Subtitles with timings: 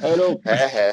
[0.00, 0.38] Hallo.
[0.40, 0.90] Hè, hè.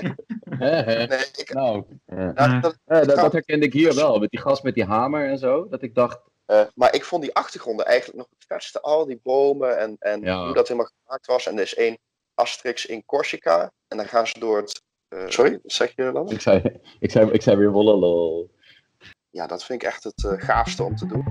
[0.49, 1.05] Hè, hè.
[1.07, 2.31] Nee, ik, Nou, ja.
[2.31, 5.29] nou, dat, Ja, dat, dat herkende ik hier wel, met die gast met die hamer
[5.29, 5.67] en zo.
[5.69, 8.81] Dat ik dacht, eh, maar ik vond die achtergronden eigenlijk nog het vetste.
[8.81, 10.45] Al die bomen en, en Ja.
[10.45, 11.47] hoe dat helemaal gemaakt was.
[11.47, 11.97] En er is één
[12.33, 13.71] Asterix in Corsica.
[13.87, 14.81] En dan gaan ze door het...
[15.07, 16.29] eh, sorry, wat zeg je dan?
[16.29, 18.51] ik zei, ik zei, ik zei weer wololol.
[19.29, 21.23] Ja, dat vind ik echt het eh, gaafste om te doen.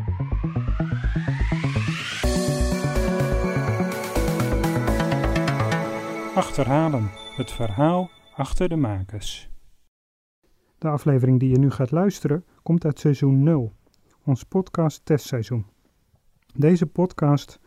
[6.34, 9.50] Achterhalen, het verhaal achter de makers.
[10.78, 13.72] De aflevering die je nu gaat luisteren komt uit seizoen 0,
[14.24, 15.66] ons podcast testseizoen.
[16.54, 17.60] Deze podcast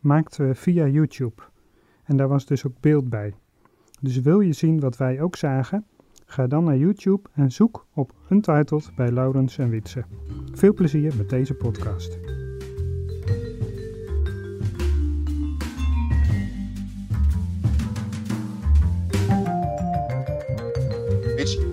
[0.00, 1.42] maakten we via YouTube
[2.04, 3.34] en daar was dus ook beeld bij.
[4.00, 5.86] Dus wil je zien wat wij ook zagen?
[6.26, 10.04] Ga dan naar YouTube en zoek op Untitled bij Laurens en Wietse.
[10.52, 12.39] Veel plezier met deze podcast.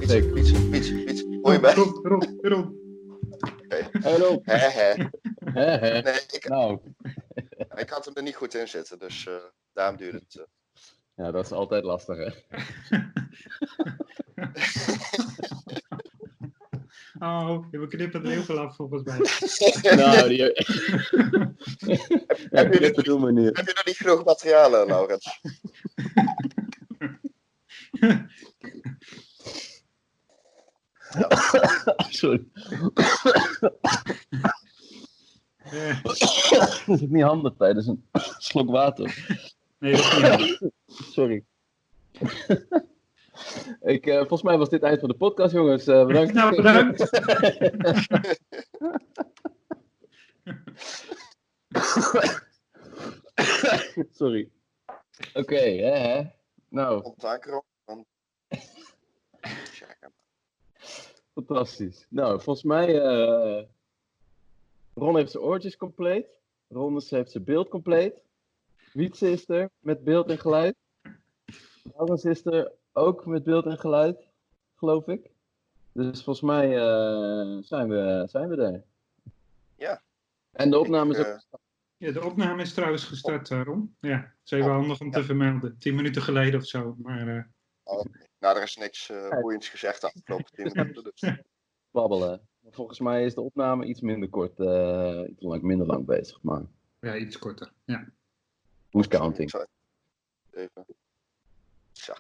[0.07, 0.33] Zeker.
[0.37, 1.23] fiets, fiets, fiets.
[1.41, 1.73] Hoor je bij?
[1.73, 2.71] Rob, Rob, Rob.
[4.01, 4.39] Hallo.
[4.43, 4.93] Hè, hè.
[5.45, 6.01] Hè, hè.
[6.01, 6.79] Nee, ik, Nou,
[7.75, 8.99] ik had hem er niet goed in zitten.
[8.99, 9.33] Dus eh,
[9.73, 10.35] daarom duurde het.
[10.35, 10.43] eh.
[11.25, 12.29] ja, dat is altijd lastig, hè.
[17.19, 19.17] Oh, we knippen er heel veel af volgens mij.
[19.95, 20.43] Nou, die...
[22.57, 23.57] Heb je dit bedoel me niet.
[23.57, 25.41] Heb je nog niet genoeg materiaal, eh, Laurens?
[32.19, 32.47] Sorry.
[36.85, 38.05] Dat is niet handig tijdens een
[38.37, 39.25] slok water.
[39.79, 40.59] nee, dat is niet handig.
[40.87, 41.45] Sorry.
[43.81, 45.87] Ik, eh, volgens mij was dit het eind van de podcast, jongens.
[45.87, 46.33] Eh, bedankt.
[46.33, 47.09] Nou, bedankt.
[54.11, 54.49] Sorry.
[55.33, 56.23] Oké, hè, hè.
[56.69, 57.13] Nou?
[57.85, 58.05] Dan...
[61.37, 62.05] Fantastisch.
[62.09, 63.01] Nou, volgens mij...
[63.01, 63.63] eh
[64.93, 66.25] Ron heeft zijn oortjes compleet.
[66.67, 68.21] Rondes heeft zijn beeld compleet.
[68.93, 70.75] Wietse is er met beeld en geluid.
[71.95, 74.27] Laurens is er ook met beeld en geluid,
[74.75, 75.29] geloof ik.
[75.91, 78.83] Dus volgens mij eh, zijn, we, zijn we er.
[79.75, 80.01] Ja.
[80.51, 81.25] En de opname is ook...
[81.25, 81.59] eh,
[81.97, 83.95] Ja, de opname is trouwens gestart, Ron.
[83.99, 85.77] Ja, het is even handig om te vermelden.
[85.77, 86.95] Tien minuten geleden of zo.
[86.97, 87.43] Maar eh,
[88.39, 91.03] Nou, er is niks eh, boeiends gezegd de afgelopen 10 minuten.
[91.03, 91.31] Dus.
[91.91, 92.47] babbelen.
[92.69, 96.41] Volgens mij is de opname iets minder kort, eh, iets lang, minder lang bezig.
[96.41, 96.61] Maar
[96.99, 97.71] ja, iets korter.
[97.85, 98.07] Ja.
[98.89, 99.51] who's counting?
[100.51, 100.85] Even.
[101.91, 102.15] Ja.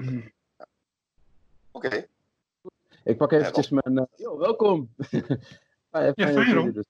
[1.71, 2.07] Oké.
[3.03, 3.97] Ik pak eventjes mijn...
[3.97, 4.89] eh, yo, welkom!
[5.89, 6.71] Ah, Ja, fijn, Ron.
[6.71, 6.85] dus-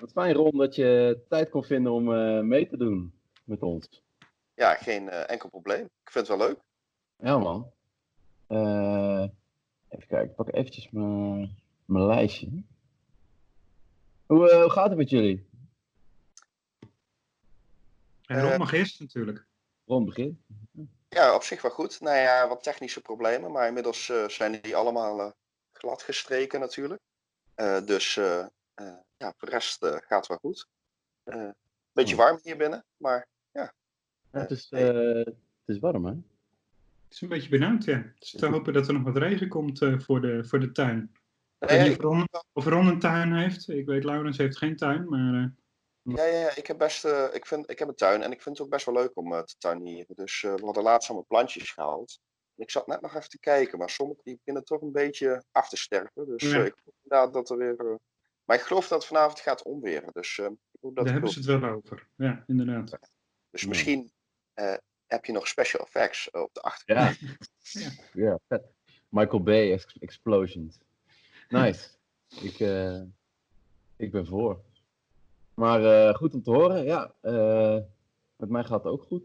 [0.00, 3.12] wat fijn Ron dat je tijd kon vinden om eh, mee te doen
[3.44, 4.02] met ons.
[4.54, 5.84] Ja, geen eh, enkel probleem.
[5.84, 6.58] Ik vind het wel leuk.
[7.16, 7.70] Ja man.
[8.46, 9.22] Eh,
[9.88, 12.48] even kijken, ik pak eventjes mijn, mijn lijstje.
[14.26, 15.46] Hoe, eh, hoe gaat het met jullie?
[18.26, 19.46] En Ron Eh, mag eerst natuurlijk.
[19.84, 20.42] Ron, begin.
[21.08, 22.00] Ja, op zich wel goed.
[22.00, 25.30] Nou ja, wat technische problemen, maar inmiddels eh, zijn die allemaal eh,
[25.72, 27.00] glad gestreken natuurlijk.
[27.54, 28.38] Eh, dus eh,
[28.74, 30.68] eh, ja, voor de rest gaat wel goed.
[31.24, 31.48] Eh
[31.92, 32.20] beetje Oh.
[32.20, 33.72] warm hier binnen, maar Ja,
[34.30, 34.84] het, is, eh,
[35.24, 35.34] het
[35.66, 36.14] is warm hè?
[37.16, 37.96] Is een beetje benauwd, ja.
[37.96, 40.72] Het is te hopen dat er nog wat regen komt eh, voor, de, voor de
[40.72, 41.10] tuin.
[41.58, 43.68] Ik weet Nee, niet of Ron, of Ron een tuin heeft.
[43.68, 45.34] Ik weet, Laurens heeft geen tuin, maar...
[45.34, 45.48] eh,
[46.16, 48.42] Ja, ja, ja, ik heb best, eh, ik, vind, ik heb een tuin en ik
[48.42, 50.14] vind het ook best wel leuk om te tuinieren.
[50.16, 52.18] Dus we hadden laatst allemaal plantjes gehaald.
[52.54, 55.68] Ik zat net nog even te kijken, maar sommige die beginnen toch een beetje af
[55.68, 56.26] te sterven.
[56.26, 56.64] Dus Ja.
[56.64, 57.98] ik hoop inderdaad dat er weer...
[58.44, 60.50] Maar ik geloof dat het vanavond gaat onweren, dus ik
[60.80, 62.08] hoop dat daar hebben ze het wel over.
[62.16, 62.98] Ja, inderdaad.
[63.50, 63.68] Dus Ja.
[63.68, 64.12] misschien
[65.06, 67.18] heb je nog special effects eh, op de achtergrond.
[67.20, 67.28] Ja.
[67.80, 67.90] Ja.
[68.12, 68.62] ja, vet.
[69.08, 70.78] Michael Bay ex- Explosions.
[71.48, 71.88] Nice.
[72.48, 73.02] ik, eh,
[73.96, 74.60] ik ben voor.
[75.54, 76.84] Maar eh, goed om te horen.
[76.84, 77.78] Ja, eh,
[78.36, 79.24] met mij gaat het ook goed.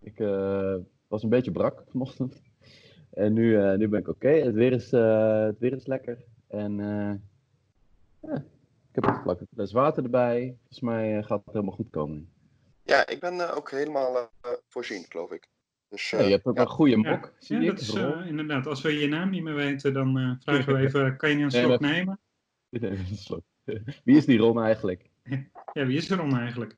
[0.00, 0.74] Ik eh,
[1.08, 2.42] was een beetje brak vanochtend.
[3.10, 4.28] En nu, eh, nu ben ik oké.
[4.28, 6.24] Het, weer is, eh, het weer is lekker.
[6.46, 7.14] En eh,
[8.30, 8.36] ja,
[8.88, 10.56] ik heb een vlakke fles water erbij.
[10.58, 12.31] Volgens mij gaat het helemaal goed komen.
[12.92, 15.48] Ja, ik ben eh, ook helemaal eh, voorzien, geloof ik.
[15.88, 16.62] Dus Ja, eh, je hebt ook ja.
[16.62, 17.32] een goede Ja, mok.
[17.38, 17.68] zie Ja, ik.
[17.68, 18.66] dat is eh, inderdaad.
[18.66, 21.44] Als we je naam niet meer weten, dan eh, vragen we even, kan je niet
[21.44, 22.20] een Nee, slok maar- nemen?
[22.70, 23.42] Even een slok.
[24.04, 25.10] Wie is die Ron eigenlijk?
[25.72, 26.76] Ja, wie is Ron eigenlijk?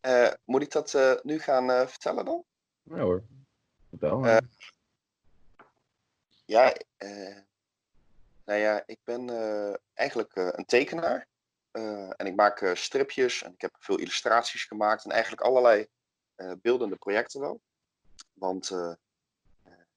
[0.00, 2.44] Eh, moet ik dat eh, nu gaan eh, vertellen dan?
[2.82, 3.22] Ja hoor.
[3.88, 4.36] Vertel maar.
[4.36, 4.48] Eh,
[6.44, 7.36] Ja, eh,
[8.44, 11.26] nou ja, ik ben eh, eigenlijk eh, een tekenaar.
[11.76, 15.86] Eh, en ik maak eh, stripjes en ik heb veel illustraties gemaakt en eigenlijk allerlei
[16.34, 17.60] eh, beeldende projecten wel.
[18.32, 18.70] Want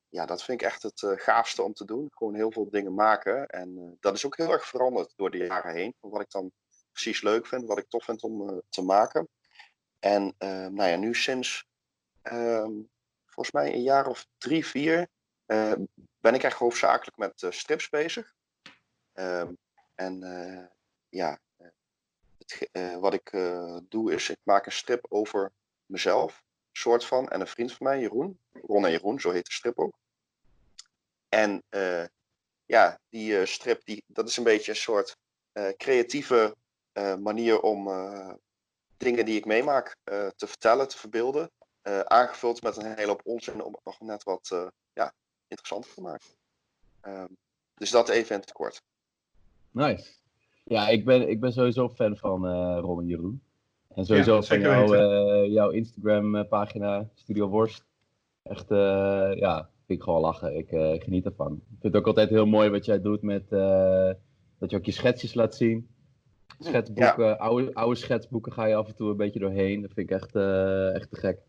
[0.09, 2.07] ja, dat vind ik echt het gaafste om te doen.
[2.11, 3.47] Gewoon heel veel dingen maken.
[3.47, 5.95] En dat is ook heel erg veranderd door de jaren heen.
[5.99, 6.51] Wat ik dan
[6.91, 9.29] precies leuk vind, wat ik tof vind om te maken.
[9.99, 10.35] En
[10.73, 11.65] nou ja, nu sinds
[12.21, 12.71] ehm,
[13.25, 15.07] volgens mij een jaar of drie, vier
[16.19, 18.33] ben ik echt hoofdzakelijk met strips bezig.
[19.13, 19.53] Ehm,
[19.95, 20.19] en
[21.09, 21.39] ja,
[22.71, 23.31] het, wat ik
[23.89, 25.51] doe is, ik maak een strip over
[25.85, 27.29] mezelf soort van.
[27.29, 28.39] En een vriend van mij, Jeroen.
[28.51, 29.93] Ron en Jeroen, zo heet de strip ook.
[31.29, 32.05] En uh,
[32.65, 35.17] ja, die strip, die, dat is een beetje een soort
[35.77, 36.55] creatieve
[37.19, 37.89] manier om
[38.97, 39.95] dingen die ik meemaak
[40.35, 41.51] te vertellen, te verbeelden.
[42.03, 45.13] aangevuld met een hele hoop onzin om het nog net wat ja,
[45.47, 46.27] interessanter te maken.
[47.01, 47.37] Um,
[47.75, 48.81] dus dat even in het kort.
[49.71, 50.11] Nice.
[50.69, 52.47] Ja, ik ben, ik ben sowieso fan van
[52.79, 53.43] Ron en Jeroen.
[53.87, 57.85] En sowieso ja, van jou, uh, jouw Instagram-pagina, Studio Worst.
[58.43, 58.69] Echt,
[59.39, 60.57] ja, vind ik gewoon lachen.
[60.57, 60.67] Ik
[61.03, 61.53] geniet ervan.
[61.53, 63.49] Ik vind het ook altijd heel mooi wat jij doet met
[64.59, 65.89] dat je ook je schetsjes laat zien.
[66.59, 67.33] Schetsboeken, ja.
[67.33, 69.81] oude, oude schetsboeken ga je af en toe een beetje doorheen.
[69.81, 70.35] Dat vind ik echt,
[70.95, 71.39] echt te gek.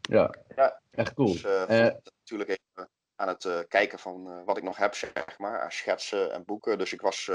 [0.00, 0.80] Ja, ja.
[0.90, 1.32] echt cool.
[1.32, 6.32] Dus, natuurlijk even aan het kijken van wat ik nog heb, zeg maar, aan schetsen
[6.32, 6.78] en boeken.
[6.78, 7.30] Dus ik was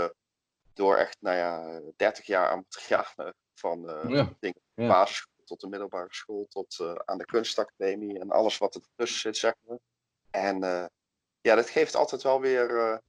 [0.75, 4.33] door echt, nou ja, 30 jaar aan het gaan van ja.
[4.39, 4.87] dingen, ja.
[4.87, 9.37] basisschool tot de middelbare school, tot uh, aan de kunstacademie en alles wat ertussen zit,
[9.37, 9.77] zeg maar.
[10.29, 10.85] En uh,
[11.41, 13.01] ja, dat geeft altijd wel weer.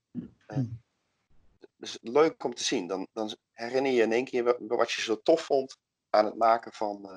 [1.77, 2.87] dus leuk om te zien.
[2.87, 5.77] Dan, dan herinner je in één keer wat je zo tof vond
[6.11, 7.11] aan het maken van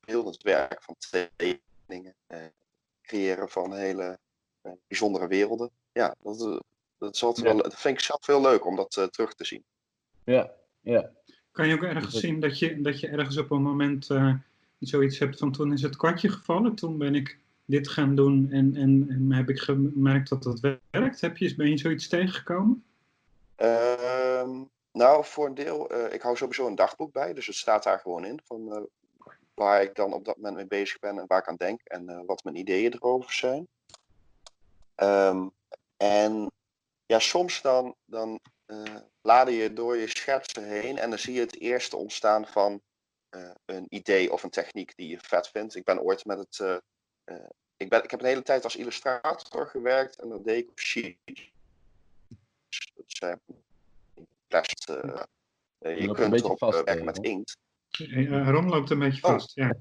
[0.00, 2.16] beeldend werk, van tekeningen,
[3.02, 4.18] creëren van hele
[4.86, 5.70] bijzondere werelden.
[5.92, 6.62] Ja, dat,
[6.98, 9.64] dat, is altijd wel, dat vind ik zelf heel leuk om dat terug te zien.
[10.24, 10.50] Ja,
[10.80, 11.10] ja.
[11.52, 14.34] Kan je ook ergens zien dat je, dat je ergens op een moment uh,
[14.78, 18.76] zoiets hebt van toen is het kwartje gevallen, toen ben ik dit gaan doen en,
[18.76, 21.20] en, en heb ik gemerkt dat dat werkt?
[21.20, 22.84] Heb je, ben je zoiets tegengekomen?
[23.58, 24.50] Uh,
[24.92, 27.98] nou, voor een deel, uh, ik hou sowieso een dagboek bij, dus het staat daar
[27.98, 28.78] gewoon in van uh,
[29.54, 32.24] waar ik dan op dat moment mee bezig ben en waar ik aan denk en
[32.26, 33.68] wat mijn ideeën erover zijn.
[34.96, 35.50] Um,
[35.96, 36.50] en
[37.06, 38.40] ja, soms dan, dan
[39.22, 42.82] laden je door je schetsen heen en dan zie je het eerste ontstaan van
[43.30, 45.74] uh, een idee of een techniek die je vet vindt.
[45.74, 46.58] Ik ben ooit met het.
[46.62, 46.76] Uh,
[47.24, 50.70] uh, ik, ben, ik heb een hele tijd als illustrator gewerkt en dat deed ik
[50.70, 51.52] op sheets.
[52.94, 53.40] Dat zijn
[54.46, 54.84] plast.
[55.78, 57.56] je kunt erop vast, werken met inkt.
[58.28, 59.30] Ron loopt een beetje oh.
[59.30, 59.74] vast, ja.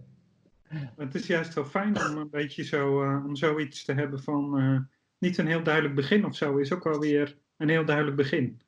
[0.96, 5.38] Het is juist wel fijn om een beetje zo, om zoiets te hebben van niet
[5.38, 8.62] een heel duidelijk begin of zo, is ook wel weer een heel duidelijk begin.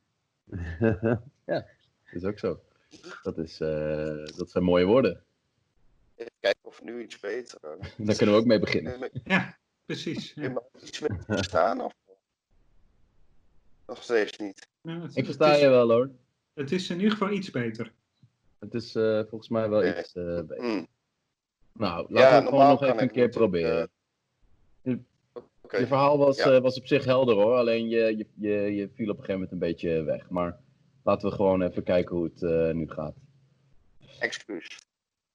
[1.46, 2.60] Ja, dat is ook zo.
[3.24, 5.24] Dat, is, uh, dat zijn mooie woorden.
[6.16, 7.60] Even kijken of nu iets beter.
[7.98, 9.10] Daar kunnen we ook mee beginnen.
[9.24, 10.34] Ja, precies.
[10.34, 10.42] Ja.
[10.44, 11.94] Je iets mee verstaan of
[13.86, 14.68] nog steeds niet?
[14.82, 16.10] Ja, het, Ik versta je wel hoor.
[16.54, 17.92] Het is in ieder geval iets beter.
[18.60, 20.00] Het is uh, volgens mij wel nee.
[20.00, 20.64] iets uh, beter.
[20.64, 20.88] Mm.
[21.74, 23.90] Nou, laten ja, we het gewoon nog even een keer proberen.
[25.70, 26.56] Je verhaal was, ja.
[26.56, 29.34] uh, was op zich helder hoor, alleen je, je, je, je, viel op een gegeven
[29.34, 30.30] moment een beetje weg.
[30.30, 30.60] Maar
[31.04, 33.16] laten we gewoon even kijken hoe het uh, nu gaat.
[34.20, 34.68] Excuus.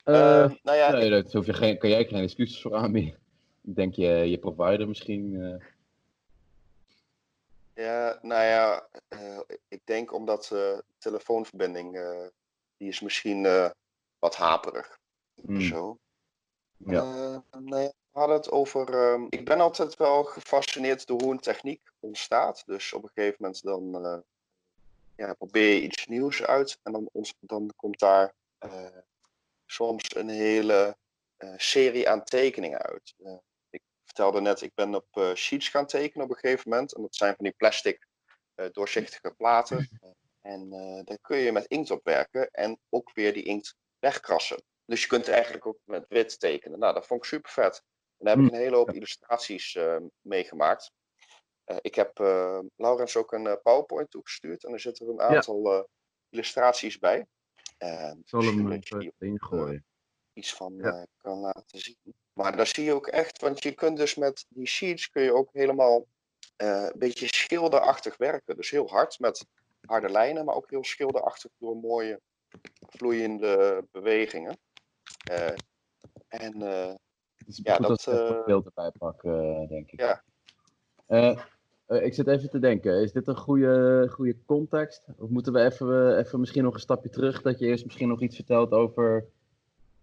[0.05, 3.19] Uh, nou ja, nee, hoef je geen, kan jij geen excuses voor aanbieden.
[3.62, 5.32] Ik denk je, je provider misschien.
[7.75, 8.88] Ja, nou ja,
[9.68, 11.99] ik denk omdat de telefoonverbinding,
[12.76, 13.47] die is misschien
[14.18, 14.99] wat haperig.
[15.42, 15.61] Mm.
[15.61, 15.99] Zo.
[16.76, 17.02] Ja.
[17.50, 18.94] nou ja, hadden het over.
[18.94, 22.62] Uh, ik ben altijd wel gefascineerd door hoe een techniek ontstaat.
[22.66, 24.18] Dus op een gegeven moment dan uh,
[25.16, 26.78] ja, probeer je iets nieuws uit.
[26.82, 28.32] En dan, ons, dan komt daar
[28.64, 28.87] uh,
[29.66, 30.96] soms een hele
[31.37, 33.14] eh, serie aan tekeningen uit.
[33.70, 36.94] ik vertelde net, ik ben op sheets gaan tekenen op een gegeven moment.
[36.94, 38.06] En dat zijn van die plastic
[38.73, 39.88] doorzichtige platen.
[40.40, 40.70] En
[41.04, 44.62] daar kun je met inkt op werken en ook weer die inkt wegkrassen.
[44.85, 46.78] Dus je kunt eigenlijk ook met wit tekenen.
[46.78, 47.82] Nou, dat vond ik super vet.
[48.18, 48.54] Daar heb ik hm.
[48.54, 50.92] een hele hoop illustraties uh, meegemaakt.
[51.66, 55.87] Uh, ik heb uh, Laurens ook een PowerPoint toegestuurd en er zitten een aantal ja.
[56.28, 57.26] illustraties bij.
[57.78, 59.85] ik zal hem even ingooien.
[60.32, 61.06] Iets van ja.
[61.16, 62.14] kan laten zien.
[62.32, 65.35] Maar daar zie je ook echt, want je kunt dus met die sheets kun je
[65.35, 66.06] ook helemaal
[66.56, 68.56] een beetje schilderachtig werken.
[68.56, 69.46] Dus heel hard met
[69.80, 72.20] harde lijnen, maar ook heel schilderachtig door mooie
[72.80, 74.58] vloeiende bewegingen.
[76.28, 76.62] en
[77.47, 80.00] het is ja, goed dat, dat ik het beeld erbij pak, uh, denk ik.
[80.00, 80.23] Ja.
[81.09, 81.38] Uh,
[81.88, 85.07] uh, ik zit even te denken, is dit een goede, goede context?
[85.19, 88.23] Of moeten we even, even misschien nog een stapje terug, dat je eerst misschien nog
[88.23, 89.25] iets vertelt over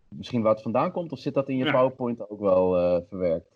[0.07, 1.11] misschien waar het vandaan komt?
[1.11, 1.71] Of zit dat in je ja.
[1.71, 3.51] PowerPoint ook wel verwerkt?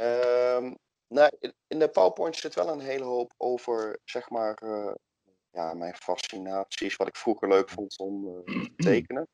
[0.00, 0.76] Um,
[1.08, 4.94] Nou, in- in de PowerPoint zit wel een hele hoop over, zeg maar, eh,
[5.50, 9.28] ja, mijn fascinaties, wat ik vroeger leuk vond om eh, te tekenen.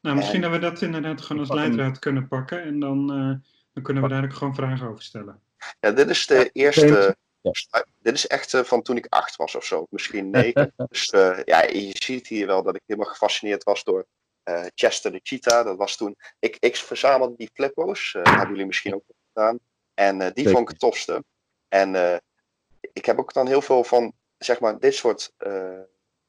[0.00, 2.62] Nou, misschien En- dat we dat inderdaad gewoon als leidraad kunnen pakken.
[2.62, 5.40] En dan, eh, dan kunnen we daar ook gewoon vragen over stellen.
[5.80, 7.16] Ja, dit is de eerste.
[8.02, 10.72] Dit is echt eh, van toen ik acht was of zo, misschien negen.
[10.76, 14.06] dus eh, ja, je ziet hier wel dat ik helemaal gefascineerd was door
[14.42, 15.64] eh, Chester de Cheetah.
[15.64, 16.16] Dat was toen.
[16.38, 19.58] Ik, ik verzamelde die flippo's, eh hebben jullie misschien ook gedaan.
[19.94, 20.50] En eh, die Zeker.
[20.50, 21.24] vond ik het tofste.
[21.68, 22.16] En eh,
[22.92, 25.80] ik heb ook dan heel veel van, zeg maar, dit soort eh,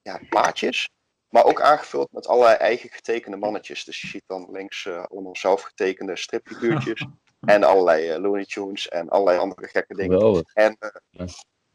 [0.02, 0.90] ja, plaatjes.
[1.34, 3.84] Maar ook aangevuld met allerlei eigen getekende mannetjes.
[3.84, 7.06] Dus je ziet dan links eh, allemaal zelf getekende stripfiguurtjes.
[7.46, 10.12] en allerlei eh, Looney Tunes en allerlei andere gekke dingen.
[10.18, 10.54] Geweldig.
[10.54, 11.26] En eh, Ja.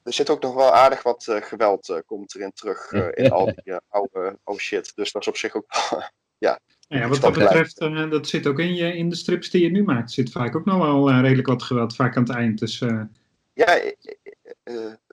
[0.02, 4.38] er zit ook nog wel aardig wat geweld komt erin terug in al die oude,
[4.44, 4.92] oude shit.
[4.94, 6.02] Dus dat is op zich ook wel-
[6.88, 9.70] Ja, wat dat betreft, eh, dat zit ook in, je, in de strips die je
[9.70, 10.12] nu maakt.
[10.12, 12.58] Zit vaak ook nog wel redelijk wat geweld, vaak aan het eind.
[12.58, 13.02] Dus eh,
[13.52, 13.80] Ja,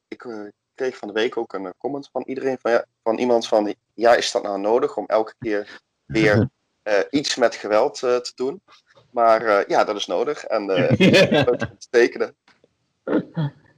[0.07, 0.27] ik
[0.75, 4.15] kreeg van de week ook een comment van iedereen, van, ja, van iemand van, ja,
[4.15, 6.50] is dat nou nodig om elke keer weer
[6.83, 8.62] eh, iets met geweld eh, te doen?
[9.09, 10.93] Maar eh, ja, dat is nodig en eh
[11.45, 12.35] te tekenen.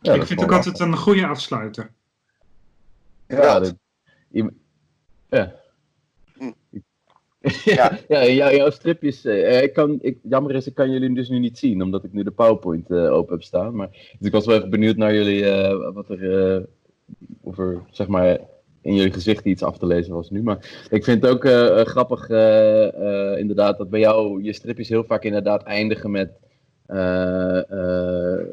[0.01, 1.91] Ja, ik dat vind ook altijd een goede afsluiter.
[3.27, 3.75] Ja, dat,
[5.29, 5.55] ja.
[6.38, 6.51] Hm.
[7.63, 9.25] ja, ja, jou- jouw stripjes.
[9.25, 12.13] eh, ik kan, ik, jammer is, ik kan jullie dus nu niet zien, omdat ik
[12.13, 13.75] nu de PowerPoint eh, open heb staan.
[13.75, 16.63] Maar, dus ik was wel even benieuwd naar jullie, eh, wat er, eh,
[17.41, 18.39] of er, zeg maar,
[18.88, 20.44] in jullie gezichten iets af te lezen was nu.
[20.44, 24.89] Maar ik vind het ook eh, eh, grappig, eh, inderdaad, dat bij jou je stripjes
[24.89, 26.29] heel vaak inderdaad eindigen met.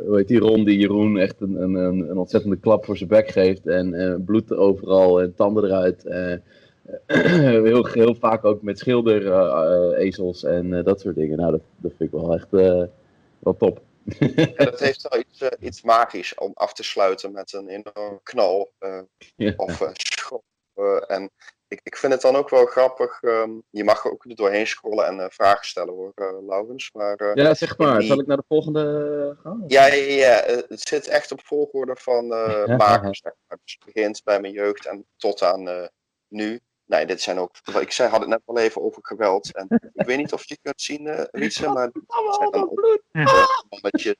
[0.07, 3.09] hoe heet die Ron die Jeroen echt een, een, een, een ontzettende klap voor zijn
[3.09, 6.03] bek geeft en bloed overal en tanden eruit.
[7.65, 11.37] heel, heel vaak ook met schilderezels en dat soort dingen.
[11.37, 12.51] Nou, dat, dat vind ik wel echt
[13.39, 13.81] wel top.
[14.57, 18.73] En dat heeft wel iets, iets magisch om af te sluiten met een enorm knal.
[19.37, 19.53] Ja.
[19.57, 19.93] of
[21.07, 21.31] en
[21.69, 23.23] ik, ik vind het dan ook wel grappig.
[23.23, 26.93] ehm, je mag er ook er doorheen scrollen en eh, vragen stellen hoor, eh Laurens.
[26.93, 27.99] Maar eh, Ja, zeg maar.
[27.99, 29.65] die- Zal ik naar de volgende gaan?
[29.67, 32.77] ja, ja, ja, eh, het zit echt op volgorde van eh Ja.
[32.77, 33.15] maken.
[33.15, 33.59] Zeg maar.
[33.65, 35.87] Dus het begint bij mijn jeugd en tot aan eh,
[36.29, 36.61] nu.
[36.87, 37.51] Nee, dit zijn ook.
[37.81, 39.55] Ik zei, had het net al even over geweld.
[39.55, 42.03] En ik weet niet of je kunt zien, eh Wietse, maar dit
[42.39, 44.15] zijn dan ook eh, mannetjes.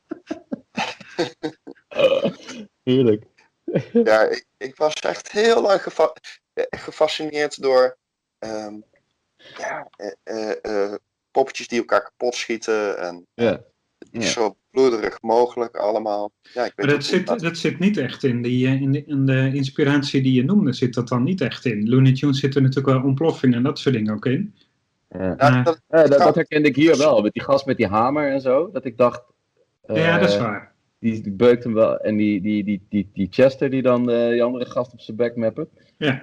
[2.83, 3.25] Heerlijk.
[3.93, 5.87] Ja, ik, ik was echt heel lang eh,
[6.71, 7.97] gefascineerd door
[8.39, 8.75] ehm,
[9.59, 10.95] ja, eh, eh, eh,
[11.31, 12.99] poppetjes die elkaar kapot schieten.
[12.99, 13.61] En Ja.
[14.21, 16.33] zo bloederig mogelijk allemaal.
[16.43, 19.05] Ja, ik weet Maar dat zit, dat zit niet echt in, die, eh, in, de,
[19.05, 21.89] in de inspiratie die je noemde, zit dat dan niet echt in.
[21.89, 24.55] Looney Tunes zit er natuurlijk wel ontploffingen en dat soort dingen ook in.
[25.09, 25.35] Ja.
[25.39, 27.87] Ja, maar- dat- Ja, dat, dat herkende ik hier wel, met die gast met die
[27.87, 28.71] hamer en zo.
[28.71, 29.23] Dat ik dacht.
[29.87, 30.75] ja, dat is eh, waar.
[30.99, 31.99] Die, die beukt hem wel.
[31.99, 35.17] En die, die, die, die, die Chester die dan eh, die andere gast op zijn
[35.17, 35.69] bek meppen.
[35.99, 36.21] Ja, eh,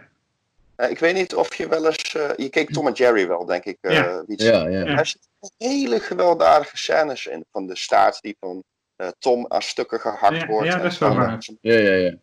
[0.89, 2.15] ik weet niet of je wel eens.
[2.15, 3.77] eh, je keek Tom en Jerry wel, denk ik.
[3.81, 4.23] eh Ja.
[4.27, 5.03] Ja, ja.
[5.03, 7.45] Zitten hele gewelddadige scènes in.
[7.51, 8.63] Van de staart die van
[8.95, 10.67] eh, Tom aan stukken gehakt Ja, wordt.
[10.67, 11.33] ja, dat is wel waar.
[11.33, 12.15] eh, Ja, ja, ja.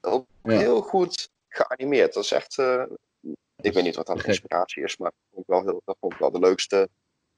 [0.00, 0.58] ook Ja.
[0.58, 2.14] heel goed geanimeerd.
[2.14, 2.58] Dat is echt.
[2.58, 2.82] eh,
[3.62, 4.26] ik weet niet wat dat Gek.
[4.26, 6.88] inspiratie is, maar dat vond ik wel, heel, dat vond ik wel de leukste,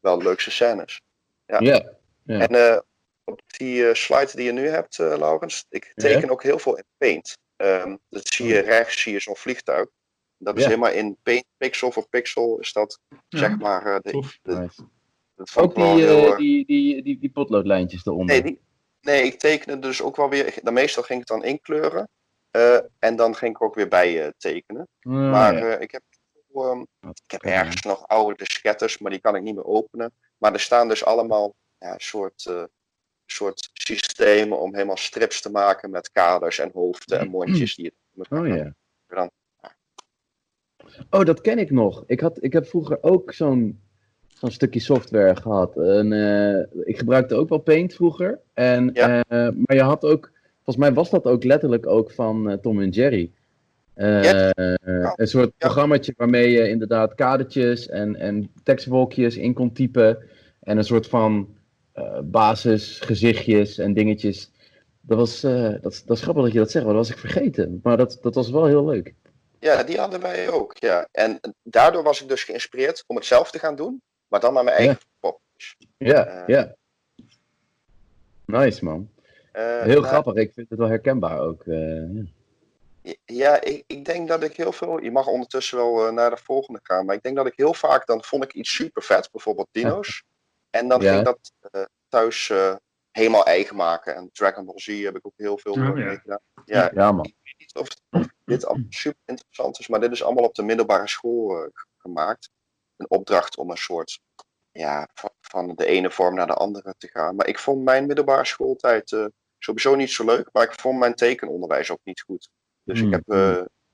[0.01, 1.01] wel de leukste scènes.
[1.47, 1.59] Ja.
[1.61, 1.93] Ja.
[2.23, 2.39] Ja.
[2.49, 2.79] En eh,
[3.25, 6.77] op die eh, slide die je nu hebt, eh, Laurens, ik teken ook heel veel
[6.77, 7.37] in Paint.
[7.57, 9.87] Ehm, dat zie je rechts, zie je zo'n vliegtuig.
[10.39, 10.69] Dat is Ja.
[10.69, 13.87] helemaal in Paint, pixel voor pixel, is dat Ja, zeg maar.
[13.87, 14.39] eh, de, tof.
[14.43, 14.83] de- Nice.
[15.35, 18.27] dat Ook die, heel, eh, eh, die, die, die, die potloodlijntjes eronder.
[18.35, 18.61] Nee, die,
[19.01, 20.55] nee, ik tekende dus ook wel weer.
[20.63, 22.09] Dan meestal ging ik dan inkleuren.
[22.51, 24.89] eh, en dan ging ik ook weer bij eh, tekenen.
[25.01, 25.67] Ah, maar ja.
[25.77, 26.03] eh, ik heb,
[26.55, 26.81] ehm,
[27.25, 30.13] ik heb ergens nog oude disketters, maar die kan ik niet meer openen.
[30.39, 32.65] Maar er staan dus allemaal ja, soort, eh,
[33.27, 37.75] soort systemen om helemaal strips te maken met kaders en hoofden en mondjes.
[37.77, 38.75] Die je Oh ja.
[39.07, 39.31] dan-
[41.11, 42.05] Oh, dat ken ik nog.
[42.07, 43.79] Ik, had, ik heb vroeger ook zo'n
[44.39, 45.77] zo'n stukje software gehad.
[45.77, 48.39] En, eh, ik gebruikte ook wel Paint vroeger.
[48.55, 49.25] En, Ja.
[49.29, 52.81] eh, maar je had ook, volgens mij was dat ook letterlijk ook van eh, Tom
[52.81, 53.31] en Jerry.
[53.95, 54.53] Ja.
[54.55, 60.19] een soort programmaatje waarmee je inderdaad kadertjes en, en tekstwolkjes in kon typen.
[60.61, 61.49] En een soort van
[62.25, 64.51] basisgezichtjes en dingetjes.
[65.01, 67.81] Dat, was, dat, dat is grappig dat je dat zegt, maar dat was ik vergeten.
[67.83, 69.15] Maar dat, dat was wel heel leuk.
[69.61, 70.77] Ja, die hadden wij ook.
[70.79, 71.09] Ja.
[71.13, 74.65] En daardoor was ik dus geïnspireerd om het zelf te gaan doen, maar dan naar
[74.65, 75.77] mijn eigen popjes.
[75.97, 76.75] Ja, Eh, ja.
[78.45, 79.11] Nice man.
[79.53, 81.63] Eh, Heel nou, grappig, ik vind het wel herkenbaar ook.
[81.67, 82.25] eh, ja.
[83.25, 85.03] Ja, ik, ik denk dat ik heel veel.
[85.03, 87.05] Je mag ondertussen wel naar de volgende gaan.
[87.07, 88.07] Maar ik denk dat ik heel vaak.
[88.07, 90.23] Dan vond ik iets super vet, bijvoorbeeld dino's.
[90.71, 91.09] En dan Ja.
[91.09, 92.75] ging ik dat eh, thuis eh,
[93.11, 94.15] helemaal eigen maken.
[94.15, 96.15] En Dragon Ball Z heb ik ook heel veel Oh, mee ja.
[96.17, 96.41] gedaan.
[96.65, 97.33] Ja, Ja, man.
[97.75, 97.89] Of,
[98.45, 102.51] dit allemaal super interessant is, maar dit is allemaal op de middelbare school eh, gemaakt.
[102.97, 104.21] Een opdracht om een soort,
[104.71, 105.09] ja,
[105.41, 107.37] van, de ene vorm naar de andere te gaan.
[107.37, 109.27] Maar ik vond mijn middelbare schooltijd eh,
[109.59, 112.49] sowieso niet zo leuk, maar ik vond mijn tekenonderwijs ook niet goed.
[112.83, 113.13] Dus ik Mm.
[113.13, 113.29] heb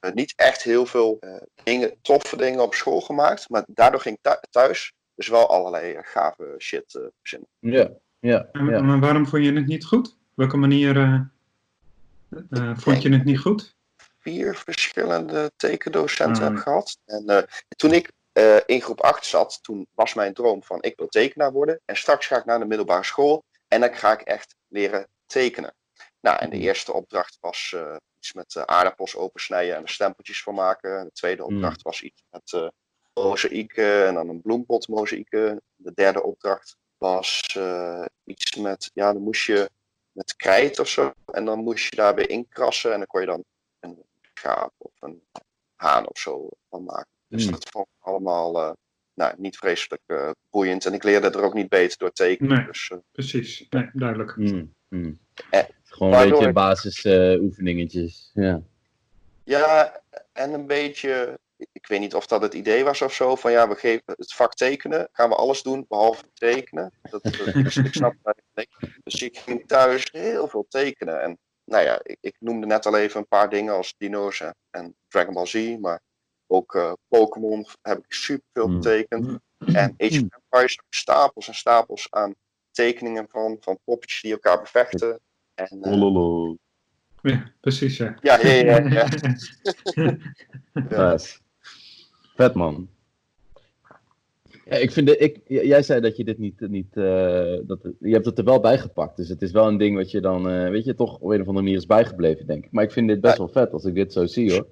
[0.01, 4.19] eh, niet echt heel veel eh, dingen, toffe dingen op school gemaakt, maar daardoor ging
[4.23, 7.49] ik thuis dus wel allerlei gave shit eh, verzinnen.
[7.59, 8.49] Ja, ja.
[8.53, 10.09] Maar waarom vond je het niet goed?
[10.09, 10.97] Op welke manier
[12.77, 13.75] vond je het niet goed?
[14.21, 16.49] vier verschillende tekendocenten Ah.
[16.49, 16.99] heb gehad.
[17.05, 17.43] En eh,
[17.77, 21.53] toen ik eh, in groep 8 zat, toen was mijn droom van ik wil tekenaar
[21.53, 21.81] worden.
[21.85, 25.75] En straks ga ik naar de middelbare school en dan ga ik echt leren tekenen.
[26.21, 26.65] Nou, en de Mhm.
[26.65, 30.99] eerste opdracht was eh, iets met eh, aardappels opensnijden en er stempeltjes van maken.
[30.99, 31.55] En de tweede Mhm.
[31.55, 32.69] opdracht was iets met eh
[33.15, 35.63] mozaïeken en dan een bloempot mozaïeken.
[35.77, 39.71] De derde opdracht was eh, iets met, ja, dan moest je
[40.15, 41.13] met krijt of zo.
[41.33, 43.45] En dan moest je daar weer inkrassen en dan kon je dan
[43.81, 44.03] een
[44.35, 45.23] schaap of een
[45.75, 47.09] haan of zo van maken.
[47.29, 47.53] Dus Hmm.
[47.53, 48.73] dat vond ik allemaal eh,
[49.15, 50.87] nou, niet vreselijk eh, boeiend.
[50.87, 52.57] En ik leerde er ook niet beter door tekenen.
[52.57, 52.67] Nee.
[52.67, 54.37] Dus eh, Precies, nee, duidelijk.
[54.37, 55.19] Mm, mm.
[55.51, 58.31] Eh, Gewoon een beetje ik- basisoefeningetjes.
[58.35, 58.63] ja.
[59.45, 60.01] ja,
[60.33, 63.69] en een beetje, ik weet niet of dat het idee was of zo, van ja,
[63.69, 66.93] we geven het vak tekenen, gaan we alles doen behalve tekenen.
[67.11, 67.33] Dat, dat,
[67.65, 68.15] dus ik snap
[68.55, 68.69] niet.
[69.05, 71.23] Dus ik ging thuis heel veel tekenen.
[71.23, 74.97] En nou ja, ik, ik noemde net al even een paar dingen als dino's en,
[75.09, 76.01] Dragon Ball Z, maar
[76.47, 78.75] ook eh, Pokémon heb ik super veel Mm.
[78.75, 79.39] getekend.
[79.59, 82.35] En Age of Empires heb ik stapels en stapels aan
[82.71, 85.21] tekeningen van, van poppetjes die elkaar bevechten.
[85.55, 85.91] En, eh.
[87.23, 88.19] Ja, precies, ja.
[88.21, 89.07] ja, ja, ja, ja.
[90.89, 91.17] Ja.
[92.35, 92.89] Vet man.
[94.65, 98.13] Ja, ik vind de, ik, jij zei dat je dit niet, niet eh, dat, je
[98.13, 99.17] hebt het er wel bij gepakt.
[99.17, 101.41] Dus het is wel een ding wat je dan, eh, weet je, toch op een
[101.41, 102.73] of andere manier is bijgebleven, denk ik.
[102.73, 104.67] Maar ik vind dit best wel vet als ik dit zo zie hoor.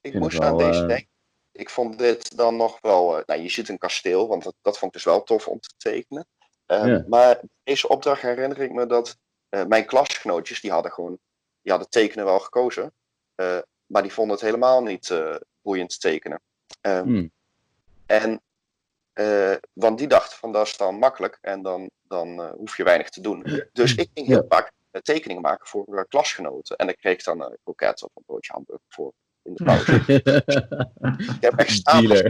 [0.00, 1.08] Ik moest aan deze eh, denken.
[1.52, 3.18] Ik vond dit dan nog wel.
[3.18, 5.60] eh, nou, je ziet een kasteel, want dat, dat vond ik dus wel tof om
[5.60, 6.26] te tekenen.
[6.66, 7.04] Ehm, Ja.
[7.08, 11.18] Maar deze opdracht herinner ik me dat eh, mijn klasgenootjes, die hadden gewoon,
[11.62, 12.92] die hadden tekenen wel gekozen.
[13.34, 16.40] eh, maar die vonden het helemaal niet eh, boeiend tekenen.
[16.80, 17.30] Ehm, Hmm.
[18.06, 18.40] En,
[19.12, 22.84] eh, want die dachten van dat is dan makkelijk en dan, dan eh, hoef je
[22.84, 23.42] weinig te doen.
[23.72, 26.76] Dus ik ging heel vaak eh, tekeningen maken voor klasgenoten.
[26.76, 29.92] En dan kreeg ik dan een kroket of een broodje hamburger voor in de pauze.
[31.36, 32.22] ik heb echt stapels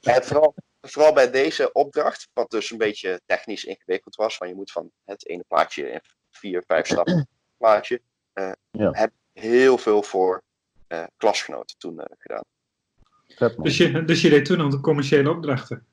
[0.00, 4.56] en vooral, vooral bij deze opdracht, wat dus een beetje technisch ingewikkeld was, want je
[4.56, 7.28] moet van het ene plaatje in vier, vijf stappen
[7.58, 8.00] plaatje,
[8.70, 8.90] Ja.
[8.90, 10.42] heb ik heel veel voor
[11.16, 12.44] klasgenoten toen gedaan.
[13.62, 15.86] Dus je, dus je deed toen al de commerciële opdrachten.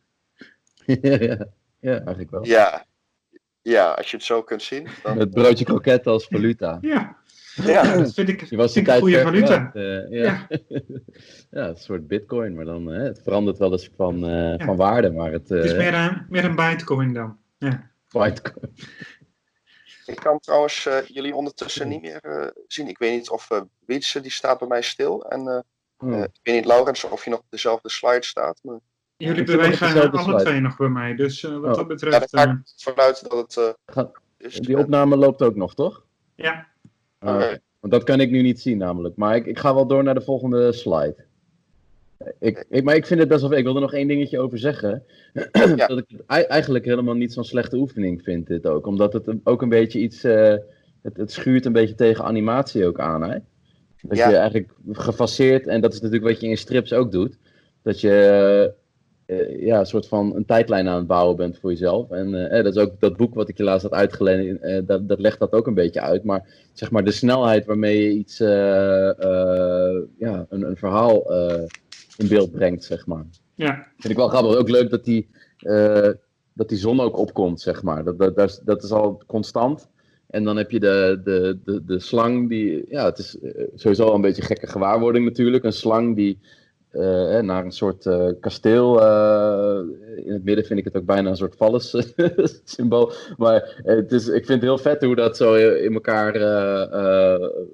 [0.86, 1.48] ja,
[1.80, 2.46] ja, eigenlijk wel.
[2.46, 2.86] Ja,
[3.62, 4.88] ja, als je het zo kunt zien.
[5.04, 6.78] Dan, Het broodje kroket als valuta.
[6.82, 7.18] Ja,
[7.56, 9.72] ja, dat vind ik, Je was die vind ik een goede valuta.
[9.74, 10.48] eh, ja.
[11.52, 11.68] Ja.
[11.68, 14.66] een soort bitcoin, maar dan, eh, het verandert wel eens van, eh, Ja.
[14.66, 17.38] van waarde, maar het, Het is meer een, meer een bitcoin dan.
[17.58, 17.92] Ja.
[18.10, 18.76] bitcoin.
[20.06, 22.88] ik kan trouwens jullie ondertussen niet meer eh, zien.
[22.88, 25.26] Ik weet niet of uh, Wietse, die staat bij mij stil.
[25.26, 25.60] En eh,
[26.04, 26.14] Hmm.
[26.14, 28.60] eh, ik weet niet, Laurens, of je nog op dezelfde slide staat.
[28.64, 28.80] Maar,
[29.18, 30.42] Jullie Ik bewegen alle slide.
[30.44, 31.16] twee nog bij mij.
[31.16, 31.68] Dus eh, wat Oh.
[31.68, 32.32] dat ja, betreft.
[32.32, 34.04] daar ga eh, ik vanuit dat het eh,
[34.38, 34.60] is.
[34.60, 36.04] Die opname loopt ook nog, toch?
[36.36, 36.68] ja,
[37.20, 37.60] Ah, Oké.
[37.80, 39.16] Want dat kan ik nu niet zien namelijk.
[39.16, 41.16] Maar ik, ik ga wel door naar de volgende slide.
[42.40, 43.52] Ik, ik, maar ik vind het best wel...
[43.52, 45.04] Ik wil er nog één dingetje over zeggen.
[45.76, 45.88] Ja.
[45.88, 48.86] Dat ik het ei- eigenlijk helemaal niet zo'n slechte oefening vind dit ook.
[48.86, 50.24] Omdat het ook een beetje iets...
[50.24, 50.56] eh,
[51.02, 53.38] het, het schuurt een beetje tegen animatie ook aan, hè?
[54.06, 54.30] Dat Ja.
[54.30, 55.68] je eigenlijk gefaseerd...
[55.68, 57.38] En dat is natuurlijk wat je in strips ook doet.
[57.82, 58.74] Dat je...
[59.26, 62.10] eh, ja, een soort van een tijdlijn aan het bouwen bent voor jezelf.
[62.12, 64.82] En eh, eh, dat is ook dat boek wat ik je laatst had uitgeleend, eh,
[64.86, 66.24] dat, dat legt dat ook een beetje uit.
[66.24, 71.64] Maar zeg maar de snelheid waarmee je iets, eh, eh, ja, een, een verhaal eh,
[72.18, 73.26] in beeld brengt, zeg maar.
[73.56, 74.56] ja, Vind ik wel grappig.
[74.56, 76.10] Ook leuk dat die, eh,
[76.54, 78.04] dat die zon ook opkomt, zeg maar.
[78.04, 79.90] Dat, dat, dat, is, dat is al constant.
[80.34, 84.06] En dan heb je de, de, de, de slang die, ja, het is eh, sowieso
[84.06, 85.64] al een beetje een gekke gewaarwording natuurlijk.
[85.64, 86.40] Een slang die
[86.90, 89.00] eh, naar een soort eh, kasteel,
[90.16, 91.96] in het midden vind ik het ook bijna een soort vallens
[92.64, 93.12] symbool.
[93.38, 96.34] Maar het is, ik vind het heel vet hoe dat zo in elkaar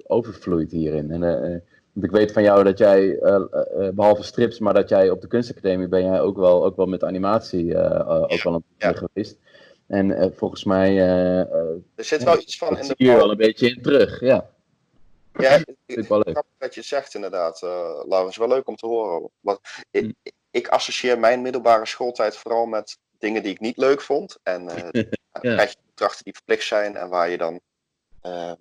[0.06, 1.10] overvloeit hierin.
[1.10, 4.88] En, want ik weet van jou dat jij, eh, eh, eh, behalve strips, maar dat
[4.88, 8.54] jij op de kunstacademie ben jij ook wel, ook wel met animatie ook wel aan
[8.54, 8.92] het ja.
[8.92, 9.38] geweest.
[9.90, 13.16] En eh, volgens mij eh, eh, Er zit wel iets van in de je hier
[13.16, 14.20] wel een beetje in terug.
[14.20, 14.50] Ja,
[15.32, 15.50] Ja,
[15.86, 16.42] vind ik wel leuk.
[16.58, 18.36] dat je het zegt inderdaad, eh Laurens.
[18.36, 19.30] Wel leuk om te horen.
[19.40, 19.96] Want Hm.
[20.22, 24.38] ik, ik associeer mijn middelbare schooltijd vooral met dingen die ik niet leuk vond.
[24.42, 24.64] En
[25.32, 27.60] Dan krijg je opdrachten die verplicht zijn en waar je dan
[28.20, 28.54] ehm,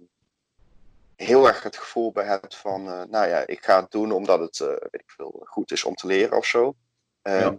[1.16, 4.58] heel erg het gevoel bij hebt van, nou ja, ik ga het doen omdat het
[4.58, 6.76] weet ik veel, goed is om te leren of zo.
[7.22, 7.58] Ehm, Ja.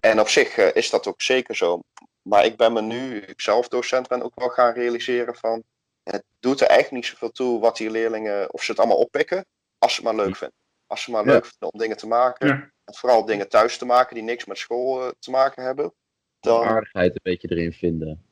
[0.00, 1.80] En op zich is dat ook zeker zo.
[2.24, 5.62] Maar ik ben me nu, ik zelf docent ben, ook wel gaan realiseren van,
[6.02, 9.44] het doet er eigenlijk niet zoveel toe wat die leerlingen, of ze het allemaal oppikken,
[9.78, 10.56] als ze het maar leuk vinden.
[10.86, 11.32] Als ze maar Ja.
[11.32, 12.70] leuk vinden om dingen te maken, Ja.
[12.84, 15.92] en vooral dingen thuis te maken die niks met school eh, te maken hebben,
[16.40, 16.64] dan...
[16.64, 18.22] aardigheid een beetje erin vinden.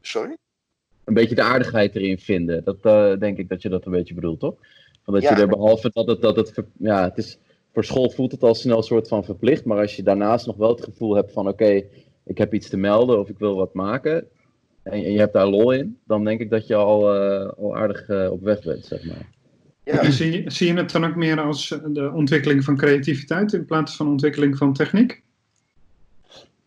[0.00, 0.36] Sorry?
[1.04, 2.64] Een beetje de aardigheid erin vinden.
[2.64, 4.54] Dat eh, denk ik dat je dat een beetje bedoelt, toch?
[5.02, 5.34] Van dat Ja.
[5.34, 7.38] je er behalve dat het, dat het, ja, het is,
[7.72, 10.56] voor school voelt het al snel een soort van verplicht, maar als je daarnaast nog
[10.56, 11.84] wel het gevoel hebt van oké,
[12.24, 14.26] ik heb iets te melden of ik wil wat maken
[14.82, 18.08] en, je hebt daar lol in, dan denk ik dat je al, eh, al aardig
[18.08, 19.32] eh, op weg bent, zeg maar.
[19.84, 23.52] Ja, zie, je, zie je het dan ook meer als eh, de ontwikkeling van creativiteit
[23.52, 25.22] in plaats van ontwikkeling van techniek?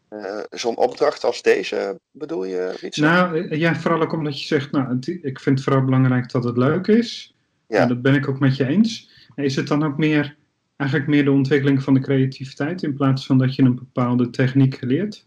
[0.09, 3.01] eh, zo'n opdracht als deze, bedoel je, Wietse?
[3.01, 6.43] Nou, ja, vooral ook omdat je zegt, nou, het- ik vind het vooral belangrijk dat
[6.43, 7.35] het leuk is.
[7.67, 7.81] Ja.
[7.81, 9.09] En dat ben ik ook met je eens.
[9.35, 10.35] En Is het dan ook meer,
[10.77, 14.81] eigenlijk meer de ontwikkeling van de creativiteit in plaats van dat je een bepaalde techniek
[14.81, 15.26] leert?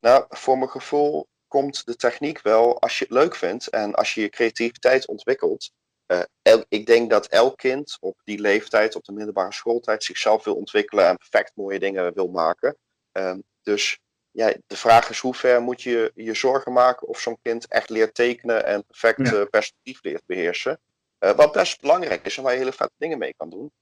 [0.00, 4.14] Nou, voor mijn gevoel komt de techniek wel als je het leuk vindt en als
[4.14, 5.70] je je creativiteit ontwikkelt.
[6.06, 10.44] Eh, el- ik denk dat elk kind op die leeftijd, op de middelbare schooltijd, zichzelf
[10.44, 12.76] wil ontwikkelen en perfect mooie dingen wil maken.
[13.12, 13.98] Ehm, dus
[14.30, 17.90] ja, de vraag is hoe ver moet je je zorgen maken of zo'n kind echt
[17.90, 19.40] leert tekenen en perfect Ja.
[19.40, 20.80] eh, perspectief leert beheersen.
[21.18, 23.72] Eh, wat best belangrijk is en waar je hele vette dingen mee kan doen.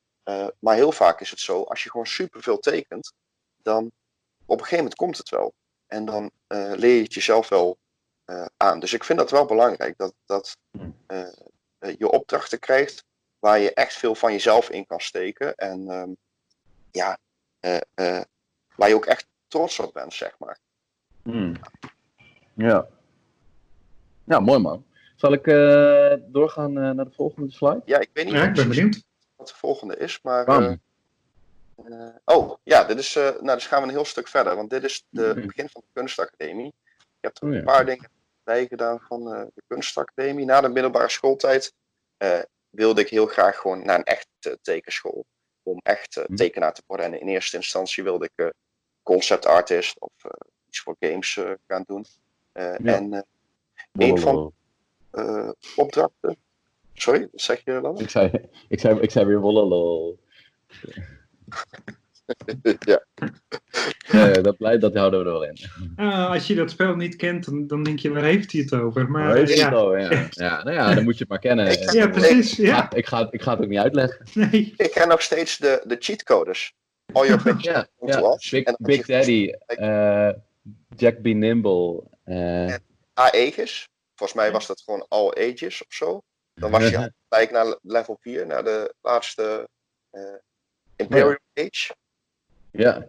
[0.59, 3.13] Maar heel vaak is het zo, als je gewoon superveel tekent,
[3.63, 3.85] dan
[4.47, 5.55] op een gegeven moment komt het wel.
[5.89, 7.79] En dan eh, leer je het jezelf wel
[8.25, 8.81] eh, aan.
[8.81, 10.97] Dus ik vind dat wel belangrijk, dat, dat Hmm.
[11.07, 11.27] eh,
[11.99, 13.05] je opdrachten krijgt
[13.39, 15.55] waar je echt veel van jezelf in kan steken.
[15.55, 16.11] En ehm,
[16.91, 17.19] ja,
[17.61, 18.23] eh, eh,
[18.77, 20.59] waar je ook echt trots op bent, zeg maar.
[21.23, 21.53] Hmm.
[22.55, 22.87] Ja.
[24.25, 24.85] Ja, mooi man.
[25.17, 27.83] Zal ik eh, doorgaan eh, naar de volgende slide?
[27.85, 29.05] Ja, ik weet niet Ja, ik ben benieuwd.
[29.37, 30.79] wat de volgende is, maar...
[31.85, 34.71] eh, oh, ja, dit is, eh, nou, dus gaan we een heel stuk verder, want
[34.71, 35.47] dit is de, het Mhm.
[35.47, 36.73] begin van de kunstacademie.
[36.99, 37.59] Ik heb er Oh ja.
[37.59, 38.11] een paar dingen
[38.45, 40.45] bij gedaan van eh, de kunstacademie.
[40.45, 41.73] Na de middelbare schooltijd
[42.71, 45.25] wilde ik heel graag gewoon naar een echte tekenschool.
[45.63, 46.35] Om echt Mhm.
[46.35, 47.07] tekenaar te worden.
[47.07, 48.53] En in eerste instantie wilde ik
[49.03, 50.13] concept artist of
[50.69, 52.05] iets voor games gaan doen.
[52.53, 52.79] Ja.
[52.79, 53.27] En
[53.93, 54.53] een van
[55.11, 56.37] eh, opdrachten...
[56.93, 57.99] Sorry, wat zeg je dan?
[57.99, 60.17] Ik zei, ik zei, ik zei weer wololo.
[62.87, 63.05] ja.
[64.11, 65.57] Ja, dat, blijft, dat houden we er wel in.
[65.97, 68.73] Ah, als je dat spel niet kent, dan, dan denk je, waar heeft hij het
[68.75, 69.11] over?
[69.11, 70.11] Maar Maar weet je ja, het al, ja.
[70.31, 70.63] ja.
[70.63, 71.67] Nou ja, dan moet je het maar kennen.
[71.83, 72.57] Ik- ja, precies.
[72.57, 74.27] Ja, Ja, ik, ga, het- ik ga het ook niet uitleggen.
[74.51, 74.75] nee.
[74.77, 76.73] Ik ken nog steeds de, de cheatcodes.
[77.13, 78.37] All your pictures Ja.
[78.51, 80.31] Big, Big Daddy, eh,
[80.97, 81.25] Jack B.
[81.27, 82.03] Nimble.
[82.25, 82.75] eh,
[83.15, 83.89] Aegis.
[84.15, 86.23] Volgens mij was dat gewoon All Ages of zo.
[86.55, 89.69] Dan was je al gelijk naar level 4, naar de laatste
[90.11, 90.23] eh,
[90.99, 91.95] Imperial Age.
[92.71, 93.07] ja.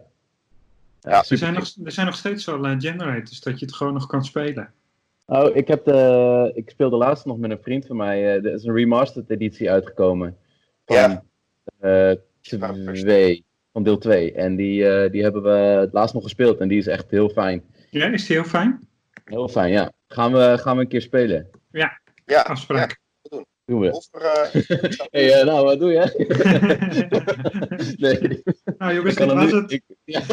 [1.02, 3.92] Ja, Er zijn, nog, er zijn nog steeds wel eh, generators dat je het gewoon
[3.92, 4.72] nog kan spelen.
[5.26, 8.18] Oh, ik, heb de, ik speelde laatst nog met een vriend van mij.
[8.22, 10.36] eh, er is een remastered editie uitgekomen.
[10.86, 11.22] Van Ja.
[11.80, 14.32] eh, twee, van deel 2.
[14.32, 16.58] En die, eh, die hebben we het laatst nog gespeeld.
[16.60, 17.64] En die is echt heel fijn.
[17.90, 18.88] Ja, is die heel fijn?
[19.24, 19.92] Heel fijn, ja.
[20.08, 21.48] Gaan we, gaan we een keer spelen.
[21.70, 22.00] Ja,
[22.42, 22.98] Afspraak.
[23.70, 23.92] Doen we.
[23.92, 24.52] over, eh,
[25.14, 26.04] hey, eh, nou, wat doe je?
[27.98, 28.42] nee.
[28.78, 29.70] nou jongens, dit was het.
[29.72, 30.20] ik- ja.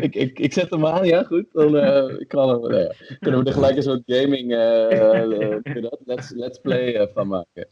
[0.00, 1.46] Ik, ik, ik zet hem aan, ja, goed.
[1.52, 4.50] Dan eh, kan hem, nou ja, kunnen we er gelijk een soort gaming
[6.04, 7.66] let's, let's play eh, van maken.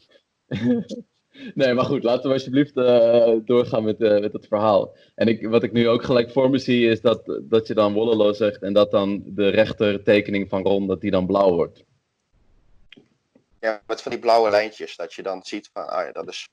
[1.53, 4.95] Nee, maar goed, laten we alsjeblieft eh, doorgaan met, eh, met het verhaal.
[5.15, 7.93] En ik, wat ik nu ook gelijk voor me zie, is dat, dat je dan
[7.93, 11.83] Wollelo zegt en dat dan de rechtertekening van Ron, dat die dan blauw wordt.
[13.59, 14.95] ja, met van die blauwe lijntjes.
[14.95, 16.49] Dat je dan ziet van, ah ja, dat is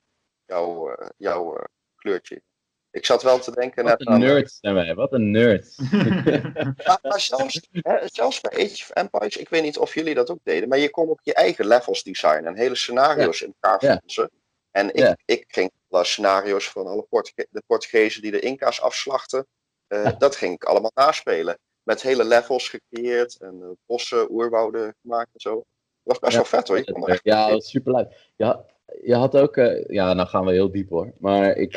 [0.47, 1.65] jouw, eh, jouw eh,
[1.97, 2.43] kleurtje.
[2.91, 4.21] Ik zat wel te denken Wat net een aan...
[4.21, 5.77] nerd zijn wij, wat een nerd.
[7.03, 10.39] Maar zelfs, hè, zelfs bij Age of Empires, ik weet niet of jullie dat ook
[10.43, 14.29] deden, maar je kon ook je eigen levels designen en hele scenario's in elkaar Ja.
[14.75, 15.17] En ik, Ja.
[15.25, 19.47] ik ging alle scenario's van alle Portuge de Portugezen die de Inca's afslachten,
[19.87, 20.13] eh, Ja.
[20.19, 21.59] dat ging ik allemaal naspelen.
[21.83, 25.55] Met hele levels gecreëerd en eh, bossen, oerwouden gemaakt en zo.
[25.55, 25.65] Dat
[26.03, 26.39] was best Ja.
[26.39, 26.77] wel vet hoor.
[26.77, 28.31] Je kon Ja, dat is super leuk.
[28.37, 28.65] Ja,
[29.03, 31.13] je had ook, eh, ja, nou gaan we heel diep hoor.
[31.19, 31.77] Maar ik,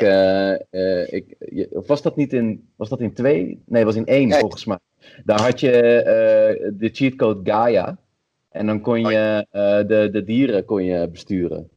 [1.10, 3.62] ik je- was dat niet in, was dat in twee?
[3.66, 4.38] Nee, was in één Nee.
[4.40, 4.78] volgens mij.
[5.24, 5.72] Daar had je
[6.74, 7.98] de cheatcode Gaia.
[8.48, 11.70] En dan kon je eh, de, de dieren kon je besturen.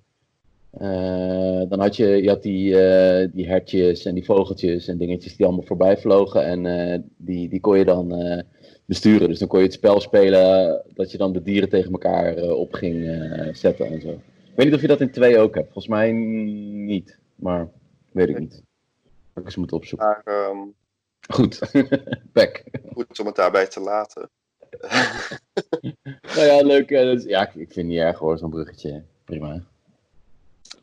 [0.71, 5.35] Eh, dan had je, je had die, eh, die hertjes en die vogeltjes en dingetjes
[5.35, 6.45] die allemaal voorbij vlogen.
[6.45, 8.43] En eh, die, die kon je dan
[8.85, 9.27] besturen.
[9.27, 12.73] Dus dan kon je het spel spelen dat je dan de dieren tegen elkaar op
[12.73, 13.05] ging
[13.53, 14.09] zetten en zo.
[14.09, 15.71] Ik weet niet of je dat in twee ook hebt.
[15.71, 17.17] Volgens mij niet.
[17.35, 17.69] Maar
[18.11, 18.63] weet ik niet.
[19.35, 20.07] Ik eens moeten opzoeken.
[20.07, 20.57] Maar ehm,
[21.29, 21.59] Goed.
[22.33, 22.63] Back.
[22.93, 24.29] goed om het daarbij te laten.
[26.35, 26.89] Nou ja, leuk.
[27.23, 29.03] ja, ik, ik vind het niet erg hoor, zo'n bruggetje.
[29.25, 29.63] Prima.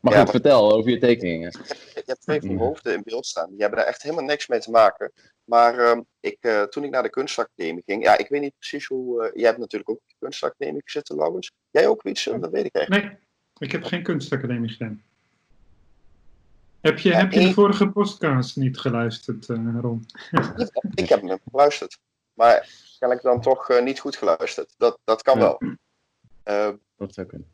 [0.01, 1.51] Maar Ja, goed, maar- vertel over je tekeningen.
[1.95, 2.57] Je hebt twee Ja.
[2.57, 3.51] hoofden in beeld staan.
[3.51, 5.13] Die hebben daar echt helemaal niks mee te maken.
[5.45, 8.87] Maar ehm, ik, eh, toen ik naar de kunstacademie ging, ja, ik weet niet precies
[8.87, 9.25] hoe.
[9.27, 11.51] eh, jij hebt natuurlijk ook op de kunstacademie gezeten, Laurens.
[11.71, 12.25] Jij ook iets?
[12.25, 13.05] Dat weet ik eigenlijk.
[13.07, 13.19] Nee,
[13.59, 15.03] ik heb geen kunstacademie gedaan.
[16.81, 20.07] Heb je, Ja, heb je de vorige podcast niet geluisterd, eh, Ron?
[20.95, 21.99] Ik heb hem geluisterd.
[22.35, 24.75] Maar kennelijk dan toch eh, niet goed geluisterd.
[24.77, 25.57] Dat, dat kan Ja.
[26.45, 26.79] wel.
[26.97, 27.49] Dat zou kunnen.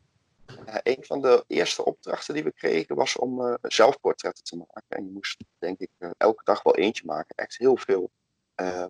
[0.65, 4.83] Ja, een van de eerste opdrachten die we kregen was om eh, zelfportretten te maken.
[4.97, 7.35] En je moest, denk ik, eh, elke dag wel eentje maken.
[7.35, 8.11] Echt heel veel.
[8.55, 8.85] Eh,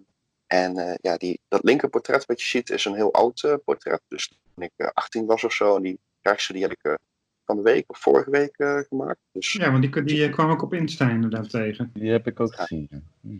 [0.48, 4.02] en eh, ja, die, dat linkerportret wat je ziet is een heel oud eh, portret.
[4.08, 5.76] Dus toen ik eh, 18 was of zo.
[5.76, 6.94] En die rechtse die heb ik eh,
[7.46, 9.20] van de week of vorige week eh, gemaakt.
[9.32, 11.90] Dus Ja, want die, die eh, kwam ik op Insta inderdaad tegen.
[11.94, 12.88] Die heb ik ook gezien.
[12.92, 13.00] ja.
[13.22, 13.40] Hm.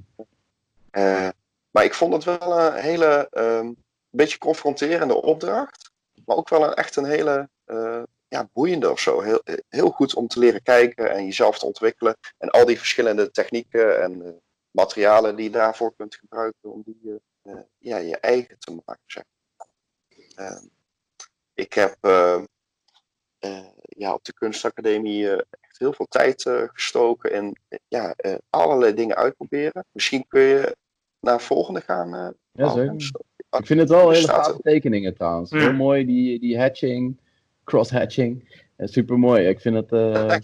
[0.92, 1.30] Eh,
[1.72, 3.72] maar ik vond het wel een hele, ehm,
[4.10, 5.92] beetje confronterende opdracht.
[6.26, 8.04] Maar ook wel een, echt een hele eh,
[8.36, 9.22] ja, boeiende of zo.
[9.22, 12.18] Heel, heel goed om te leren kijken en jezelf te ontwikkelen.
[12.38, 14.32] En al die verschillende technieken en eh,
[14.72, 17.00] materialen die je daarvoor kunt gebruiken om die
[17.44, 19.04] eh, eh, ja, je eigen te maken.
[19.06, 19.24] Zeg.
[20.36, 20.66] Ehm,
[21.54, 22.42] ik heb eh,
[23.40, 25.30] eh, ja, op de kunstacademie
[25.62, 27.56] echt heel veel tijd eh, gestoken in
[27.88, 29.86] ja, eh, allerlei dingen uitproberen.
[29.92, 30.76] Misschien kun je
[31.20, 32.14] naar volgende gaan.
[32.16, 33.12] eh, Ja, zeker.
[33.60, 35.50] Ik vind het wel hele gave tekeningen trouwens.
[35.50, 35.58] Ja.
[35.58, 37.18] Heel mooi, die, die hatching,
[37.66, 38.64] cross-hatching.
[38.76, 39.48] Eh, super mooi.
[39.48, 40.36] Ik vind het eh,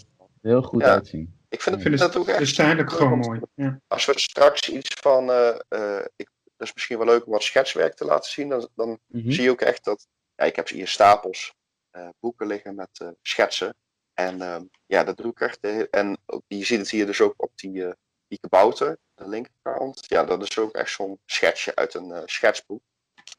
[0.41, 0.93] heel goed Ja.
[0.93, 1.39] uitzien.
[1.49, 2.47] Ik vind Ik het vind dat ook het echt.
[2.49, 3.39] stijlelijk gewoon mooi.
[3.53, 3.79] Ja.
[3.87, 5.29] Als we straks iets van.
[5.31, 8.49] eh, eh, ik, dat is misschien wel leuk om wat schetswerk te laten zien.
[8.49, 9.31] Dan, dan Mhm.
[9.31, 10.07] zie je ook echt dat.
[10.35, 11.53] Ja, ik heb hier stapels
[11.89, 13.75] eh, boeken liggen met eh, schetsen.
[14.13, 15.59] En ehm, ja, dat doe ik echt.
[15.89, 17.91] en ook- je ziet het hier dus ook op die, eh
[18.27, 20.05] die kabouter, de linkerkant.
[20.07, 22.81] Ja, dat is ook echt zo'n schetsje uit een eh, schetsboek.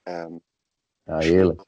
[0.03, 0.33] Ehm
[1.05, 1.65] Ja, heerlijk.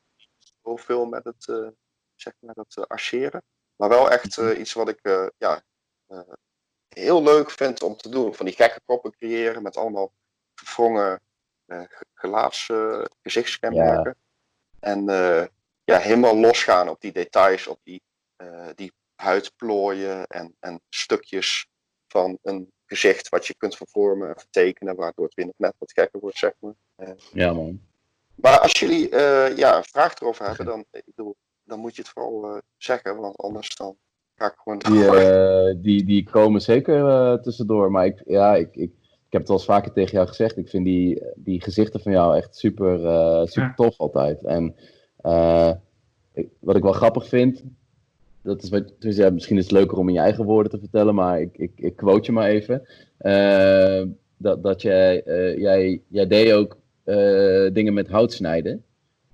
[0.63, 1.69] heel veel met het, eh,
[2.17, 3.43] zeg maar, dat eh, archeren.
[3.77, 4.49] Maar wel echt Mhm.
[4.49, 5.63] eh, iets wat ik eh, ja,
[6.89, 8.35] heel leuk vind om te doen.
[8.35, 10.13] Van die gekke koppen creëren met allemaal
[10.55, 11.21] verwrongen
[11.67, 12.71] ge- gelaats,
[13.23, 14.17] gezichtskenmerken.
[14.81, 15.05] En
[15.85, 18.03] ja, helemaal losgaan op die details, op die,
[18.75, 21.67] die huidplooien en, en stukjes
[22.09, 26.21] van een gezicht wat je kunt vervormen en vertekenen, waardoor het weer net wat gekker
[26.21, 26.75] wordt, zeg maar.
[27.33, 27.81] Ja, man.
[28.35, 29.09] Maar als jullie
[29.57, 33.21] ja, een vraag erover hebben, dan, ik bedoel, dan moet je het vooral eh, zeggen,
[33.21, 33.97] want anders dan
[34.35, 37.91] ga ik gewoon Die, eh, die, die komen zeker eh, tussendoor.
[37.91, 40.57] Maar ik, ja, ik, ik, ik heb het wel eens vaker tegen jou gezegd.
[40.57, 43.73] Ik vind die, die gezichten van jou echt super, eh, super Ja.
[43.75, 44.45] tof altijd.
[44.45, 44.75] En
[45.17, 45.71] eh,
[46.33, 47.63] ik- wat ik wel grappig vind.
[48.43, 50.79] Dat is wat, dus ja, misschien is het leuker om in je eigen woorden te
[50.79, 52.87] vertellen, maar ik, ik, ik quote je maar even.
[53.19, 54.03] Eh,
[54.37, 58.85] dat, dat jij, eh, jij, jij deed ook eh, dingen met hout snijden.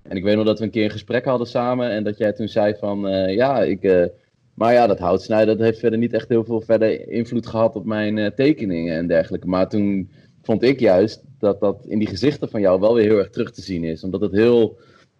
[0.01, 2.33] En ik weet nog dat we een keer een gesprek hadden samen en dat jij
[2.33, 4.05] toen zei van, eh, ja, ik, eh,
[4.53, 7.85] maar ja, dat houtsnijden dat heeft verder niet echt heel veel verder invloed gehad op
[7.85, 9.47] mijn eh, tekeningen en dergelijke.
[9.47, 10.11] Maar toen
[10.41, 13.51] vond ik juist dat dat in die gezichten van jou wel weer heel erg terug
[13.51, 14.03] te zien is.
[14.03, 14.77] Omdat het heel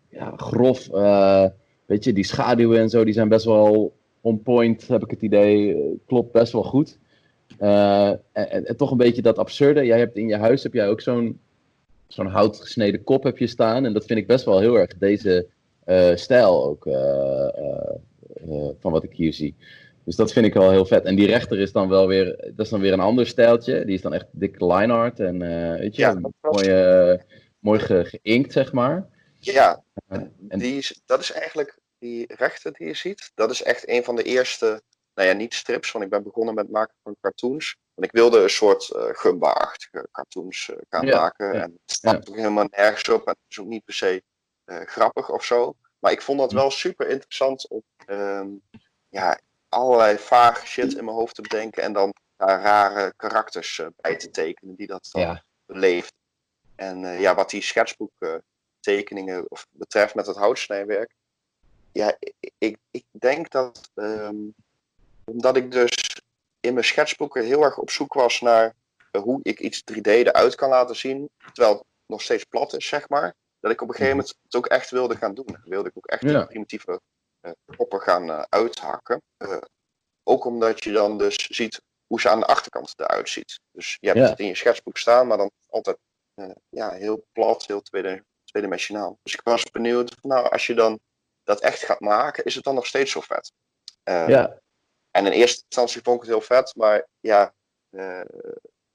[0.10, 0.88] ja, grof,
[1.86, 5.22] weet je, die schaduwen en zo, die zijn best wel on point, heb ik het
[5.22, 5.78] idee.
[6.06, 7.00] Klopt best wel goed.
[7.58, 9.86] En toch een beetje dat absurde.
[9.86, 11.40] Jij hebt in je huis heb jij ook zo'n
[12.14, 13.86] zo'n houtgesneden kop heb je staan.
[13.86, 15.48] En dat vind ik best wel heel erg deze
[15.86, 16.86] eh, stijl ook.
[16.86, 19.56] eh, eh, van wat ik hier zie.
[20.06, 21.04] Dus dat vind ik wel heel vet.
[21.06, 23.86] En die rechter is dan wel weer, dat is dan weer een ander stijltje.
[23.86, 25.40] Die is dan echt dik line art en
[25.80, 27.18] weet je, Ja, mooi,
[27.60, 29.08] mooi ge- geïnkt zeg maar.
[29.40, 33.90] Ja, en- die is, dat is eigenlijk, die rechter die je ziet, dat is echt
[33.90, 34.82] een van de eerste,
[35.14, 37.78] nou ja, niet strips, want ik ben begonnen met het maken van cartoons.
[37.94, 41.54] Want ik wilde een soort eh Gumba-achtige cartoons eh, gaan Ja, maken.
[41.54, 44.24] ja, En het staat ook helemaal nergens op en het is ook niet per se
[44.64, 45.76] eh, grappig of zo.
[46.00, 48.50] Maar ik vond dat wel super interessant om ehm,
[49.10, 54.16] ja, allerlei vaag shit in mijn hoofd te bedenken en dan daar rare karakters bij
[54.16, 56.14] te tekenen die dat dan Ja, beleeft.
[56.76, 61.16] En ja, wat die schetsboektekeningen of betreft met het houtsnijwerk.
[61.92, 64.36] Ja, ik, ik, ik denk dat ehm,
[65.26, 66.22] omdat ik dus
[66.60, 68.76] in mijn schetsboeken heel erg op zoek was naar
[69.12, 72.88] eh, hoe ik iets 3D eruit kan laten zien, terwijl het nog steeds plat is,
[72.88, 73.34] zeg maar.
[73.60, 75.58] Dat ik op een gegeven moment het ook echt wilde gaan doen.
[75.64, 76.38] Wilde ik ook echt Ja.
[76.38, 77.02] die primitieve
[77.40, 79.22] eh, koppen gaan eh, uithakken.
[80.24, 83.60] Ook omdat je dan dus ziet hoe ze aan de achterkant eruit ziet.
[83.72, 84.30] Dus je hebt Ja.
[84.30, 85.98] het in je schetsboek staan, maar dan altijd
[86.70, 87.82] ja, heel plat, heel
[88.44, 89.20] tweedimensionaal.
[89.24, 91.00] Dus ik was benieuwd, nou, als je dan
[91.44, 93.52] dat echt gaat maken, is het dan nog steeds zo vet?
[94.04, 94.61] Ja,
[95.12, 97.54] En in eerste instantie vond ik het heel vet, maar ja,
[97.90, 98.22] eh,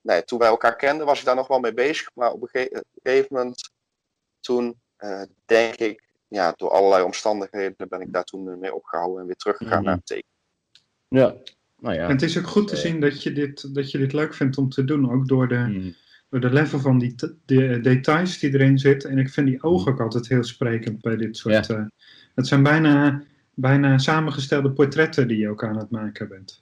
[0.00, 2.10] nee, toen wij elkaar kenden was ik daar nog wel mee bezig.
[2.14, 3.70] Maar op een, ge- op een gegeven moment,
[4.40, 9.26] toen eh, denk ik, ja, door allerlei omstandigheden ben ik daar toen mee opgehouden en
[9.26, 9.84] weer teruggegaan Mhm.
[9.86, 10.34] naar het tekenen.
[11.08, 11.34] ja.
[11.78, 12.04] Nou ja.
[12.04, 12.80] En het is ook goed te Eh.
[12.80, 15.54] zien dat je, dit, dat je dit leuk vindt om te doen, ook door de,
[15.56, 15.90] Mhm.
[16.30, 19.10] door de level van die de details die erin zitten.
[19.10, 21.70] En ik vind die ogen ook altijd heel sprekend bij dit soort.
[21.70, 21.84] eh,
[22.34, 23.22] het zijn bijna,
[23.56, 26.60] bijna samengestelde portretten die je ook aan het maken bent.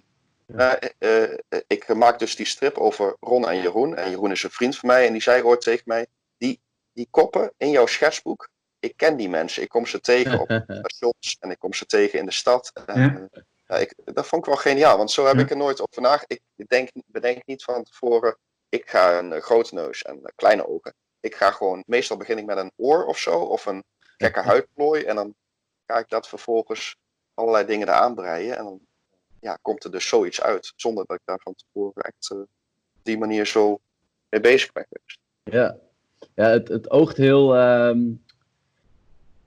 [0.56, 3.96] Eh, eh, ik maak dus die strip over Ron en Jeroen.
[3.96, 6.60] En Jeroen is een vriend van mij en die zei ooit tegen mij, die,
[6.92, 8.48] die koppen in jouw schetsboek,
[8.80, 9.62] ik ken die mensen.
[9.62, 12.70] Ik kom ze tegen op stations en ik kom ze tegen in de stad.
[12.86, 13.28] En, Ja.
[13.32, 15.40] eh, ja, ik, dat vond ik wel geniaal, want zo heb Ja.
[15.42, 16.40] ik er nooit over nagedacht.
[16.56, 18.36] Ik denk, bedenk niet van tevoren,
[18.68, 20.94] ik ga een grote neus en kleine ogen.
[21.20, 23.84] Ik ga gewoon, meestal begin ik met een oor of zo, of een
[24.16, 25.02] gekke huidplooi.
[25.04, 25.34] En dan
[25.86, 26.96] ga ik dat vervolgens
[27.34, 28.56] allerlei dingen eraan breien.
[28.56, 28.80] En dan
[29.40, 33.00] ja, komt er dus zoiets uit, zonder dat ik daar van tevoren echt eh, op
[33.02, 33.80] die manier zo
[34.28, 35.18] mee bezig ben geweest.
[35.42, 35.76] Ja,
[36.34, 37.54] ja het, het oogt heel.
[37.56, 38.00] ehm,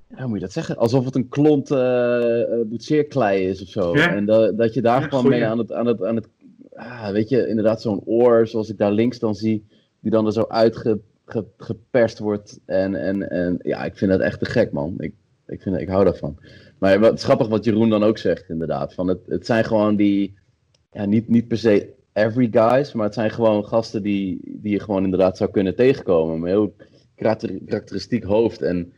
[0.08, 0.78] ja, hoe moet je dat zeggen?
[0.78, 3.95] Alsof het een klont eh eh, boetseerklei is of zo.
[3.95, 4.15] Ja.
[4.15, 5.71] En dat, dat je daar Ja, gewoon mee aan het.
[5.71, 6.28] Aan het, aan het
[6.73, 9.67] ah, weet je, inderdaad, zo'n oor, zoals ik daar links dan zie,
[10.00, 12.60] die dan er zo uitgeperst wordt.
[12.65, 14.95] En, en, en ja, ik vind dat echt te gek, man.
[14.97, 15.13] Ik,
[15.48, 16.38] ik, vind, ik hou daarvan.
[16.80, 18.94] Maar wat grappig wat Jeroen dan ook zegt, inderdaad.
[18.94, 20.38] Van het, het zijn gewoon die.
[20.92, 24.80] Ja, niet, niet per se every guys, maar het zijn gewoon gasten die, die je
[24.80, 26.40] gewoon inderdaad zou kunnen tegenkomen.
[26.40, 26.76] Met heel
[27.16, 28.62] karakter- karakteristiek hoofd.
[28.62, 28.94] En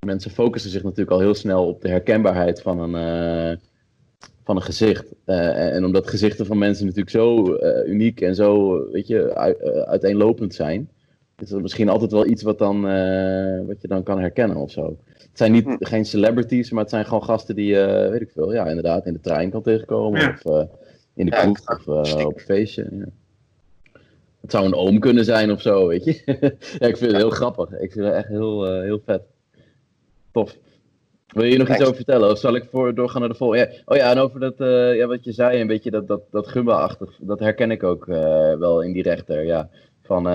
[0.00, 3.56] mensen focussen zich natuurlijk al heel snel op de herkenbaarheid van een, eh,
[4.44, 5.14] van een gezicht.
[5.24, 9.58] Eh, en omdat gezichten van mensen natuurlijk zo eh, uniek en zo, weet je, ui-
[9.84, 10.88] uiteenlopend zijn,
[11.38, 12.80] is er misschien altijd wel iets wat, dan,
[13.66, 14.96] wat je dan kan herkennen of zo.
[15.34, 15.76] Het zijn niet, Hm.
[15.78, 19.12] geen celebrities, maar het zijn gewoon gasten die je, weet ik veel, ja, inderdaad in
[19.12, 20.20] de trein kan tegenkomen.
[20.20, 20.38] Ja.
[20.42, 20.66] Of eh,
[21.14, 22.88] in de Ja, kroeg of eh, op een feestje.
[22.90, 23.04] Ja.
[24.40, 26.22] Het zou een oom kunnen zijn of zo, weet je.
[26.78, 27.70] ja, ik vind het heel grappig.
[27.70, 29.22] Ik vind het echt heel, heel vet.
[30.30, 30.56] Tof.
[31.26, 32.30] Wil je nog iets over vertellen?
[32.30, 33.72] Of zal ik voor doorgaan naar de volgende?
[33.72, 33.80] Ja.
[33.84, 34.54] Oh ja, en over dat,
[34.96, 38.04] ja, wat je zei, een beetje dat, dat, dat gumba-achtig, dat herken ik ook
[38.58, 39.44] wel in die rechter.
[39.44, 39.70] Ja.
[40.02, 40.26] Van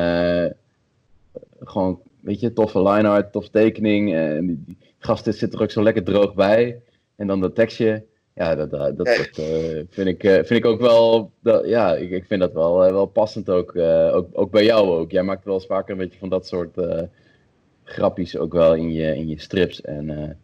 [1.59, 4.13] gewoon, weet je, toffe line art, toffe tekening.
[4.15, 6.81] En die, die gast zit er ook zo lekker droog bij.
[7.15, 8.05] En dan dat tekstje.
[8.39, 12.09] Ja, dat, dat, dat, eh, vind, ik, eh, vind ik ook wel, dat, ja, ik,
[12.09, 14.27] ik vind dat wel, eh, wel passend ook, ook.
[14.31, 15.11] Ook bij jou ook.
[15.11, 16.77] Jij maakt wel eens vaker een beetje van dat soort
[17.83, 19.81] grappies ook wel in je, in je strips.
[19.81, 20.37] En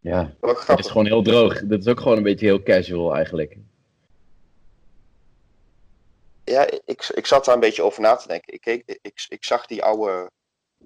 [0.00, 1.60] ja, het is gewoon heel droog.
[1.64, 3.56] Dat is ook gewoon een beetje heel casual eigenlijk.
[6.44, 8.54] Ja, ik, ik zat daar een beetje over na te denken.
[8.54, 10.30] Ik, keek, ik, ik zag die oude,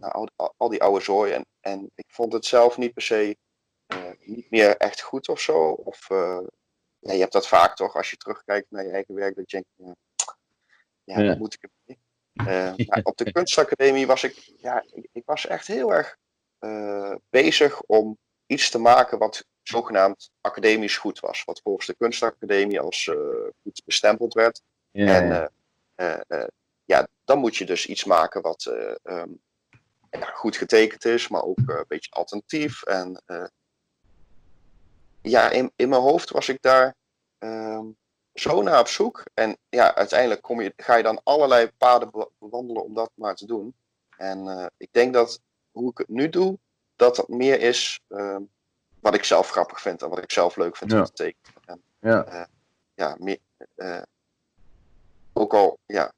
[0.01, 3.37] nou, al, al- die oude zooi en, en ik vond het zelf niet per se
[3.87, 5.71] eh, niet meer echt goed of zo.
[5.71, 6.41] Of, eh,
[6.99, 9.65] ja, je hebt dat vaak toch, als je terugkijkt naar je eigen werk, dat je
[9.77, 9.97] denkt,
[11.05, 12.01] ja, ja, moet ik ermee.
[12.89, 16.17] Maar op de kunstacademie was ik, ja, ik, ik was echt heel erg
[17.31, 21.45] bezig om iets te maken wat zogenaamd academisch goed was.
[21.45, 23.11] Wat volgens de kunstacademie als
[23.63, 24.63] goed bestempeld werd.
[24.91, 25.51] Ja, En
[25.97, 26.27] ja.
[26.85, 29.31] ja, dan moet je dus iets maken wat eh, ehm,
[30.11, 32.83] ja, goed getekend is, maar ook eh, een beetje alternatief.
[32.83, 33.45] En eh,
[35.23, 36.95] ja, in, in mijn hoofd was ik daar
[37.39, 37.85] ehm,
[38.35, 39.23] zo naar op zoek.
[39.35, 43.35] En ja, uiteindelijk kom je, ga je dan allerlei paden be- bewandelen om dat maar
[43.35, 43.75] te doen.
[44.17, 45.41] En eh, ik denk dat
[45.71, 46.59] hoe ik het nu doe,
[46.97, 48.43] dat dat meer is ehm,
[49.01, 51.05] wat ik zelf grappig vind en wat ik zelf leuk vind om Ja.
[51.05, 51.63] te tekenen.
[51.65, 52.49] En, ja.
[52.95, 53.39] ja, meer,
[55.33, 56.13] ook al, ja,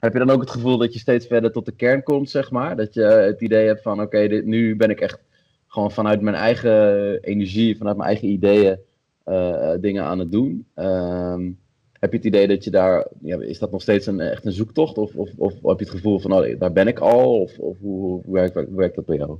[0.00, 2.50] Heb je dan ook het gevoel dat je steeds verder tot de kern komt, zeg
[2.50, 2.76] maar?
[2.76, 5.18] Dat je het idee hebt van, oké, nu ben ik echt
[5.66, 8.78] gewoon vanuit mijn eigen energie, vanuit mijn eigen ideeën
[9.24, 10.66] eh, dingen aan het doen.
[10.74, 11.50] Ehm,
[11.92, 14.52] heb je het idee dat je daar, ja, is dat nog steeds een, echt een
[14.52, 14.98] zoektocht?
[14.98, 17.40] Of, of, of heb je het gevoel van, oh, daar ben ik al?
[17.40, 19.38] Of, of hoe, hoe, werkt, werkt dat bij jou?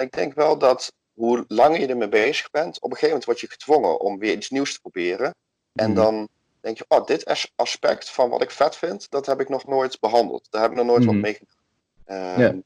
[0.00, 3.40] Ik denk wel dat hoe langer je ermee bezig bent, op een gegeven moment word
[3.40, 5.34] je gedwongen om weer iets nieuws te proberen.
[5.72, 5.94] En Mhm.
[5.94, 6.28] dan
[6.60, 9.66] denk je, oh, dit as- aspect van wat ik vet vind, dat heb ik nog
[9.66, 10.46] nooit behandeld.
[10.50, 11.12] Daar heb ik nog nooit Mhm.
[11.12, 11.56] wat mee gedaan.
[12.04, 12.58] Ehm.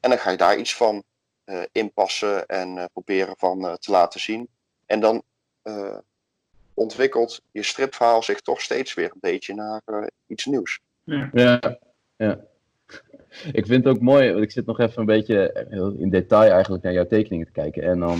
[0.00, 1.02] En dan ga je daar iets van
[1.44, 4.48] eh, inpassen en eh, proberen van eh, te laten zien.
[4.86, 5.22] En dan
[5.62, 5.96] eh,
[6.74, 10.80] ontwikkelt je stripverhaal zich toch steeds weer een beetje naar iets nieuws.
[11.04, 11.30] Ja.
[11.32, 11.78] Ja,
[12.16, 12.40] ja.
[13.52, 15.66] Ik vind het ook mooi, want ik zit nog even een beetje
[15.98, 17.82] in detail eigenlijk naar jouw tekeningen te kijken.
[17.82, 18.18] En dan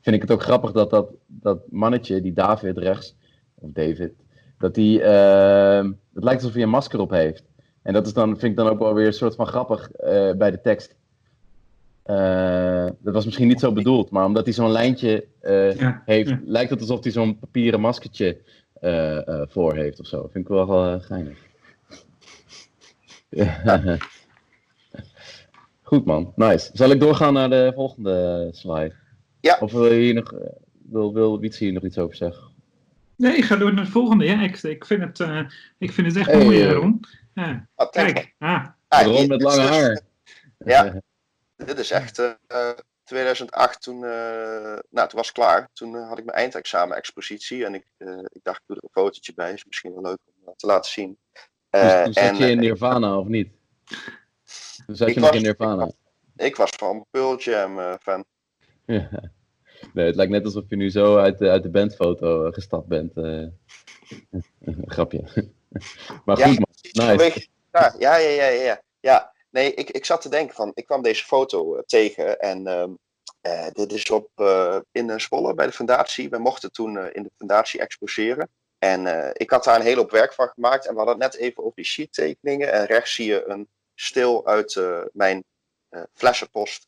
[0.00, 3.14] vind ik het ook grappig dat dat, dat mannetje, die David rechts,
[3.54, 4.12] of David,
[4.58, 7.42] dat hij, eh, het lijkt alsof hij een masker op heeft.
[7.82, 10.32] En dat is dan, vind ik dan ook wel weer een soort van grappig eh,
[10.32, 10.96] bij de tekst.
[12.02, 16.28] Eh, dat was misschien niet zo bedoeld, maar omdat hij zo'n lijntje eh, Ja, heeft,
[16.28, 16.40] ja.
[16.44, 18.38] lijkt het alsof hij zo'n papieren maskertje
[18.72, 20.28] eh, eh, voor heeft of zo.
[20.32, 21.46] Vind ik wel geinig.
[25.82, 26.70] Goed man, nice.
[26.72, 28.94] Zal ik doorgaan naar de volgende slide?
[29.40, 29.58] Ja.
[29.60, 30.34] Of wil je hier nog,
[30.88, 32.42] wil, wil Wietse hier nog iets over zeggen?
[33.18, 34.24] Nee, ik ga door naar het volgende.
[34.24, 35.40] Ja, ik, ik, vind, het, eh,
[35.78, 36.72] ik vind het echt Hey, mooi, eh.
[36.72, 37.00] Ron.
[37.34, 40.00] Ja, Ah, kijk, ah, ah, Ron met dit is lange dus- haar.
[40.58, 41.00] Ja.
[41.66, 42.70] Dit is echt eh, eh,
[43.04, 44.10] 2008, toen, eh,
[44.90, 45.68] nou, toen was het klaar.
[45.72, 49.32] Toen had ik mijn eindexamen-expositie en ik, eh, ik dacht, ik doe er een fotootje
[49.34, 49.52] bij.
[49.52, 51.18] Is misschien wel leuk om te laten zien.
[51.32, 51.42] Dus
[51.82, 53.48] Eh, toen zat en je in Nirvana of niet?
[54.86, 55.90] Toen zat Ik je nog was- in Nirvana.
[56.36, 58.24] ik was van Pearl Jam eh, fan.
[58.84, 59.08] Ja.
[59.92, 62.86] Nee, het lijkt net alsof je nu zo uit de, uit de bandfoto eh, gestapt
[62.86, 63.16] bent.
[63.16, 63.46] eh.
[64.94, 65.24] Grapje.
[66.24, 67.48] maar Ja, goed man, nice.
[67.72, 69.32] Ja, ja, ja, ja, ja.
[69.50, 72.90] Nee, ik, ik zat te denken van, ik kwam deze foto eh, tegen en ehm,
[73.40, 76.28] eh, dit is op, eh, in Zwolle bij de fundatie.
[76.28, 78.50] We mochten toen in de fundatie exposeren.
[78.78, 80.86] En ik had daar een hele hoop werk van gemaakt.
[80.86, 82.72] En we hadden het net even over die sheet-tekeningen.
[82.72, 84.80] En rechts zie je een stil uit
[85.12, 85.44] mijn
[86.14, 86.86] flessenpost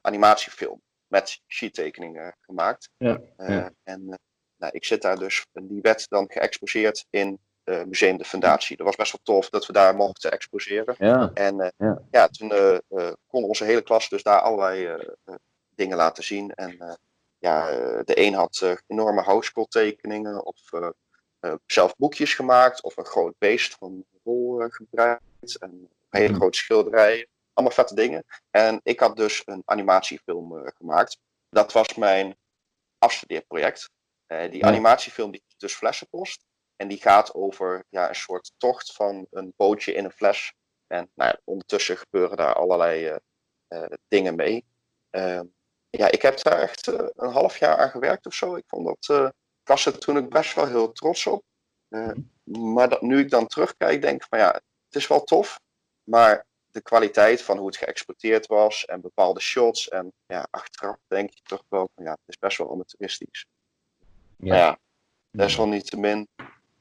[0.00, 0.82] animatiefilm.
[1.12, 2.88] Met sheet-tekeningen gemaakt.
[2.96, 3.72] Ja, Eh, ja.
[3.82, 4.14] En eh,
[4.56, 8.76] nou, ik zit daar dus, en die werd dan geëxposeerd in eh, Museum de Fundatie.
[8.76, 10.94] Dat was best wel tof dat we daar mochten exposeren.
[10.98, 12.02] Ja, En Ja.
[12.10, 12.28] ja.
[12.28, 14.96] toen eh, kon onze hele klas dus daar allerlei
[15.74, 16.50] dingen laten zien.
[16.54, 16.98] En
[17.38, 17.66] ja,
[18.02, 20.56] de een had enorme houtskool tekeningen of
[21.66, 25.58] zelf boekjes gemaakt of een groot beest van rol gebruikt.
[25.58, 26.36] En hele Mhm.
[26.36, 27.26] grote schilderijen.
[27.52, 28.24] Allemaal vette dingen.
[28.50, 31.18] En ik had dus een animatiefilm eh, gemaakt.
[31.48, 32.36] Dat was mijn
[32.98, 33.90] afstudeerproject.
[34.26, 36.44] Eh, die animatiefilm die dus Flessenpost.
[36.76, 40.54] En die gaat over ja, een soort tocht van een bootje in een fles.
[40.86, 43.18] En nou ja, ondertussen gebeuren daar allerlei
[43.68, 44.64] eh, dingen mee.
[45.10, 45.44] Ehm,
[45.90, 48.56] ja, ik heb daar echt een half jaar aan gewerkt of zo.
[48.56, 51.44] Ik vond dat, ik was er toen ook best wel heel trots op.
[51.88, 52.12] Eh,
[52.44, 54.52] maar dat, nu ik dan terugkijk, denk ik van ja,
[54.86, 55.60] het is wel tof.
[56.02, 59.88] Maar de kwaliteit van hoe het geëxporteerd was en bepaalde shots.
[59.88, 63.46] En ja, achteraf denk je toch wel van ja, het is best wel amateuristisch.
[64.36, 64.78] Maar ja,
[65.30, 66.28] desalniettemin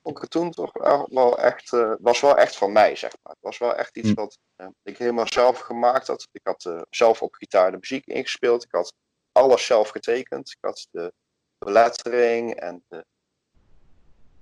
[0.01, 0.71] vond ik het toen toch
[1.09, 3.33] wel, echt, eh, was wel echt van mij, zeg maar.
[3.33, 4.15] Het was wel echt iets Hm.
[4.15, 6.27] wat eh, ik helemaal zelf gemaakt had.
[6.31, 8.63] Ik had eh, zelf op gitaar de muziek ingespeeld.
[8.63, 8.93] Ik had
[9.31, 10.49] alles zelf getekend.
[10.49, 11.13] Ik had de
[11.57, 13.05] belettering en de,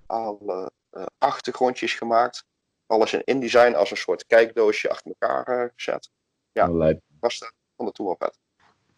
[0.06, 0.72] alle
[1.18, 2.46] achtergrondjes gemaakt.
[2.90, 6.10] Alles in InDesign als een soort kijkdoosje achter elkaar eh, gezet.
[6.52, 6.70] ja.
[6.72, 6.92] Oh.
[7.20, 8.40] Was dat, toen wel vet.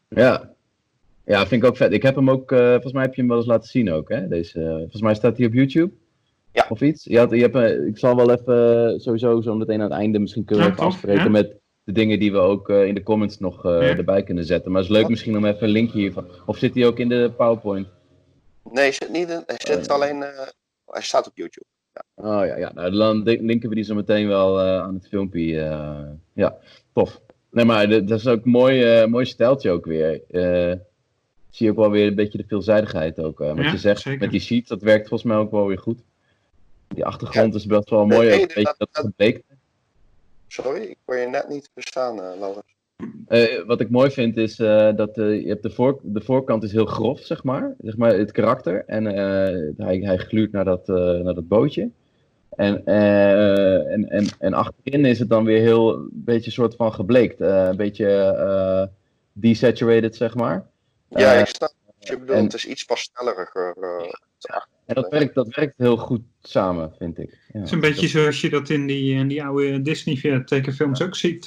[0.07, 0.53] Ja.
[1.25, 1.91] Ja, vind ik ook vet.
[1.91, 4.09] Ik heb hem ook, eh, volgens mij heb je hem wel eens laten zien ook,
[4.09, 4.27] hè?
[4.27, 5.93] Deze, eh, volgens mij staat hij op YouTube.
[6.51, 6.65] Ja.
[6.69, 7.03] Of iets.
[7.03, 10.45] Je had, je hebt, ik zal wel even, sowieso zo meteen aan het einde, misschien
[10.45, 11.29] kunnen we Ja, even afspreken ja.
[11.29, 13.97] met de dingen die we ook eh, in de comments nog eh, Ja.
[13.97, 14.71] erbij kunnen zetten.
[14.71, 16.27] Maar het is leuk misschien om even een linkje hiervan.
[16.45, 17.87] Of zit hij ook in de PowerPoint?
[18.63, 19.93] Nee, hij zit niet in, hij zit ja.
[19.93, 20.47] alleen, eh,
[20.85, 21.65] hij staat op YouTube.
[22.15, 22.71] Oh ja, ja.
[22.73, 25.61] Nou, dan link- linken we die zo meteen wel eh, aan het filmpje.
[25.61, 26.03] eh.
[26.33, 26.57] ja,
[26.93, 27.21] tof.
[27.51, 30.21] Nee, maar dat is ook een mooi, eh, mooi stijltje ook weer.
[30.31, 30.75] Eh,
[31.49, 33.41] zie je ook wel weer een beetje de veelzijdigheid ook.
[33.41, 34.19] eh, wat Ja, je zegt zeker.
[34.19, 35.99] met die sheets, dat werkt volgens mij ook wel weer goed.
[36.87, 38.27] Die achtergrond is best wel mooi.
[38.29, 39.41] Nee, ook, nee, weet je, dat- dat.
[40.47, 42.75] Sorry, ik kon je net niet verstaan, Laurens.
[43.27, 46.63] Eh, wat ik mooi vind is eh, dat eh, je hebt de, voor, de voorkant
[46.63, 47.75] is heel grof, zeg maar.
[47.81, 48.83] Zeg maar het karakter.
[48.87, 51.89] En eh, hij, hij gluurt naar dat, eh, naar dat bootje.
[52.55, 56.93] En, eh, en, en, en achterin is het dan weer heel een beetje soort van
[56.93, 57.41] gebleekt.
[57.41, 58.83] Eh, een beetje eh,
[59.33, 60.65] desaturated, zeg maar.
[61.09, 62.37] Ja, ik snap wat je bedoelt.
[62.37, 63.75] en- Het is iets pastelleriger.
[63.81, 64.11] eh,
[64.85, 67.29] en dat werkt, dat werkt heel goed samen, vind ik.
[67.29, 67.59] Ja.
[67.59, 71.15] Het is een beetje zoals je dat in die, in die oude Disney tekenfilms ook
[71.15, 71.45] ziet.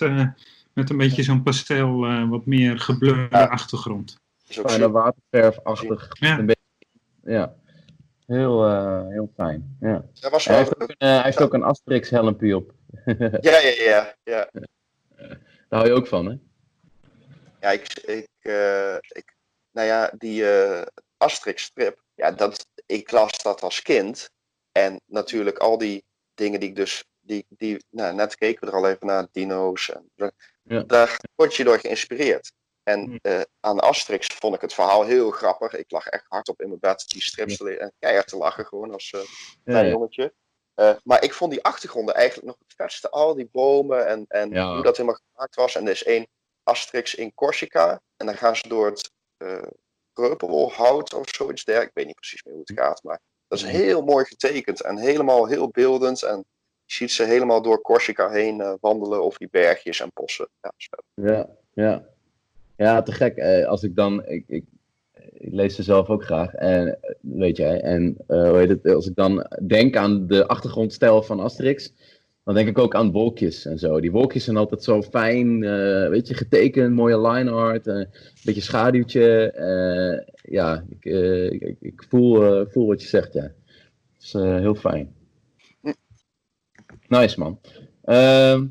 [0.75, 3.45] Met een beetje zo'n pastel, eh, wat meer gebleurde Ja.
[3.45, 4.23] achtergrond.
[4.49, 5.03] is ook Bijna super.
[5.03, 6.09] waterverfachtig.
[6.19, 6.39] Ja.
[6.39, 6.87] Een beetje,
[7.23, 7.55] ja.
[8.27, 9.77] Heel, eh, heel fijn.
[9.81, 10.05] Ja.
[10.21, 12.73] Dat was Hij heeft ook een, eh, hij heeft ook een Asterix helmpje op.
[13.41, 14.15] Ja, ja, ja.
[14.25, 14.51] ja.
[15.69, 16.37] Daar hou je ook van, hè?
[17.61, 19.35] ja ik, ik, eh, ik,
[19.71, 24.31] nou ja, die eh Asterix strip, ja, dat, ik las dat als kind.
[24.73, 26.05] En natuurlijk al die
[26.35, 29.91] dingen die ik dus, die, die nou, net keken we er al even naar, dino's.
[29.91, 30.11] En,
[30.67, 30.81] Ja.
[30.83, 32.53] Daar word je door geïnspireerd.
[32.83, 35.75] En eh, aan Asterix vond ik het verhaal heel grappig.
[35.75, 38.67] Ik lag echt hardop in mijn bed, die strips te lezen en keihard te lachen
[38.67, 39.21] gewoon als eh,
[39.65, 39.91] klein ja.
[39.91, 40.35] jongetje.
[40.75, 43.11] Eh, maar ik vond die achtergronden eigenlijk nog het vetste.
[43.11, 44.75] Al die bomen en, en Ja.
[44.75, 45.75] hoe dat helemaal gemaakt was.
[45.75, 46.27] En er is één
[46.63, 48.01] Asterix in Corsica.
[48.17, 49.11] En dan gaan ze door het
[50.13, 51.91] kreupelhout of zoiets dergelijks.
[51.91, 53.03] Ik weet niet precies meer hoe het gaat.
[53.03, 56.23] Maar Dat is heel mooi getekend en helemaal heel beeldend.
[56.23, 56.45] En
[56.87, 60.49] je ziet ze helemaal door Corsica heen uh, wandelen over die bergjes en bossen.
[60.61, 60.73] Ja,
[61.15, 62.05] ja, ja.
[62.77, 63.37] ja, te gek.
[63.37, 64.65] Uh, als ik dan, ik, ik,
[65.37, 66.55] ik, lees ze zelf ook graag.
[66.55, 71.41] En weet je, en hoe heet het, als ik dan denk aan de achtergrondstijl van
[71.41, 71.93] Asterix
[72.45, 74.01] dan denk ik ook aan wolkjes en zo.
[74.01, 75.61] Die wolkjes zijn altijd zo fijn,
[76.11, 78.09] weet je, getekend, mooie line art, een
[78.45, 79.53] beetje schaduwtje.
[80.43, 81.05] Ja, ik,
[81.63, 83.43] ik, ik, voel, voel wat je zegt, ja.
[83.43, 83.53] Het
[84.23, 85.15] is heel fijn.
[87.09, 87.61] Nice, man.
[88.03, 88.67] Ehm,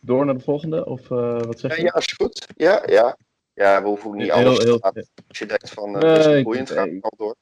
[0.00, 1.82] door naar de volgende, of wat zeg je?
[1.82, 2.46] Ja, is goed.
[2.56, 3.16] Ja, ja.
[3.54, 4.80] Ja, we hoeven niet alles te.
[5.28, 7.36] Als je denkt van, uh, is boeiend, ga al door.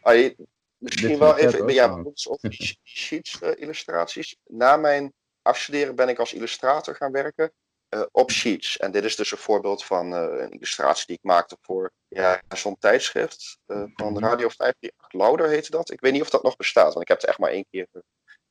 [0.00, 0.36] Ah, je,
[0.78, 2.40] misschien wel even, ja, op
[2.84, 4.36] sheets uh, illustraties.
[4.44, 5.12] Na mijn
[5.42, 7.52] afstuderen ben ik als illustrator gaan werken
[7.90, 8.76] uh, op sheets.
[8.76, 12.42] En dit is dus een voorbeeld van uh, een illustratie die ik maakte voor ja,
[12.48, 14.24] zo'n tijdschrift uh, van mhm.
[14.24, 15.12] Radio 538.
[15.12, 15.90] Louder heette dat.
[15.90, 17.86] Ik weet niet of dat nog bestaat, want ik heb er echt maar één keer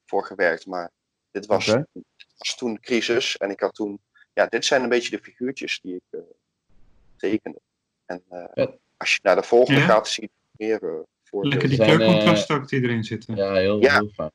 [0.05, 0.65] voor gewerkt.
[0.65, 0.91] Maar
[1.35, 1.85] dit was, okay.
[2.37, 3.99] was toen crisis en ik had toen...
[4.33, 6.19] Ja, dit zijn een beetje de figuurtjes die ik
[7.17, 7.59] tekende.
[8.05, 8.23] En
[8.97, 9.85] als je naar de volgende ja.
[9.85, 11.45] gaat, zie je meer voor.
[11.45, 13.35] Lekker die kleurcontrasten ook die erin zitten.
[13.35, 13.93] Ja, heel, ja.
[13.93, 14.31] heel fijn.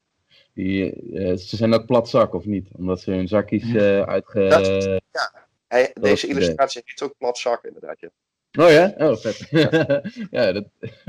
[0.53, 2.69] Die, uh, ze zijn ook plat zak, of niet?
[2.77, 4.47] Omdat ze hun zakjes uh, uitge...
[4.49, 4.67] Dat,
[5.11, 8.01] ja, Hij, deze illustratie heeft ook plat zak, inderdaad.
[8.01, 8.11] Ja.
[8.59, 8.95] Oh ja?
[8.97, 9.49] Oh, vet.
[10.31, 10.65] ja, dat,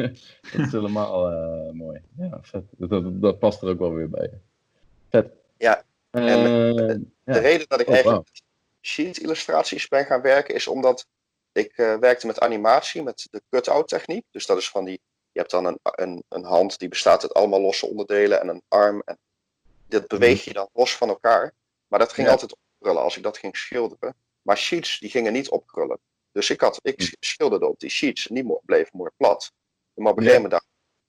[0.51, 2.01] dat is helemaal uh, mooi.
[2.17, 2.63] Ja, vet.
[2.77, 4.31] Dat, dat, dat, past er ook wel weer bij.
[5.62, 6.43] Ja, en
[6.76, 8.38] de, de reden dat ik oh, eigenlijk wow.
[8.82, 11.07] sheet-illustraties ben gaan werken, is omdat
[11.51, 14.26] ik werkte met animatie, met de cut-out techniek.
[14.32, 15.01] Dus dat is van die,
[15.32, 18.64] je hebt dan een, een, een hand die bestaat uit allemaal losse onderdelen en een
[18.68, 19.18] arm en
[19.88, 21.53] dat beweeg je dan los van elkaar.
[21.88, 24.16] Maar dat ging altijd opkrullen als ik dat ging schilderen.
[24.41, 25.99] Maar sheets die gingen niet opkrullen.
[26.32, 27.14] Dus ik, had, ik hm.
[27.20, 29.51] schilderde op die sheets en die bleef mooi plat.
[29.93, 30.66] Maar op een gegeven moment dacht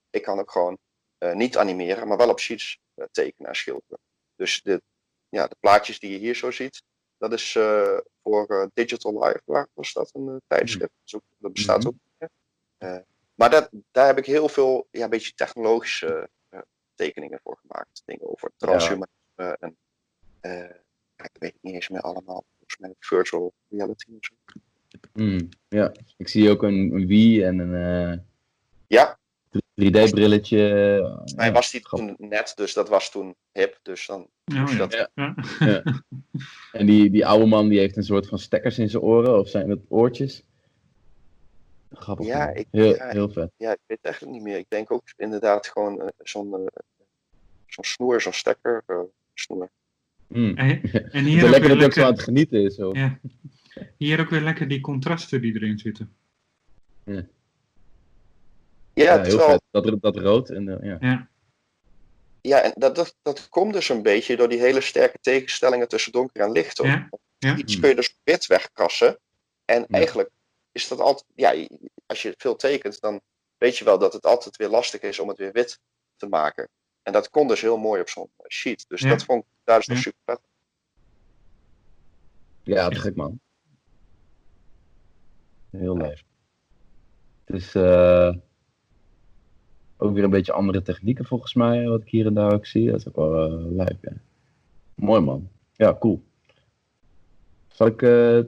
[0.09, 0.77] ik, ik kan ook gewoon
[1.19, 3.99] uh, niet animeren, maar wel op sheets uh, tekenen en schilderen.
[4.35, 4.81] Dus de,
[5.29, 6.83] ja, de plaatjes die je hier zo ziet,
[7.17, 10.91] dat is uh, voor Digital Life, waar was dat een tijdschrift?
[11.03, 12.29] Dat, ook, dat bestaat mm -hmm.
[12.79, 13.03] ook.
[13.35, 16.29] maar dat, daar heb ik heel veel, ja, een beetje technologische
[16.95, 18.01] tekeningen voor gemaakt.
[18.05, 19.57] Dingen over transhumanisme ja.
[19.59, 19.77] en
[20.41, 20.75] uh,
[21.15, 22.45] ik weet niet eens meer allemaal.
[22.57, 24.33] Volgens mij virtual reality of zo.
[25.13, 28.25] Mm, ja, ik zie ook een, een Wii en een
[28.87, 29.19] ja.
[29.61, 30.57] 3D-brilletje.
[31.35, 33.79] Hij ja, was die toen net, dus dat was toen hip.
[33.81, 34.75] Dus dan oh, ja.
[34.75, 35.09] dat...
[35.15, 35.35] Ja.
[35.59, 35.83] ja.
[36.71, 39.49] En die, die oude man die heeft een soort van stekkers in zijn oren, of
[39.49, 40.43] zijn het oortjes?
[41.91, 42.25] Grappig.
[42.25, 43.51] Ja, ik, heel, ja, heel vet.
[43.57, 44.57] Ja, ik weet het eigenlijk niet meer.
[44.57, 46.65] Ik denk ook inderdaad gewoon uh, zo'n uh,
[47.65, 48.99] zo'n snoer, zo'n stekker uh,
[49.33, 49.69] snoer.
[50.27, 50.57] Mm.
[50.57, 50.81] En,
[51.11, 52.01] en hier ook lekker dat lekker...
[52.01, 52.75] zo aan het genieten is.
[52.75, 52.93] Zo.
[52.93, 53.19] Ja.
[53.97, 56.15] Hier ook weer lekker die contrasten die erin zitten.
[57.03, 57.25] Ja,
[58.93, 59.49] ja, ja heel wel...
[59.49, 59.61] vet.
[59.71, 60.97] Dat, dat rood en ja.
[60.99, 61.31] ja.
[62.41, 66.11] Ja, en dat, dat, dat komt dus een beetje door die hele sterke tegenstellingen tussen
[66.11, 66.77] donker en licht.
[66.77, 67.09] Ja.
[67.37, 67.55] Ja.
[67.55, 69.19] Iets kun je dus wit wegkrassen.
[69.65, 70.29] En eigenlijk
[70.71, 71.67] is dat altijd, ja,
[72.05, 73.21] als je veel tekent, dan
[73.57, 75.79] weet je wel dat het altijd weer lastig is om het weer wit
[76.15, 76.69] te maken.
[77.03, 78.85] En dat kon dus heel mooi op zo'n sheet.
[78.87, 79.09] Dus ja.
[79.09, 80.03] dat vond ik daar is nog ja.
[80.03, 80.39] super vet.
[82.63, 83.39] Ja, te gek man.
[85.69, 86.23] Heel leuk.
[87.45, 88.35] Het is uh,
[89.97, 92.91] ook weer een beetje andere technieken volgens mij, wat ik hier en daar ook zie.
[92.91, 94.11] Dat is ook wel uh, lijp, ja.
[94.95, 95.49] Mooi man.
[95.75, 96.23] Ja, cool.
[97.67, 98.39] Zal ik uh,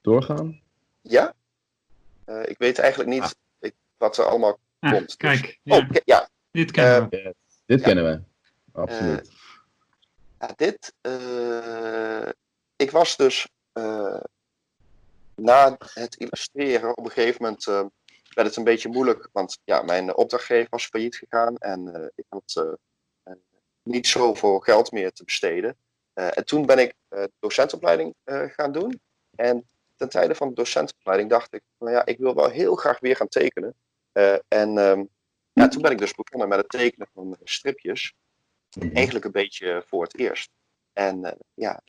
[0.00, 0.60] doorgaan?
[1.00, 1.34] Ja?
[2.26, 3.30] Uh, ik weet eigenlijk niet ah.
[3.60, 5.16] ik, wat er allemaal ah, komt.
[5.16, 5.58] Kijk, dus...
[5.62, 5.78] ja.
[5.78, 6.28] Oh, ja.
[6.50, 7.34] dit kennen we.
[7.66, 7.84] Dit ja.
[7.84, 8.20] kennen we,
[8.72, 9.26] absoluut.
[9.26, 9.34] Uh,
[10.38, 10.94] ja, dit,
[12.76, 13.48] ik was dus
[15.34, 17.92] na het illustreren op een gegeven moment
[18.34, 22.78] werd het een beetje moeilijk, want ja, mijn opdrachtgever was failliet gegaan en ik had
[23.82, 25.76] niet zoveel geld meer te besteden.
[26.14, 26.94] en toen ben ik
[27.40, 29.00] docentopleiding gaan doen.
[29.36, 29.66] En
[29.96, 33.16] ten tijde van de docentenopleiding dacht ik, nou ja, ik wil wel heel graag weer
[33.16, 33.74] gaan tekenen.
[34.48, 35.08] En um,
[35.52, 38.14] ja, toen ben ik dus begonnen met het tekenen van stripjes.
[38.92, 40.50] Eigenlijk een beetje voor het eerst.
[40.92, 41.82] En ja,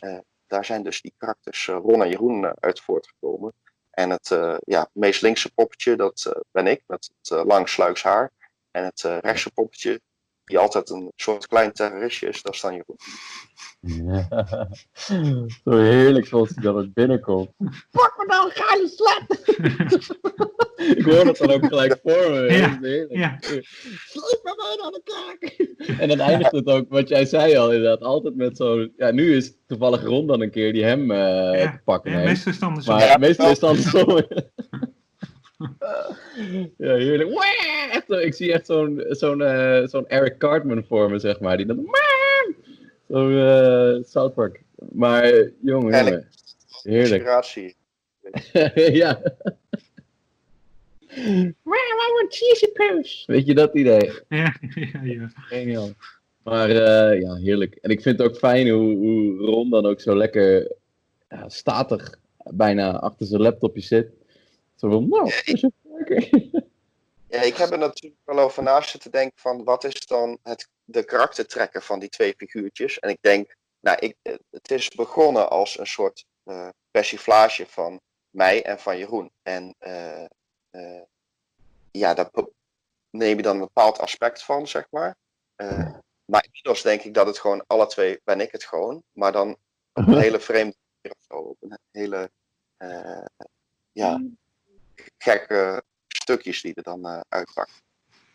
[0.47, 3.53] daar zijn dus die karakters Ron en Jeroen uit voortgekomen.
[3.93, 8.31] En het ja, meest linkse poppetje, dat ben ik, met het lang sluiks haar.
[8.71, 10.01] En het rechtse poppetje,
[10.45, 12.97] die altijd een soort klein terroristje is, dat is dan Jeroen.
[13.85, 14.47] Ja.
[15.63, 17.49] Zo heerlijk zoals hij dan het binnenkomt.
[17.91, 19.41] Pak me nou, geile slet!
[20.97, 22.51] ik hoor dat dan ook gelijk voor me.
[22.51, 22.77] Ja.
[23.09, 23.37] ja.
[23.39, 25.51] Sleep me mij aan de kaak!
[25.99, 28.93] en dan eindigt het ook, wat jij zei al inderdaad, altijd met zo'n...
[28.97, 31.17] Ja, nu is toevallig Ron dan een keer die hem uh,
[31.59, 31.71] ja.
[31.71, 32.45] te pakken ja, heeft.
[32.45, 32.95] Meestal is het andersom.
[32.95, 34.21] Maar ja, meestal is het andersom.
[36.77, 37.29] Ja, heerlijk.
[37.91, 41.57] Echt ik zie echt zo'n zo'n eh, zo'n Eric Cartman voor me, zeg maar.
[41.57, 41.87] Die dan...
[43.07, 44.63] Zo'n eh South Park.
[44.91, 46.27] Maar jongen, En jongen.
[46.83, 47.23] Heerlijk.
[47.23, 47.75] Inspiratie.
[49.01, 49.21] ja.
[53.25, 54.11] Weet je dat idee?
[54.29, 54.55] Ja,
[54.93, 55.31] ja, ja.
[55.35, 55.89] Geniaal.
[56.43, 57.75] Maar eh, ja, heerlijk.
[57.75, 60.71] En ik vind het ook fijn hoe, hoe Ron dan ook zo lekker
[61.29, 64.11] ja, statig bijna achter zijn laptopje zit.
[64.83, 65.73] Zo van, nou, even.
[67.27, 70.69] Ja, ik heb er natuurlijk wel over na zitten denken van wat is dan het,
[70.83, 72.99] de karaktertrekken van die twee figuurtjes.
[72.99, 77.99] En ik denk, nou, ik, eh, het is begonnen als een soort eh, persiflage van
[78.29, 79.31] mij en van Jeroen.
[79.41, 80.25] En eh,
[81.91, 82.29] ja, daar
[83.09, 85.15] neem je dan een bepaald aspect van, zeg maar.
[86.25, 89.03] Maar inmiddels denk ik dat het gewoon, alle twee ben ik het gewoon.
[89.11, 89.57] Maar dan
[89.93, 91.35] op een hele vreemde manier of zo.
[91.35, 92.31] Op een hele,
[93.91, 94.21] ja,
[95.17, 97.75] gekke stukjes die er dan eh uitpakken.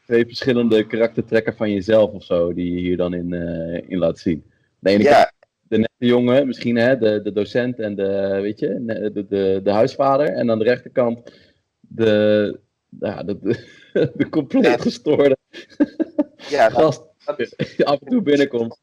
[0.05, 4.19] Twee verschillende karaktertrekken van jezelf of zo, die je hier dan in, eh, in laat
[4.19, 4.51] zien.
[4.79, 5.33] De ene Ja,
[5.63, 9.71] de nette jongen, misschien hè, de, de docent en de, weet je, de, de, de
[9.71, 10.27] huisvader.
[10.29, 11.33] En aan de rechterkant
[11.81, 12.61] de,
[13.01, 13.67] ja, de, de,
[14.17, 14.77] de compleet Ja.
[14.77, 15.37] gestoorde
[16.49, 17.03] ja dat, gast
[17.77, 18.79] die af en toe binnenkomt.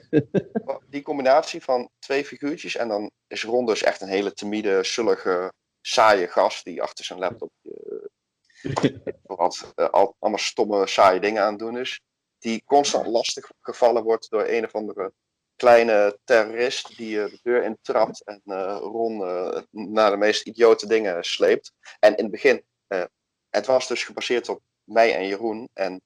[0.90, 5.52] die combinatie van twee figuurtjes en dan is Ron dus echt een hele timide, zullige,
[5.86, 8.92] saaie gast die achter zijn laptop eh,
[9.24, 12.02] wat al, allemaal stomme, saaie dingen aan het doen is.
[12.40, 15.14] Die constant lastig gevallen wordt door een of andere
[15.56, 21.72] kleine terrorist die eh, de deur intrapt en eh, naar de meest idiote dingen sleept.
[22.00, 22.64] En in het begin,
[23.50, 25.70] het was dus gebaseerd op mij en Jeroen.
[25.74, 26.02] En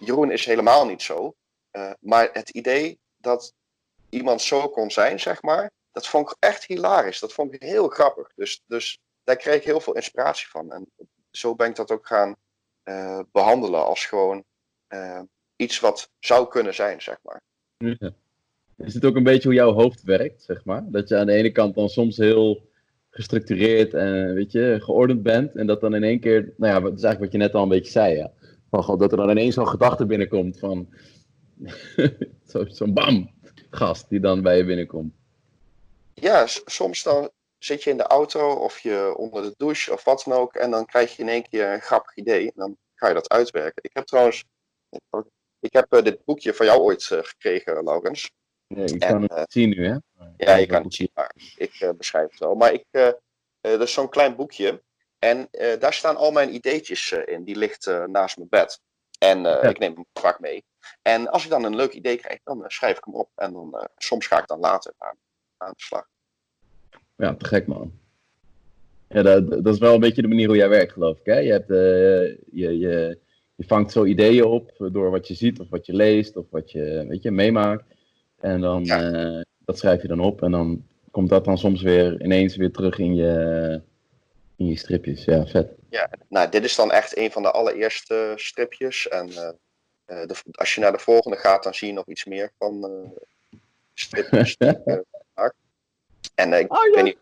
[0.00, 1.34] Jeroen is helemaal niet zo.
[2.00, 3.54] Maar het idee dat
[4.10, 7.20] iemand zo kon zijn, zeg maar, dat vond ik echt hilarisch.
[7.20, 8.32] Dat vond ik heel grappig.
[8.34, 10.72] Dus, dus daar kreeg ik heel veel inspiratie van.
[10.72, 10.86] En
[11.30, 12.36] zo ben ik dat ook gaan
[12.82, 14.44] eh, behandelen als gewoon
[14.86, 15.20] eh,
[15.56, 17.40] iets wat zou kunnen zijn, zeg maar.
[17.76, 18.12] Ja.
[18.76, 20.84] Is het ook een beetje hoe jouw hoofd werkt, zeg maar?
[20.86, 22.70] Dat je aan de ene kant dan soms heel
[23.10, 25.54] gestructureerd en weet je, geordend bent.
[25.56, 27.62] En dat dan in één keer, nou ja, dat is eigenlijk wat je net al
[27.62, 28.32] een beetje zei, ja.
[28.70, 30.88] Van, god, dat er dan ineens zo'n gedachte binnenkomt van,
[32.50, 33.30] zo- zo'n bam,
[33.70, 35.14] gast die dan bij je binnenkomt.
[36.14, 40.22] Ja, soms dan zit je in de auto of je onder de douche of wat
[40.26, 40.54] dan ook.
[40.54, 42.46] En dan krijg je in één keer een grappig idee.
[42.46, 43.82] En dan ga je dat uitwerken.
[43.82, 44.44] Ik heb trouwens,
[45.60, 48.30] ik heb eh, dit boekje van jou ooit eh, gekregen, Laurens.
[48.66, 49.96] Ja, je kan eh, het zien nu, hè?
[50.36, 52.54] Ja, je kan het zien, maar ik eh, beschrijf het wel.
[52.54, 53.14] Maar ik, eh eh,
[53.60, 54.82] dat is zo'n klein boekje.
[55.18, 57.44] En eh, daar staan al mijn ideetjes eh, in.
[57.44, 58.80] Die ligt eh, naast mijn bed.
[59.18, 59.68] En eh, Ja.
[59.68, 60.64] ik neem hem vaak mee.
[61.02, 63.30] En als ik dan een leuk idee krijg, dan eh, schrijf ik hem op.
[63.34, 65.16] En dan, eh, soms ga ik dan later aan,
[65.62, 66.06] aan de slag.
[67.16, 67.92] Ja, te gek man.
[69.08, 71.26] Ja, dat, dat is wel een beetje de manier hoe jij werkt, geloof ik.
[71.26, 71.38] Hè?
[71.38, 71.76] Je, hebt, eh,
[72.60, 73.18] je, je,
[73.54, 76.70] je vangt zo ideeën op door wat je ziet of wat je leest of wat
[76.70, 77.84] je, weet je, meemaakt.
[78.40, 79.12] En dan, Ja.
[79.12, 82.72] eh, dat schrijf je dan op en dan komt dat dan soms weer ineens weer
[82.72, 83.80] terug in je,
[84.56, 85.24] in je stripjes.
[85.24, 85.74] Ja, vet.
[86.28, 89.08] Nou, dit is dan echt een van de allereerste stripjes.
[89.08, 92.52] En eh, de, als je naar de volgende gaat, dan zie je nog iets meer
[92.58, 93.12] van
[93.94, 94.98] stripjes die ik eh,
[95.34, 95.54] maak.
[96.34, 97.18] En eh, ik, Oh, weet ja, niet,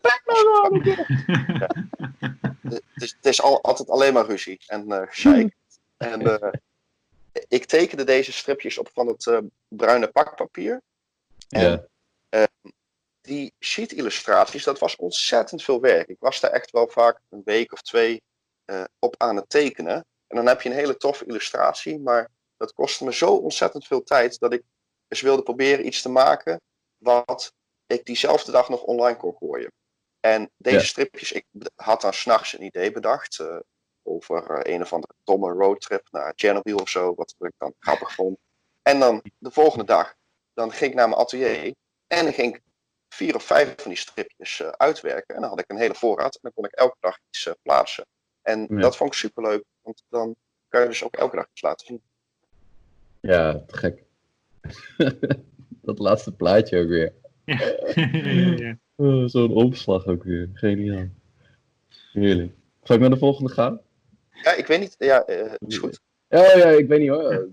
[2.61, 5.53] het is, het is al, altijd alleen maar ruzie en eh gezeik.
[5.97, 6.51] En eh,
[7.47, 9.37] ik tekende deze stripjes op van het eh,
[9.67, 10.81] bruine pakpapier.
[11.49, 11.87] En
[12.29, 12.47] Ja.
[13.21, 16.07] die sheet-illustraties, dat was ontzettend veel werk.
[16.07, 18.21] Ik was daar echt wel vaak een week of twee
[18.65, 20.05] eh, op aan het tekenen.
[20.27, 24.03] En dan heb je een hele toffe illustratie, maar dat kostte me zo ontzettend veel
[24.03, 24.63] tijd dat ik
[25.07, 26.61] eens wilde proberen iets te maken
[26.97, 27.53] wat
[27.91, 29.71] ik diezelfde dag nog online kon gooien.
[30.19, 30.83] En deze Ja.
[30.83, 33.59] stripjes, ik had dan s'nachts een idee bedacht eh,
[34.03, 38.13] over eh, een of andere domme roadtrip naar Chernobyl of zo, wat ik dan grappig
[38.13, 38.37] vond.
[38.81, 40.15] En dan de volgende dag,
[40.53, 41.73] dan ging ik naar mijn atelier
[42.07, 42.61] en dan ging ik
[43.09, 45.35] vier of vijf van die stripjes eh, uitwerken.
[45.35, 48.05] En dan had ik een hele voorraad en dan kon ik elke dag iets plaatsen.
[48.41, 48.79] En Ja.
[48.79, 50.35] dat vond ik superleuk, want dan
[50.67, 52.01] kan je dus ook elke dag iets laten zien.
[53.19, 54.03] ja, gek.
[55.81, 57.13] dat laatste plaatje ook weer.
[57.95, 58.77] ja, ja, ja.
[58.95, 60.49] Oh, Zo'n omslag ook weer.
[60.53, 61.07] Geniaal.
[62.11, 62.53] Heerlijk.
[62.83, 63.81] Zal ik naar de volgende gaan?
[64.31, 65.99] Ja, ik weet niet, ja, eh, is goed.
[66.29, 67.47] Oh ja, ik weet niet hoor.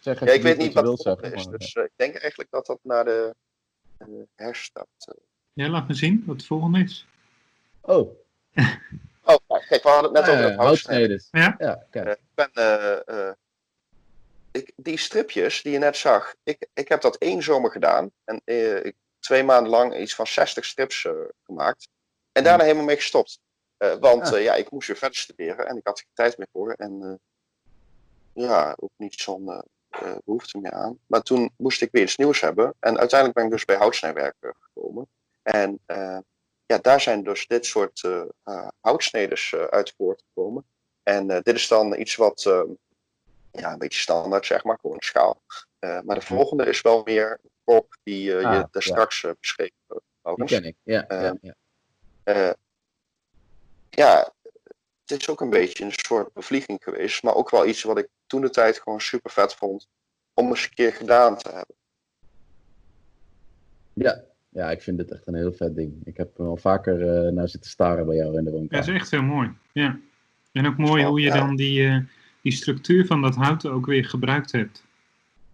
[0.00, 1.38] Zeg Ja, ik weet niet wat je het wilt volgende zeggen.
[1.38, 3.34] is, maar- dus eh, ik denk eigenlijk dat dat naar de
[3.98, 4.86] uh, herstart.
[4.98, 5.14] eh.
[5.52, 7.06] Ja, laat me zien wat het volgende is.
[7.80, 8.10] Oh,
[9.28, 11.22] Oh, nou, kijk, we hadden het net ah, over ja, het houtsneden.
[11.30, 11.54] Ja.
[11.58, 12.08] Ja, kijk.
[12.08, 13.32] Ik ben, eh, eh,
[14.50, 18.10] ik, die stripjes die je net zag, ik, ik heb dat één zomer gedaan.
[18.24, 18.94] En eh, ik
[19.26, 21.12] twee maanden lang iets van 60 strips eh,
[21.44, 21.88] gemaakt.
[22.32, 23.40] En daarna helemaal mee gestopt.
[24.00, 24.42] want Ah.
[24.42, 26.72] ja, ik moest weer verder studeren en ik had er geen tijd meer voor.
[26.72, 29.58] En eh, ja, ook niet zo'n eh,
[29.88, 30.98] eh, behoefte meer aan.
[31.06, 32.74] Maar toen moest ik weer iets nieuws hebben.
[32.78, 35.08] En uiteindelijk ben ik dus bij houtsnijwerken gekomen.
[35.42, 36.18] En eh,
[36.66, 40.66] ja, daar zijn dus dit soort eh eh, houtsneders eh, uit voortgekomen.
[41.02, 42.62] En eh, dit is dan iets wat eh,
[43.52, 45.42] ja, een beetje standaard, zeg maar, gewoon een schaal.
[45.78, 48.68] Eh, maar de volgende is wel meer kop die eh, Ah, je ja.
[48.70, 49.70] daar straks eh, beschreef.
[49.88, 50.50] Die Laurens.
[50.52, 50.76] ken ik.
[50.82, 51.54] Ja, ja, Eh, ja.
[52.22, 52.52] Eh,
[53.90, 54.32] ja,
[55.06, 58.08] het is ook een beetje een soort bevlieging geweest, maar ook wel iets wat ik
[58.26, 59.88] toen de tijd gewoon super vet vond
[60.34, 61.74] om eens een keer gedaan te hebben.
[63.92, 64.24] ja.
[64.48, 66.00] Ja, ik vind dit echt een heel vet ding.
[66.04, 68.86] Ik heb er al vaker eh, naar zitten staren bij jou in de Ja, woonkamer.
[68.86, 69.52] dat is echt heel mooi.
[69.72, 69.98] Ja.
[70.52, 71.34] En ook mooi hoe je Ja.
[71.34, 71.98] dan die, eh,
[72.42, 74.84] die structuur van dat hout ook weer gebruikt hebt.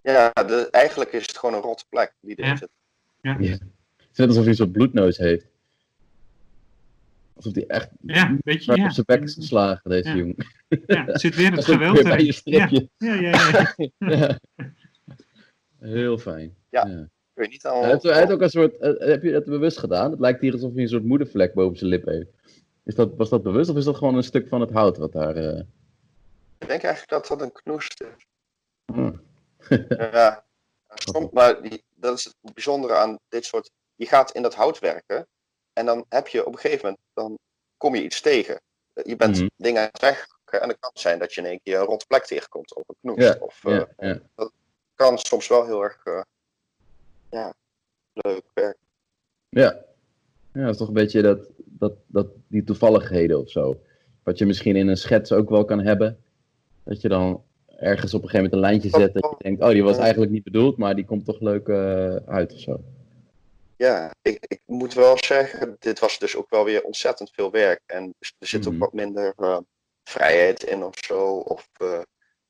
[0.03, 2.57] Ja, de, eigenlijk is het gewoon een rotte plek die erin Ja.
[2.57, 2.68] zit.
[3.20, 3.50] Ja, Ja.
[3.50, 3.61] Het
[4.12, 5.46] is net alsof hij zo'n bloedneus heeft.
[7.36, 8.64] Alsof hij echt ja een beetje.
[8.66, 8.84] hard Ja.
[8.86, 10.14] op zijn bek is geslagen, deze Ja.
[10.14, 10.36] jongen.
[10.86, 12.88] ja, er zit weer het geweld weer bij je stripje.
[12.96, 13.74] ja, ja, ja.
[13.98, 14.38] Ja.
[15.78, 16.55] Heel fijn.
[16.68, 16.86] Ja.
[16.86, 17.00] Ja.
[17.00, 17.90] Ik weet niet Hij allemaal.
[17.90, 20.11] heeft, hij heeft ook een soort, eh, heb je dat bewust gedaan?
[20.11, 22.30] Het lijkt hier alsof hij een soort moedervlek boven zijn lip heeft.
[22.84, 25.12] Is dat, was dat bewust of is dat gewoon een stuk van het hout wat
[25.12, 25.36] daar...
[25.36, 25.59] eh,
[26.59, 28.26] Ik denk eigenlijk dat dat een knoest is.
[28.94, 29.20] hmm.
[29.88, 30.44] Ja,
[30.94, 33.70] soms, maar die, dat is het bijzondere aan dit soort.
[33.94, 35.26] Je gaat in dat hout werken
[35.72, 37.38] en dan heb je op een gegeven moment, dan
[37.76, 38.60] kom je iets tegen.
[39.04, 39.48] Je bent Mhm.
[39.56, 42.06] dingen aan het weghakken en het kan zijn dat je in één keer een rotte
[42.06, 43.22] plek tegenkomt of een knoest.
[43.22, 44.20] Ja, of, eh, ja.
[44.94, 46.22] kan soms wel heel erg eh,
[47.30, 47.54] ja,
[48.12, 48.80] leuk werken.
[49.48, 49.84] Ja.
[50.52, 53.80] ja, dat is toch een beetje dat, dat, dat, die toevalligheden of zo.
[54.22, 56.24] Wat je misschien in een schets ook wel kan hebben.
[56.84, 57.44] Dat je dan
[57.83, 60.30] ergens op een gegeven moment een lijntje zet dat je denkt, oh die was eigenlijk
[60.33, 62.80] niet bedoeld, maar die komt toch leuk eh, uit of zo.
[63.76, 67.80] Ja, ik, ik moet wel zeggen, dit was dus ook wel weer ontzettend veel werk.
[67.87, 68.80] En er zit ook Mhm.
[68.83, 69.59] wat minder eh,
[70.05, 71.37] vrijheid in of zo.
[71.37, 72.01] Of, eh,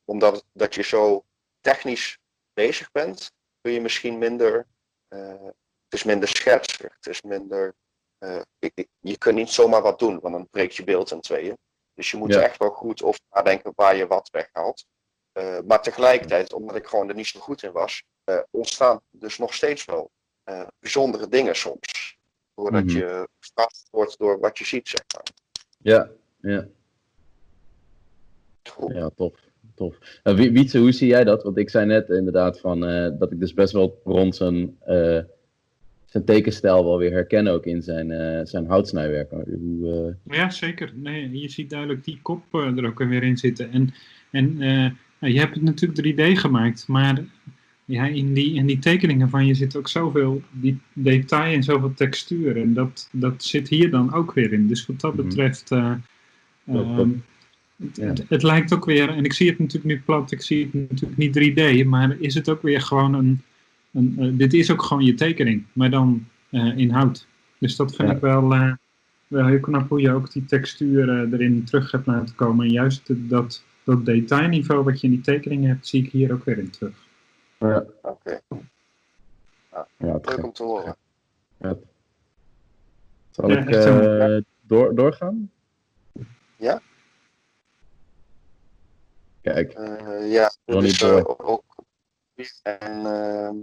[0.04, 1.24] omdat dat je zo
[1.60, 2.18] technisch
[2.54, 4.66] bezig bent, kun je misschien minder.
[5.88, 6.94] het is minder schetsig.
[6.96, 7.74] Het is minder.
[8.58, 11.58] ik- je kunt niet zomaar wat doen, want dan breekt je beeld in tweeën.
[11.94, 12.40] Dus je moet Ja.
[12.40, 14.84] echt wel goed over nadenken waar je wat weghaalt.
[15.32, 19.38] Eh, maar tegelijkertijd, omdat ik gewoon er niet zo goed in was, eh, ontstaan dus
[19.38, 20.10] nog steeds wel
[20.44, 22.16] eh, bijzondere dingen soms.
[22.54, 22.96] Doordat Mhm.
[22.96, 25.24] je verrast wordt door wat je ziet, zeg maar.
[25.78, 26.08] Ja,
[26.40, 26.66] ja,
[28.70, 28.94] Goed.
[28.94, 29.34] ja, tof.
[29.74, 29.96] tof.
[30.22, 31.42] Nou, Wie- Wietse, hoe zie jij dat?
[31.42, 35.18] Want ik zei net inderdaad van, eh, dat ik dus best wel rond zijn, eh,
[36.06, 39.30] zijn tekenstijl wel weer herken ook in zijn, eh, zijn houtsnijwerk.
[39.30, 40.92] Hoe, eh, Ja, zeker.
[40.94, 43.70] Nee, je ziet duidelijk die kop er ook weer in zitten.
[43.70, 43.94] En,
[44.30, 44.58] en
[45.30, 47.24] je hebt het natuurlijk 3D gemaakt, maar
[47.84, 51.94] ja, in, die, in die tekeningen van je zit ook zoveel die detail en zoveel
[51.94, 52.56] textuur.
[52.56, 54.66] En dat, dat zit hier dan ook weer in.
[54.66, 55.22] Dus wat dat Mhm.
[55.26, 55.92] betreft, eh,
[56.66, 57.08] ehm,
[57.76, 60.64] het, het, het lijkt ook weer, en ik zie het natuurlijk nu plat, ik zie
[60.72, 63.42] het natuurlijk niet 3D, maar is het ook weer gewoon een,
[63.92, 67.26] een eh, dit is ook gewoon je tekening, maar dan eh, in hout.
[67.58, 68.14] Dus dat vind Ja.
[68.14, 68.48] ik wel,
[69.28, 72.66] wel heel knap hoe je ook die textuur erin terug hebt laten komen.
[72.66, 76.44] En juist dat, dat detailniveau wat je in die tekening hebt, zie ik hier ook
[76.44, 76.96] weer in terug.
[77.58, 78.40] ja, Oké,
[79.98, 80.96] ja, te leuk om te horen.
[81.56, 81.76] Ja.
[83.30, 85.52] Zal Ja, ik eh, door, doorgaan?
[86.56, 86.80] Ja.
[89.40, 91.64] Kijk, Eh, ja, Ronnie dus, ook.
[92.62, 93.56] En ehm,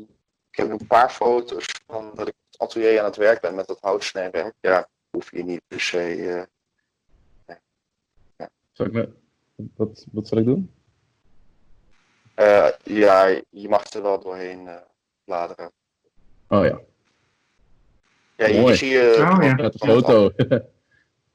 [0.52, 3.56] ik heb een paar foto's van dat ik op het atelier aan het werk ben
[3.56, 4.54] met dat houtsnijwerk.
[4.62, 6.48] Ja, hoef je niet per se.
[7.46, 7.56] eh,
[8.72, 9.10] zal ik me,
[9.76, 10.74] wat, wat zal ik doen?
[12.36, 14.76] eh, ja, je mag er wel doorheen eh,
[15.24, 15.72] bladeren.
[16.48, 16.80] Oh ja,
[18.36, 18.76] Ja, hier Mooi.
[18.76, 19.16] zie je.
[19.32, 19.56] Oh, ja.
[19.70, 20.30] de foto.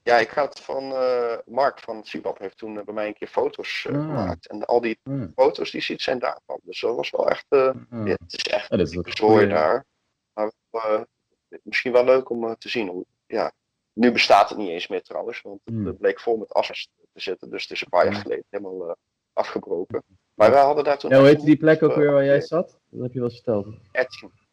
[0.03, 3.87] Ja, ik had van eh, Mark van Sibab heeft toen bij mij een keer foto's
[3.89, 3.93] Ah.
[4.05, 4.47] gemaakt.
[4.47, 6.59] En al die Ah, foto's die ziet zijn daarvan.
[6.63, 7.45] Dus dat was wel echt.
[7.49, 8.07] eh, ah.
[8.07, 9.85] ja, het is echt Ja, een zooi daar.
[10.33, 10.51] Maar
[11.63, 12.87] misschien wel leuk om te zien.
[12.87, 13.51] Hoe, ja,
[13.93, 15.41] nu bestaat het niet eens meer trouwens.
[15.41, 15.97] Want het Hmm.
[15.97, 17.49] bleek vol met asbest te zitten.
[17.49, 18.95] Dus het is een paar jaar geleden helemaal eh,
[19.33, 20.03] afgebroken.
[20.33, 21.09] Maar wij hadden daar toen.
[21.09, 22.79] Ja, hoe heette die plek ook weer waar jij eh, zat?
[22.89, 23.67] Dat heb je wel eens verteld.
[23.75, 24.43] R10.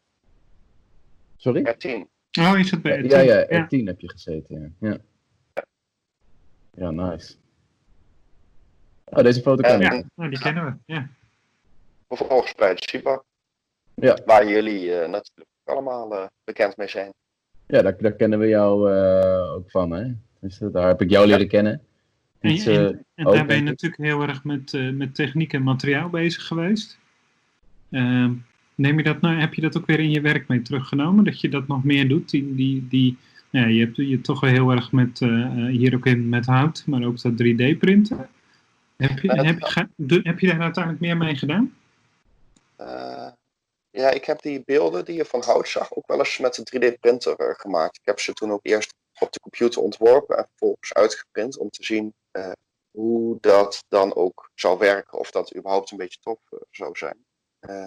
[1.37, 1.75] Sorry?
[1.75, 2.11] R10.
[2.39, 3.65] Oh, is het bij het Ja, ja, ja.
[3.65, 4.75] R10 heb je gezeten.
[4.79, 5.63] Ja, ja.
[6.71, 7.35] ja nice.
[9.05, 9.91] Oh, deze foto kan Ja.
[9.91, 10.01] ik.
[10.01, 10.93] Ja, nou, die kennen we.
[10.93, 11.09] Ja.
[12.07, 13.25] Vervolgens bij de Sibab.
[13.95, 14.17] Ja.
[14.25, 17.13] Waar jullie eh, natuurlijk allemaal eh, bekend mee zijn.
[17.67, 20.11] Ja, daar, daar kennen we jou eh, ook van, hè?
[20.39, 21.81] Dus, daar heb ik jou leren kennen.
[22.43, 25.53] En, en, eh, en ook, daar ben je natuurlijk heel erg met, eh, met techniek
[25.53, 26.97] en materiaal bezig geweest.
[27.91, 28.33] Ehm,
[28.75, 31.23] neem je dat nou, heb je dat ook weer in je werk mee teruggenomen?
[31.23, 33.17] Dat je dat nog meer doet, die, die, die,
[33.49, 36.83] ja, je hebt je toch wel heel erg met, uh, hier ook in met hout,
[36.85, 38.29] maar ook dat 3D-printen.
[38.95, 39.59] Heb je, heb,
[39.95, 41.73] je, heb je daar uiteindelijk meer mee gedaan?
[42.79, 43.27] Uh,
[43.89, 46.93] ja, ik heb die beelden die je van hout zag ook wel eens met de
[46.93, 47.97] 3D-printer uh, gemaakt.
[47.97, 51.83] Ik heb ze toen ook eerst op de computer ontworpen en vervolgens uitgeprint om te
[51.83, 52.13] zien
[52.91, 55.19] hoe dat dan ook zou werken.
[55.19, 57.25] Of dat überhaupt een beetje tof zou zijn.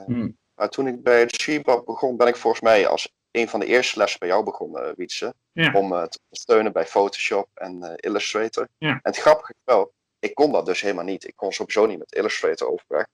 [0.05, 0.39] Hmm.
[0.55, 3.67] Maar toen ik bij het Shebab begon, ben ik volgens mij als een van de
[3.67, 5.35] eerste lessen bij jou begonnen, Wietse.
[5.53, 5.73] Ja.
[5.73, 8.69] Om te steunen bij Photoshop en Illustrator.
[8.79, 8.91] Ja.
[8.91, 11.27] En het grappige is wel, ik kon dat dus helemaal niet.
[11.27, 13.07] Ik kon sowieso niet met Illustrator overweg.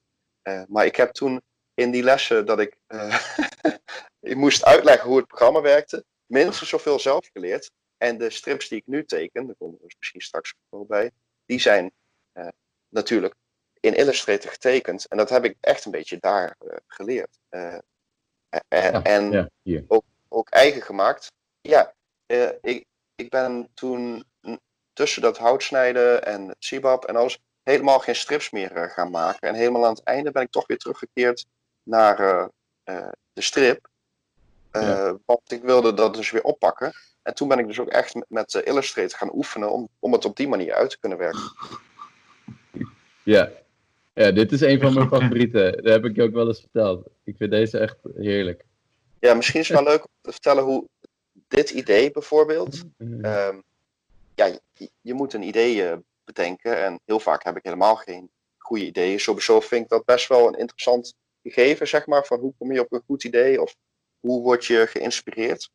[0.69, 1.43] maar ik heb toen
[1.75, 2.77] in die lessen dat ik,
[4.31, 7.71] ik moest uitleggen hoe het programma werkte, minstens zoveel zelf geleerd.
[8.03, 11.11] En de strips die ik nu teken, daar komen we dus misschien straks wel bij,
[11.47, 11.93] die zijn
[12.35, 12.49] uh,
[12.89, 13.35] natuurlijk
[13.81, 15.07] in Illustrator getekend.
[15.07, 17.39] En dat heb ik echt een beetje daar uh, geleerd.
[18.69, 21.33] en ja, ook, ook, eigen gemaakt.
[21.61, 21.95] Ja,
[22.61, 22.85] ik,
[23.15, 24.25] ik ben toen
[24.93, 29.49] tussen dat houtsnijden en het sibab en alles helemaal geen strips meer gaan maken.
[29.49, 31.47] En helemaal aan het einde ben ik toch weer teruggekeerd
[31.83, 32.17] naar
[33.33, 33.89] de strip.
[34.73, 35.19] Ja.
[35.25, 36.93] Want ik wilde dat dus weer oppakken.
[37.23, 40.25] En toen ben ik dus ook echt met, met Illustrator gaan oefenen om, om het
[40.25, 41.53] op die manier uit te kunnen werken.
[43.23, 43.51] Ja.
[44.15, 45.73] ja, dit is een van mijn favorieten.
[45.73, 47.09] Dat heb ik je ook wel eens verteld.
[47.25, 48.65] Ik vind deze echt heerlijk.
[49.21, 50.89] Ja, misschien is het wel leuk om te vertellen hoe
[51.49, 52.83] dit idee bijvoorbeeld.
[52.99, 53.63] Um,
[54.35, 56.85] ja, je, je, moet een idee bedenken.
[56.85, 59.21] En heel vaak heb ik helemaal geen goede ideeën.
[59.21, 62.81] Sowieso vind ik dat best wel een interessant gegeven, zeg maar, van hoe kom je
[62.81, 63.75] op een goed idee of
[64.21, 65.71] hoe word je geïnspireerd.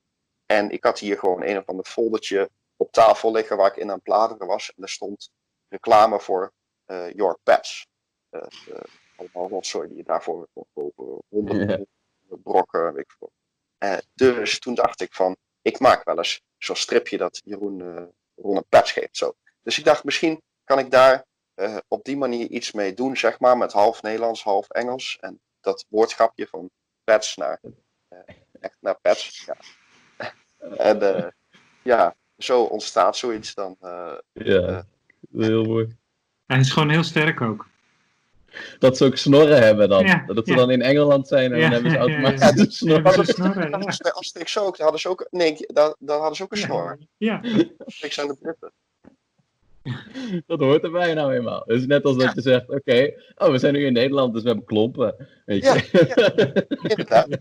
[0.47, 3.89] En ik had hier gewoon een of ander foldertje op tafel liggen waar ik in
[3.89, 4.73] aan het bladeren was.
[4.75, 5.29] En er stond
[5.67, 6.53] reclame voor
[6.85, 7.87] uh, Your Pets.
[8.31, 8.79] Uh, uh,
[9.15, 11.23] allemaal rotzooi die je daarvoor kon kopen.
[11.29, 11.87] Honderden
[12.43, 13.31] brokken, weet ik veel.
[14.13, 18.67] dus toen dacht ik van, ik maak wel eens zo'n stripje dat Jeroen, Ron een
[18.69, 19.17] pets geeft.
[19.17, 19.35] Zo.
[19.61, 21.25] Dus ik dacht, misschien kan ik daar
[21.87, 25.17] op die manier iets mee doen, zeg maar, met half Nederlands, half Engels.
[25.19, 26.69] En dat woordgrapje van
[27.03, 27.59] pets naar,
[28.09, 28.19] uh,
[28.59, 29.45] echt naar pets.
[29.45, 29.57] Ja.
[30.77, 31.25] En uh,
[31.83, 33.75] ja, zo ontstaat zoiets dan.
[33.81, 34.85] Uh, ja,
[35.31, 35.95] heel mooi.
[36.45, 37.67] Hij is gewoon heel sterk ook.
[38.79, 40.05] Dat ze ook snorren hebben dan.
[40.05, 40.57] Ja, dat ze ja.
[40.57, 43.25] dan in Engeland zijn en ja, dan hebben ze automatisch snorren.
[43.25, 46.57] snorren Als ik zo ook, hadden ze ook, nee, dan, dan hadden ze ook een
[46.57, 46.97] snor.
[47.17, 47.43] Ja.
[48.01, 48.71] Ik zijn de Britten.
[50.45, 51.63] dat hoort erbij nou eenmaal.
[51.65, 54.47] Dus net als dat je zegt, oké, oh, we zijn nu in Nederland, dus we
[54.47, 55.27] hebben klompen.
[55.45, 55.89] Weet je?
[56.15, 56.33] Ja,
[56.89, 57.37] inderdaad.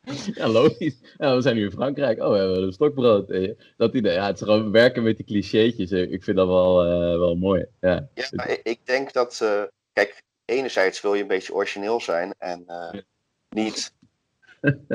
[0.34, 0.96] ja, logisch.
[1.18, 3.28] Ja, we zijn nu in Frankrijk, oh, we hebben een stokbrood.
[3.76, 5.90] Dat idee, ja, het is gewoon werken met die clichétjes.
[5.90, 7.66] Ik vind dat wel, uh, wel mooi.
[7.80, 9.62] Ja, ja ik denk dat, uh,
[9.92, 13.00] kijk, enerzijds wil je een beetje origineel zijn en uh,
[13.48, 13.94] niet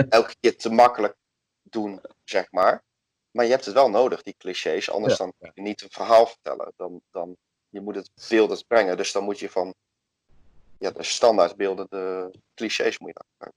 [0.09, 1.15] elke keer te makkelijk
[1.63, 2.83] doen, zeg maar.
[3.31, 4.91] Maar je hebt het wel nodig, die clichés.
[4.91, 6.73] Anders dan kun je niet een verhaal vertellen.
[6.75, 7.35] Dan, dan,
[7.69, 8.97] je moet het beeldend brengen.
[8.97, 9.73] Dus dan moet je van
[10.79, 13.51] ja, de standaardbeelden, de clichés moet je dan.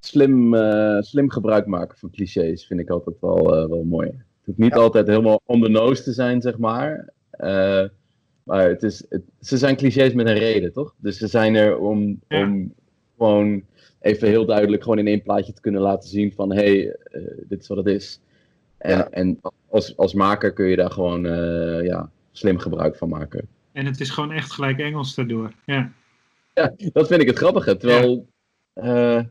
[0.00, 4.06] Slim, uh, slim gebruik maken van clichés vind ik altijd wel, uh, wel mooi.
[4.06, 7.12] Het hoeft niet altijd helemaal on the nose te zijn, zeg maar.
[7.40, 7.84] Uh,
[8.42, 10.94] maar het is, het, ze zijn clichés met een reden, toch?
[10.98, 12.42] Dus ze zijn er om, ja.
[12.42, 12.74] om
[13.18, 13.62] gewoon
[14.00, 16.96] even heel duidelijk gewoon in één plaatje te kunnen laten zien van hé, hey,
[17.48, 18.20] dit is wat het is.
[18.78, 19.10] En, ja.
[19.10, 21.22] en als, als maker kun je daar gewoon
[21.84, 23.48] ja, slim gebruik van maken.
[23.72, 25.52] En het is gewoon echt gelijk Engels daardoor.
[25.64, 25.92] Ja,
[26.54, 27.76] ja dat vind ik het grappige.
[27.76, 28.26] Terwijl,
[28.72, 29.30] ja.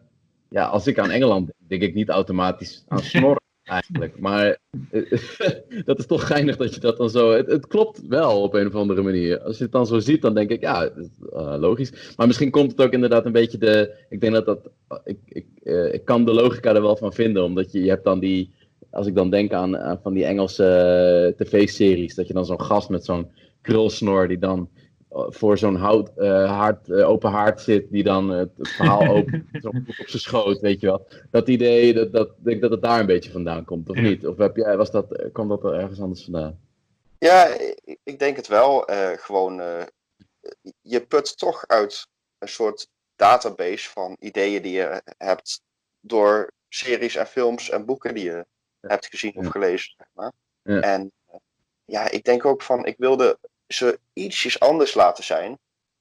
[0.50, 4.20] Ja, als ik aan Engeland denk, denk ik niet automatisch aan snor eigenlijk.
[4.20, 4.58] Maar
[5.86, 7.32] dat is toch geinig dat je dat dan zo...
[7.32, 9.42] Het, het, klopt wel op een of andere manier.
[9.42, 10.90] Als je het dan zo ziet, dan denk ik, ja,
[11.34, 12.14] uh, logisch.
[12.16, 13.96] Maar misschien komt het ook inderdaad een beetje de...
[14.10, 14.70] Ik denk dat dat...
[15.04, 18.04] Ik, ik, uh, ik kan de logica er wel van vinden, omdat je, je hebt
[18.04, 18.54] dan die
[18.96, 22.62] als ik dan denk aan, aan van die Engelse uh, tv-series, dat je dan zo'n
[22.62, 23.28] gast met zo'n
[23.62, 24.70] krulsnor die dan
[25.16, 29.66] voor zo'n hout, uh, haard, uh, open haard zit, die dan het, het verhaal opent
[29.66, 31.08] op, op zijn schoot, weet je wel.
[31.32, 34.02] Dat idee, dat, dat, denk dat het daar een beetje vandaan komt, of ja.
[34.02, 34.28] niet?
[34.28, 36.60] Of heb jij, was dat, kwam dat er ergens anders vandaan?
[37.18, 38.92] Ja, ik, ik denk het wel.
[38.92, 39.62] Uh, gewoon,
[40.82, 42.08] je put toch uit
[42.38, 45.62] een soort database van ideeën die je hebt
[46.00, 48.46] door series en films en boeken die je
[48.80, 50.32] hebt gezien of gelezen, zeg maar.
[50.62, 50.80] Ja.
[50.80, 51.12] En
[51.86, 53.38] ja, ik denk ook van, ik wilde
[53.76, 55.58] ze ietsjes anders laten zijn.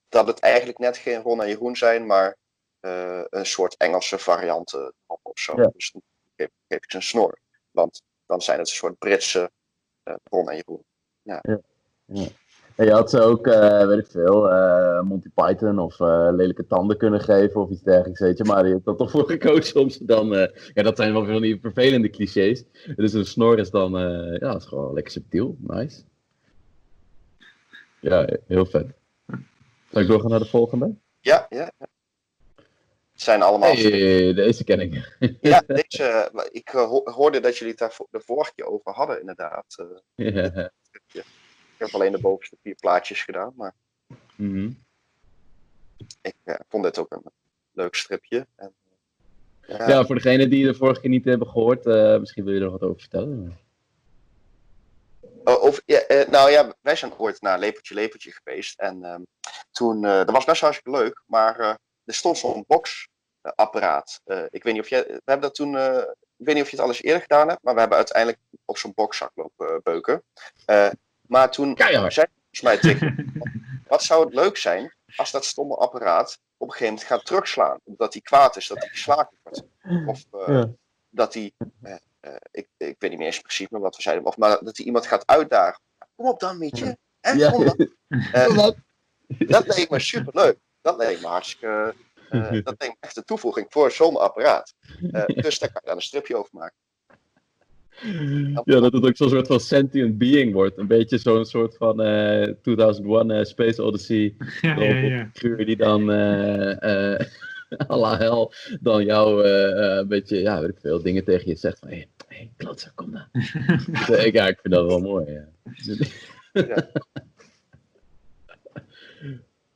[0.08, 2.36] Dat het eigenlijk net geen Ron en Jeroen zijn, maar
[2.80, 5.52] uh, een soort Engelse varianten of zo.
[5.56, 5.70] Ja.
[5.76, 6.02] Dus dan
[6.36, 7.38] geef, geef, ik ze een snor.
[7.70, 9.50] Want dan zijn het een soort Britse
[10.04, 10.84] uh, Ron en Jeroen.
[11.22, 11.38] Ja.
[11.42, 11.60] Ja.
[12.04, 12.26] ja.
[12.74, 16.66] En je had ze ook, eh, weet ik veel, eh, Monty Python of eh, lelijke
[16.66, 18.44] tanden kunnen geven of iets dergelijks, weet je.
[18.44, 20.34] Maar je hebt er toch voor gekozen om ze dan...
[20.34, 22.64] eh, ja, dat zijn wel van die vervelende clichés.
[22.96, 25.56] Dus een snor is dan, eh, ja, dat is gewoon lekker subtiel.
[25.58, 26.02] Nice.
[28.04, 28.86] Ja, heel vet.
[29.90, 30.94] Zal ik doorgaan naar de volgende?
[31.20, 31.70] Ja, ja.
[31.78, 31.86] ja.
[33.12, 33.72] Het zijn allemaal.
[33.72, 35.16] Hey, deze ken ik.
[35.40, 39.20] Ja, deze, ik eh, ho- hoorde dat jullie het daar de vorige keer over hadden,
[39.20, 39.64] inderdaad.
[40.14, 40.32] eh.
[40.32, 40.70] Ja.
[41.12, 41.24] ik
[41.78, 43.74] heb alleen de bovenste vier plaatjes gedaan, maar
[44.36, 44.70] Mhm.
[46.22, 47.22] ik eh, vond dit ook een
[47.72, 48.46] leuk stripje.
[48.56, 48.72] En,
[49.66, 52.64] Ja, voor degenen die de vorige keer niet hebben gehoord, eh, misschien wil je er
[52.70, 53.58] nog wat over vertellen.
[55.74, 58.78] Of, ja, eh, nou ja, wij zijn ooit naar Lepeltje Lepeltje geweest.
[58.78, 59.22] En ehm,
[59.70, 61.68] toen, eh, dat was best wel hartstikke leuk, maar eh,
[62.04, 64.20] er stond zo'n boxapparaat.
[64.24, 65.96] Eh, ik weet niet of jij, we hebben dat toen, eh,
[66.36, 68.40] ik weet niet of je het al eens eerder gedaan hebt, maar we hebben uiteindelijk
[68.64, 70.22] op zo'n boxzak lopen beuken.
[70.66, 72.12] Eh, maar toen Keihard.
[72.14, 73.32] zei volgens mij tegen,
[73.88, 77.80] wat zou het leuk zijn als dat stomme apparaat op een gegeven moment gaat terugslaan.
[77.84, 79.62] Omdat hij kwaad is, dat hij geslagen wordt.
[80.06, 80.68] Of eh, Ja.
[81.08, 81.52] dat hij,
[82.50, 84.86] ik, ik weet niet meer eens precies meer wat we zeiden, of maar dat hij
[84.86, 85.82] iemand gaat uitdagen.
[86.16, 86.96] Kom op dan, Mietje.
[87.20, 87.50] Hè, Ja.
[87.52, 87.88] kom dan.
[88.32, 88.70] Eh,
[89.38, 90.56] dat leek me superleuk.
[90.80, 91.94] Dat leek me hartstikke,
[92.30, 94.74] eh, dat leek me echt een toevoeging voor zo'n apparaat.
[95.12, 96.76] Eh, dus daar kan je dan een stripje over maken.
[98.64, 100.78] Ja, dat het ook zo'n soort van sentient being wordt.
[100.78, 104.34] Een beetje zo'n soort van eh 2001 eh, Space Odyssey.
[104.60, 105.30] Ja, ja, ja.
[105.32, 107.26] figuur die dan eh eh
[107.90, 111.48] à la hel dan jou eh, eh, een beetje, ja, weet ik veel, dingen tegen
[111.48, 113.28] je zegt van hey, hey, klootzak, kom dan.
[114.26, 115.48] Ik, ja, ik vind dat wel mooi, ja.
[116.52, 116.90] Ja.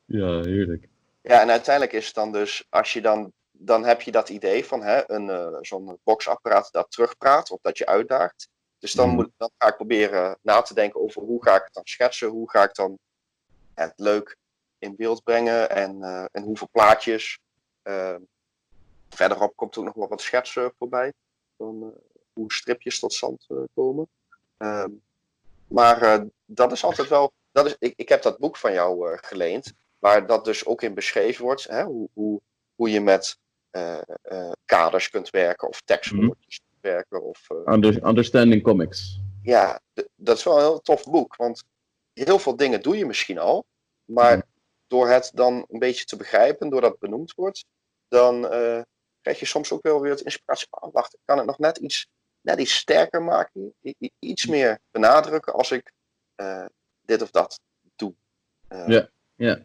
[0.04, 0.88] ja, heerlijk.
[1.22, 4.64] Ja, en uiteindelijk is het dan dus, als je dan, dan heb je dat idee
[4.64, 8.48] van hè, een, eh, zo'n boxapparaat dat terugpraat of dat je uitdaagt.
[8.78, 9.16] Dus dan, Mhm.
[9.16, 12.28] moet, dan ga ik proberen na te denken over hoe ga ik het dan schetsen,
[12.28, 12.98] hoe ga ik dan
[13.74, 14.36] het leuk
[14.78, 17.38] in beeld brengen en, eh, en hoeveel plaatjes.
[17.82, 18.16] Eh,
[19.08, 21.12] verderop komt ook nog wel wat schetsen voorbij,
[21.56, 22.00] van eh,
[22.38, 24.08] hoe stripjes tot stand eh, komen.
[24.56, 24.90] Ehm,
[25.68, 29.12] maar eh, dat is altijd wel, dat is, ik, ik heb dat boek van jou
[29.12, 32.40] eh, geleend waar dat dus ook in beschreven wordt, hè, hoe, hoe,
[32.74, 33.38] hoe je met
[34.64, 37.22] kaders kunt werken of tekstwoordjes kunt werken.
[37.22, 39.20] Of, Under- understanding Comics.
[39.42, 39.80] ja,
[40.14, 41.64] dat is wel een heel tof boek, want
[42.12, 43.64] heel veel dingen doe je misschien al,
[44.04, 44.46] maar Mhm.
[44.86, 47.64] door het dan een beetje te begrijpen, doordat het benoemd wordt,
[48.08, 48.40] dan
[49.20, 50.66] krijg je soms ook wel weer het inspiratie.
[50.70, 52.08] Oh, wacht, ik kan het nog net iets,
[52.40, 53.74] net iets sterker maken,
[54.18, 55.92] iets meer benadrukken als ik
[56.34, 56.64] eh,
[57.02, 57.60] dit of dat
[57.96, 58.14] doe.
[58.68, 59.08] Eh, Ja.
[59.36, 59.58] Ja.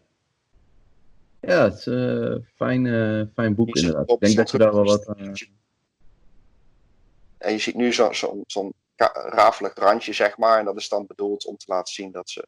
[1.39, 4.09] Ja, het is een fijn, eh, fijn boek inderdaad.
[4.09, 5.07] Ik denk dat je daar wel wat...
[5.17, 5.31] eh,
[7.37, 8.13] En je ziet nu zo'n
[8.47, 8.71] zo,
[9.13, 10.59] rafelig randje, zeg maar.
[10.59, 12.47] En dat is dan bedoeld om te laten zien dat ze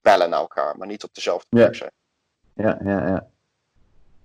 [0.00, 1.62] bellen naar elkaar, maar niet op dezelfde Ja.
[1.62, 1.90] plek zijn.
[2.54, 3.30] Ja, ja, ja.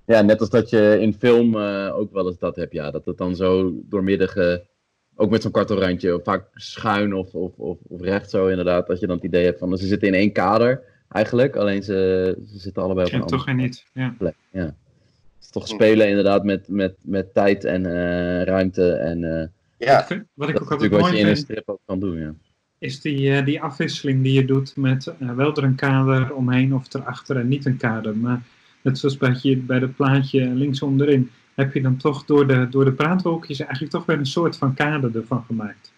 [0.05, 1.57] Ja, net als dat je in film
[1.89, 2.71] ook wel eens dat hebt.
[2.73, 4.67] Ja, dat het dan zo doormiddige,
[5.15, 8.87] ook met zo'n kartelrandje, vaak schuin of, of, of, of recht zo inderdaad.
[8.87, 12.37] Dat je dan het idee hebt van ze zitten in één kader eigenlijk, alleen ze,
[12.51, 13.85] ze zitten allebei op een Ja, toch andere en niet.
[13.93, 14.15] Ja.
[14.17, 14.35] plek.
[14.51, 14.65] Ja.
[14.65, 18.91] Het is toch spelen inderdaad met, met, met tijd en eh, ruimte.
[18.91, 21.45] En eh, Wat Ja, ik, wat ik ook natuurlijk wat mooi je in een vind,
[21.45, 22.19] strip ook kan doen.
[22.19, 22.33] Ja.
[22.77, 26.93] is die, eh, die afwisseling die je doet met wel er een kader omheen of
[26.93, 28.17] erachter en niet een kader.
[28.17, 28.41] Maar
[28.81, 32.69] net zoals bij, je, bij dat plaatje links onderin, heb je dan toch door de,
[32.69, 35.93] door de praatwolkjes eigenlijk toch weer een soort van kader ervan gemaakt.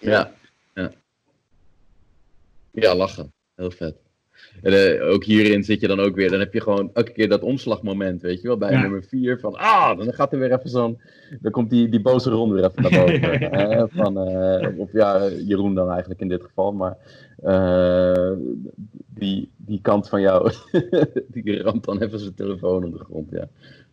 [0.00, 0.32] Ja,
[0.74, 0.92] ja.
[2.70, 3.32] Ja, lachen.
[3.54, 3.96] Heel vet.
[4.62, 7.28] En, eh, ook hierin zit je dan ook weer, dan heb je gewoon elke keer
[7.28, 8.80] dat omslagmoment, weet je wel, bij Ja.
[8.80, 11.00] nummer 4 van, ah, dan gaat er weer even zo'n,
[11.40, 13.20] dan komt die, die boze ronde weer even naar boven.
[13.20, 13.38] Ja.
[13.50, 16.96] eh, van, eh, of ja, Jeroen dan eigenlijk in dit geval, maar
[19.14, 20.52] die, die kant van jou,
[21.32, 23.48] die ramt dan even zijn telefoon op de grond, ja.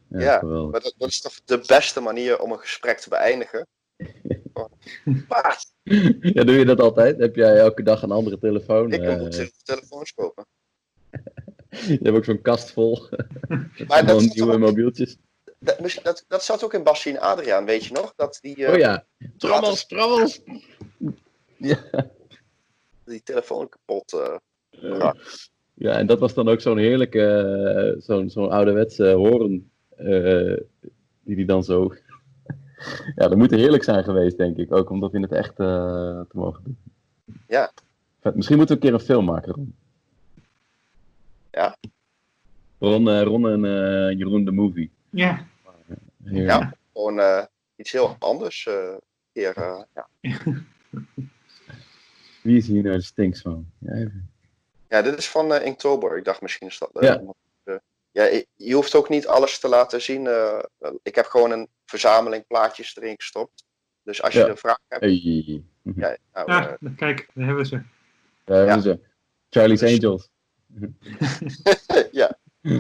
[0.10, 3.68] Ja, maar dat, dat is toch de beste manier om een gesprek te beëindigen.
[5.28, 5.74] Paard,
[6.22, 7.20] Ja, doe je dat altijd?
[7.20, 8.92] Heb jij elke dag een andere telefoon?
[8.92, 10.46] ik moet te- telefoons kopen.
[11.70, 13.08] je hebt ook zo'n kast vol,
[13.88, 15.18] Maar dat, nieuwe ook- mobieltjes.
[15.60, 18.14] dat, misschien- dat, dat zat ook in Bassie en Adriaan, weet je nog?
[18.16, 19.06] Dat die, eh, Oh ja,
[19.38, 20.42] trommels, trommels.
[21.58, 21.78] Ja.
[23.06, 24.14] die telefoon kapot.
[24.14, 25.12] eh,
[25.74, 30.58] ja, en dat was dan ook zo'n heerlijke, zo'n zo'n ouderwetse horen, eh,
[31.24, 31.94] die die dan zo...
[33.16, 34.74] ja, dat moet heerlijk zijn geweest, denk ik.
[34.74, 36.78] Ook om dat in het echt eh, te mogen doen.
[37.48, 37.72] Ja.
[38.34, 39.76] Misschien moeten we een keer een film maken, Ron.
[41.52, 41.78] Ja?
[42.80, 44.92] Ron, eh, Ron en eh, Jeroen de Movie.
[45.10, 45.46] Ja.
[46.24, 46.74] Ja.
[46.94, 47.44] gewoon eh,
[47.76, 48.68] iets heel anders.
[48.68, 48.96] eh
[49.32, 50.08] keer, ja.
[52.42, 53.66] Wie is hier nou de stinks van?
[53.78, 54.30] Ja, even.
[54.90, 56.18] Ja, dit is van eh Inktober.
[56.18, 57.04] Ik dacht misschien is dat leuk.
[57.04, 57.34] Ja.
[58.26, 60.28] Eh, ja, je- hoeft ook niet alles te laten zien.
[60.28, 60.60] eh,
[61.04, 63.64] ik heb gewoon een verzameling plaatjes erin gestopt.
[64.04, 64.48] Dus als je Ja.
[64.48, 65.14] een vraag hebt, Hey.
[65.96, 67.82] ja, nou, Ja, eh, kijk, daar hebben we ze.
[68.44, 68.82] Daar hebben Ja.
[68.82, 69.00] ze.
[69.50, 70.30] Charlie's Dus- Angels.
[72.12, 72.38] ja.
[72.62, 72.80] Eh,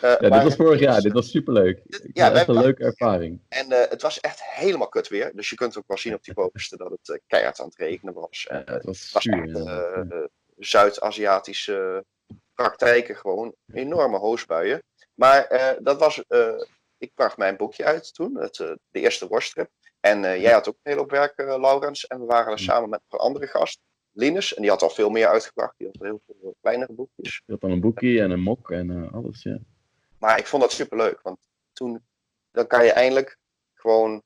[0.00, 1.00] Ja, dit maar- was vorig jaar.
[1.00, 1.80] Dit was superleuk.
[1.84, 3.40] Dit- ja, echt een leuke ervaring.
[3.48, 5.30] En eh, het was echt helemaal kut weer.
[5.34, 7.76] Dus je kunt ook wel zien op die poster dat het eh, keihard aan het
[7.76, 8.46] regenen was.
[8.50, 9.42] Ja, En, het was was zuur.
[9.42, 10.24] echt eh, eh,
[10.58, 12.04] Zuid-Aziatische
[12.62, 13.54] praktijken gewoon.
[13.72, 14.82] Enorme hoosbuien.
[15.14, 16.24] Maar eh, dat was...
[16.26, 16.62] eh,
[16.98, 18.36] ik bracht mijn boekje uit toen.
[18.36, 19.70] Het, eh, de eerste worststrip.
[20.00, 22.06] En jij had ook een hele hoop werk, Laurens.
[22.06, 23.80] En we waren er samen met een andere gast.
[24.12, 24.54] Linus.
[24.54, 25.74] En die had al veel meer uitgebracht.
[25.76, 27.42] Die had heel veel kleinere boekjes.
[27.46, 29.58] Je had dan een boekie en een mok en alles, ja.
[30.18, 31.20] Maar ik vond dat superleuk.
[31.22, 31.38] Want
[31.72, 32.06] toen...
[32.50, 33.36] Dan kan je eindelijk
[33.74, 34.22] gewoon...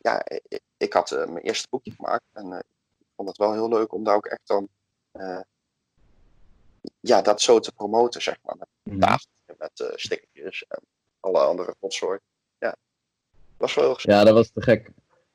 [0.00, 2.24] ja, ik, ik had mijn eerste boekje gemaakt.
[2.32, 2.52] En
[2.98, 4.68] ik vond het wel heel leuk om daar ook echt dan...
[7.06, 8.56] ja, dat zo te promoten, zeg maar.
[8.58, 10.80] Met tafeltje, met eh stickertjes en
[11.20, 12.18] alle andere rotzooi.
[12.58, 12.76] Ja,
[13.56, 14.18] was wel heel gezellig.
[14.18, 14.90] Ja, dat was te gek.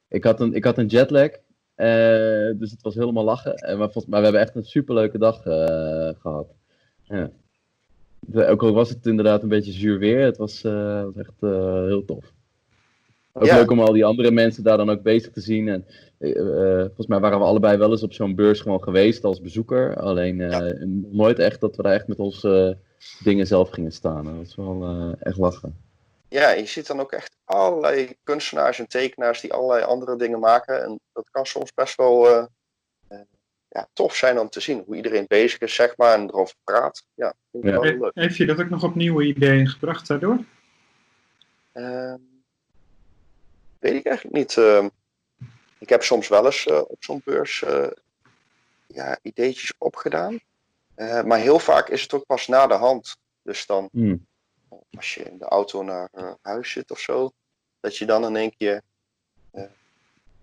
[0.08, 1.30] Ik had een, ik had een jetlag,
[1.76, 3.56] eh, dus het was helemaal lachen.
[3.56, 6.48] En maar, volgens, maar we hebben echt een superleuke dag eh, gehad.
[7.04, 7.30] Ja.
[8.20, 12.06] De- ook al was het inderdaad een beetje zuur weer, het was, was echt heel
[12.06, 12.34] tof.
[13.34, 13.56] Ook Ja.
[13.56, 15.68] leuk om al die andere mensen daar dan ook bezig te zien.
[15.68, 15.86] En,
[16.18, 19.42] eh, eh, volgens mij waren we allebei wel eens op zo'n beurs gewoon geweest als
[19.42, 19.96] bezoeker.
[19.96, 20.72] Alleen eh,
[21.12, 22.78] nooit echt dat we daar echt met onze
[23.24, 24.24] dingen zelf gingen staan.
[24.24, 25.78] Dat was wel eh, echt lachen.
[26.30, 30.84] Ja, je ziet dan ook echt allerlei kunstenaars en tekenaars die allerlei andere dingen maken.
[30.84, 32.50] En dat kan soms best wel
[33.74, 37.06] ja, tof zijn om te zien hoe iedereen bezig is, zeg maar, en erover praat.
[37.14, 37.76] Ja, vind ik Ja.
[37.76, 38.12] wel heel leuk.
[38.14, 40.38] Heeft je dat ook nog op nieuwe ideeën gebracht daardoor?
[43.82, 44.58] Weet ik eigenlijk niet.
[44.58, 44.90] Ehm,
[45.78, 47.88] ik heb soms wel eens eh, op zo'n beurs eh,
[48.88, 50.40] ja, ideetjes opgedaan.
[50.94, 53.18] Eh, maar heel vaak is het ook pas na de hand.
[53.42, 54.26] Dus dan, Hmm.
[54.98, 56.10] als je in de auto naar
[56.42, 57.32] huis zit of zo,
[57.80, 58.82] dat je dan in één keer
[59.52, 59.64] eh,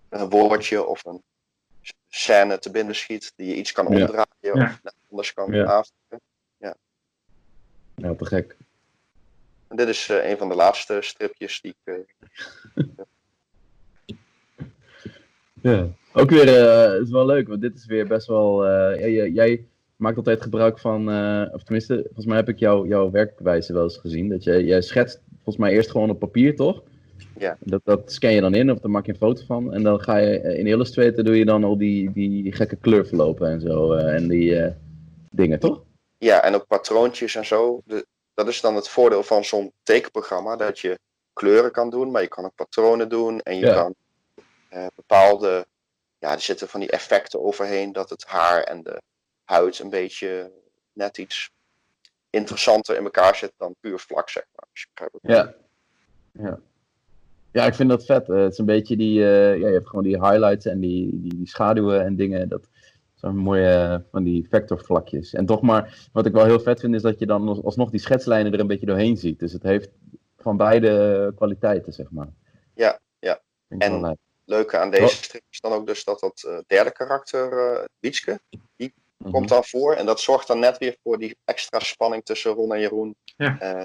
[0.09, 1.23] een woordje of een
[2.07, 4.01] scène te binnen schiet die je iets kan Ja.
[4.01, 4.79] omdraaien Ja.
[4.83, 5.65] of anders kan Ja.
[5.65, 6.27] aanvliegen.
[7.95, 8.55] Ja, te gek.
[9.67, 12.85] En dit is eh, een van de laatste stripjes die ik eh,
[15.61, 15.87] Ja.
[16.13, 16.47] Ook weer,
[16.93, 18.65] het is wel leuk, want dit is weer best wel.
[18.65, 22.87] eh, jij- jij, maakt altijd gebruik van, eh, of tenminste, volgens mij heb ik jou,
[22.87, 24.29] jouw werkwijze wel eens gezien.
[24.29, 26.81] Dat jij, jij schetst volgens mij eerst gewoon op papier, toch?
[27.37, 27.57] Ja.
[27.59, 29.73] Dat, dat scan je dan in, of dan maak je een foto van.
[29.73, 33.61] En dan ga je in Illustrator doe je dan al die, die gekke kleurverlopen en
[33.61, 33.93] zo.
[33.93, 34.73] en die
[35.31, 35.81] dingen, toch?
[36.17, 37.81] Ja, en ook patroontjes en zo.
[37.85, 40.97] De- dat is dan het voordeel van zo'n tekenprogramma, dat je
[41.33, 43.73] kleuren kan doen, maar je kan ook patronen doen en je Ja.
[43.73, 43.95] kan
[44.69, 45.65] eh, bepaalde,
[46.17, 49.01] ja, er zitten van die effecten overheen dat het haar en de
[49.43, 50.51] huid een beetje
[50.93, 51.51] net iets
[52.29, 54.67] interessanter in elkaar zit dan puur vlak, zeg maar.
[54.73, 55.55] Ik Ja.
[56.31, 56.59] Ja.
[57.51, 58.29] Ja, ik vind dat vet.
[58.29, 61.19] Eh, het is een beetje die, eh, ja, je hebt gewoon die highlights en die,
[61.21, 62.49] die, die schaduwen en dingen.
[62.49, 62.67] Dat
[63.15, 65.33] zijn mooie van die vectorvlakjes.
[65.33, 67.89] En toch maar, wat ik wel heel vet vind, is dat je dan als- alsnog
[67.89, 69.39] die schetslijnen er een beetje doorheen ziet.
[69.39, 69.89] Dus het heeft
[70.37, 72.29] van beide kwaliteiten, zeg maar.
[72.75, 73.41] Ja, ja.
[73.67, 74.17] En-.
[74.49, 78.39] Leuke aan deze strip is dan ook dus dat dat eh, derde karakter, eh Wietske,
[79.23, 79.31] Mhm.
[79.31, 79.93] komt dan voor.
[79.95, 83.15] En dat zorgt dan net weer voor die extra spanning tussen Ron en Jeroen.
[83.37, 83.59] Ja.
[83.59, 83.81] Eh,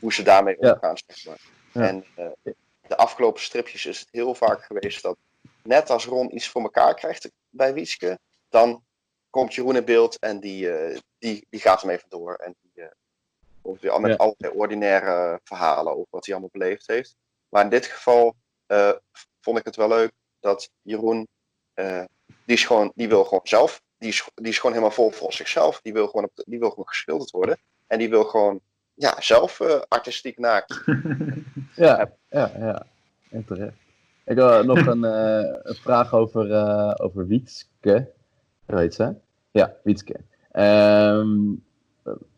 [0.00, 0.72] hoe ze daarmee Ja.
[0.72, 1.38] omgaan, zeg maar.
[1.72, 1.80] Ja.
[1.88, 2.52] En eh,
[2.88, 5.16] de afgelopen stripjes is het heel vaak geweest dat
[5.62, 8.84] net als Ron iets voor elkaar krijgt bij Wietske, dan
[9.30, 12.34] komt Jeroen in beeld en die, eh, die, die gaat hem even door.
[12.34, 12.90] En die eh,
[13.62, 14.16] komt weer al met Ja.
[14.16, 17.16] allerlei ordinaire verhalen over wat hij allemaal beleefd heeft.
[17.48, 18.34] Maar in dit geval
[18.66, 18.92] eh,
[19.42, 21.28] vond ik het wel leuk dat Jeroen,
[21.74, 25.10] eh, die, is gewoon, die wil gewoon zelf, die is, die is gewoon helemaal vol
[25.10, 25.80] voor zichzelf.
[25.82, 27.58] Die wil gewoon, op de- die wil gewoon geschilderd worden.
[27.86, 28.60] En die wil gewoon
[28.94, 30.80] ja, zelf eh, artistiek naakt.
[31.76, 32.86] Ja, ja, ja.
[33.30, 33.76] En terecht.
[34.24, 38.10] Ik wil nog een, eh, een vraag over, eh over Wietske.
[38.66, 39.14] Hoe heet ze?
[39.50, 40.16] Ja, Wietske.
[40.52, 41.52] Ehm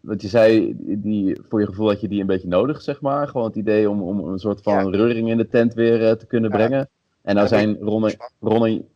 [0.00, 3.28] wat je zei, die, voor je gevoel had je die een beetje nodig, zeg maar.
[3.28, 4.96] Gewoon het idee om, om een soort van Ja.
[4.96, 6.56] reuring in de tent weer eh, te kunnen Ja.
[6.56, 6.88] brengen.
[7.22, 8.16] En nou zijn Ron en...
[8.40, 8.88] Ron en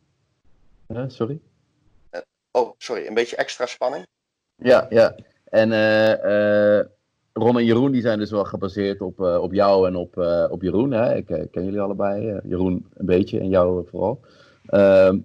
[0.93, 1.39] Huh, sorry?
[2.51, 4.05] Oh, sorry, een beetje extra spanning.
[4.55, 5.15] Ja, ja.
[5.45, 6.85] En eh, eh,
[7.33, 10.45] Ron en Jeroen die zijn dus wel gebaseerd op, eh, op jou en op, eh,
[10.49, 10.91] op Jeroen.
[10.91, 11.15] Hè?
[11.15, 12.29] Ik eh, ken jullie allebei.
[12.29, 14.19] eh, Jeroen een beetje en jou vooral.
[14.65, 15.17] Ehm,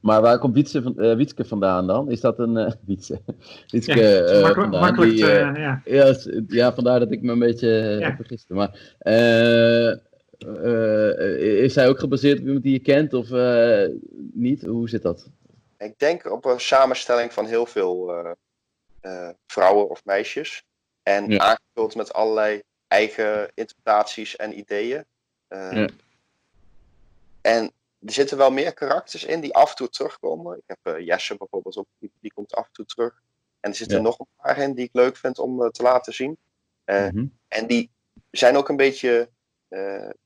[0.00, 2.10] maar waar komt Wietse, van, eh, Wietske vandaan dan?
[2.10, 2.56] Is dat een...
[2.56, 3.20] eh Wietse.
[3.66, 5.80] Wietske Ja, eh, makkelijk, die, ja.
[5.84, 6.14] ja,
[6.48, 7.68] ja, vandaar dat ik me een beetje
[8.00, 8.16] Ja.
[8.16, 8.54] vergiste.
[8.54, 13.88] Maar eh, eh, is zij ook gebaseerd op iemand die je kent of eh,
[14.32, 14.62] niet?
[14.66, 15.28] Hoe zit dat?
[15.78, 18.30] ik denk op een samenstelling van heel veel eh,
[19.00, 20.62] eh, vrouwen of meisjes.
[21.02, 21.38] En Ja.
[21.38, 25.04] aangevuld met allerlei eigen interpretaties en ideeën.
[25.48, 25.86] Eh, Ja.
[27.40, 27.70] En
[28.06, 30.56] er zitten wel meer karakters in die af en toe terugkomen.
[30.56, 33.22] Ik heb eh, Jesse bijvoorbeeld ook, die, die komt af en toe terug.
[33.60, 34.02] En er zitten Ja.
[34.02, 36.38] nog een paar in die ik leuk vind om eh, te laten zien.
[36.84, 37.26] Eh, Mhm.
[37.48, 37.90] En die
[38.30, 39.30] zijn ook een beetje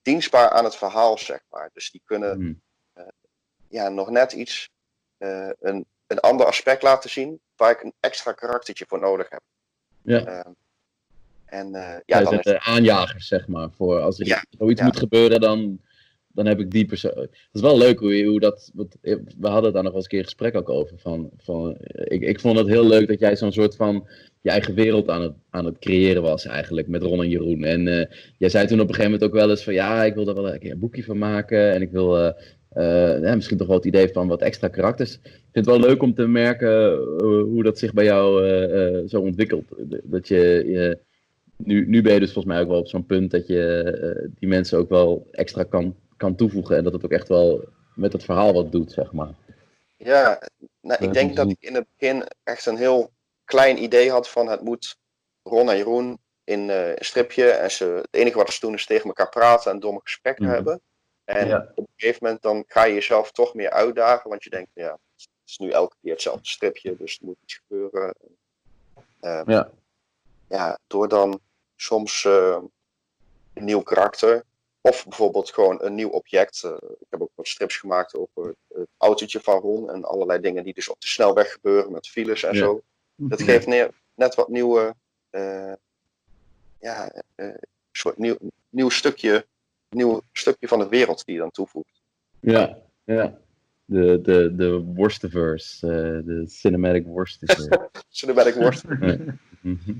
[0.03, 1.71] dienstbaar aan het verhaal, zeg maar.
[1.73, 2.53] Dus die kunnen Mhm.
[3.69, 4.71] ja, nog net iets,
[5.19, 9.41] een, een ander aspect laten zien, waar ik een extra karaktertje voor nodig heb.
[10.03, 10.45] Ja.
[11.45, 11.71] En
[12.07, 13.71] ja, dan zijn is de aanjagers, zeg maar.
[13.71, 14.87] Voor als er Ja, zoiets ja.
[14.87, 15.81] moet gebeuren, dan,
[16.35, 17.13] dan heb ik die persoon.
[17.17, 18.71] Het is wel leuk hoe, hoe dat.
[18.75, 18.97] Wat,
[19.41, 20.99] we hadden daar nog wel eens een keer een gesprek ook over.
[20.99, 24.07] Van, van, ik, ik vond het heel leuk dat jij zo'n soort van
[24.41, 27.65] je eigen wereld aan het, aan het creëren was, eigenlijk, met Ron en Jeroen.
[27.65, 28.07] En eh,
[28.39, 30.35] jij zei toen op een gegeven moment ook wel eens van ja, ik wil er
[30.35, 31.73] wel een keer een boekje van maken.
[31.73, 32.19] En ik wil.
[32.19, 32.33] eh,
[33.29, 35.15] eh, misschien toch wel het idee van wat extra karakters.
[35.15, 35.21] Ik
[35.53, 36.99] vind het wel leuk om te merken eh,
[37.43, 39.65] hoe dat zich bij jou eh, eh, zo ontwikkelt.
[40.05, 40.99] Dat je,
[41.57, 44.29] nu, nu ben je dus volgens mij ook wel op zo'n punt dat je eh,
[44.39, 45.95] die mensen ook wel extra kan,
[46.25, 46.77] kan toevoegen.
[46.77, 47.65] En dat het ook echt wel
[47.95, 49.35] met het verhaal wat doet, zeg maar.
[49.97, 50.41] Ja,
[50.81, 53.11] nou, ik denk dat ik in het begin echt een heel
[53.45, 54.97] klein idee had van het moet
[55.43, 57.51] Ron en Jeroen in eh, een stripje.
[57.51, 60.55] En ze, het enige wat ze doen is tegen elkaar praten en domme gesprekken Mhm.
[60.55, 60.81] hebben.
[61.25, 61.69] En Ja.
[61.75, 64.31] op een gegeven moment dan ga je jezelf toch meer uitdagen.
[64.31, 67.61] Want je denkt, ja, het is nu elke keer hetzelfde stripje, dus er moet iets
[67.67, 68.15] gebeuren.
[69.21, 69.71] Eh, Ja.
[70.49, 71.41] ja, door dan
[71.77, 72.59] soms eh,
[73.55, 74.45] een nieuw karakter.
[74.87, 76.63] Of bijvoorbeeld gewoon een nieuw object.
[76.65, 76.71] Eh,
[77.01, 80.75] ik heb ook wat strips gemaakt over het autootje van Ron en allerlei dingen die
[80.75, 82.59] dus op de snelweg gebeuren met files en Ja.
[82.59, 82.83] zo.
[83.17, 84.95] Dat geeft ne- net wat nieuwe,
[85.31, 85.73] eh,
[86.81, 87.57] ja, een
[87.93, 88.37] soort nieuw,
[88.69, 89.47] nieuw stukje,
[89.89, 92.01] nieuw stukje van de wereld die je dan toevoegt.
[92.41, 93.39] Ja, ja.
[93.85, 97.91] De, de, de worstiverse, de cinematic worstiverse.
[98.09, 98.85] Cinematic worst.
[98.85, 99.95] Mhm.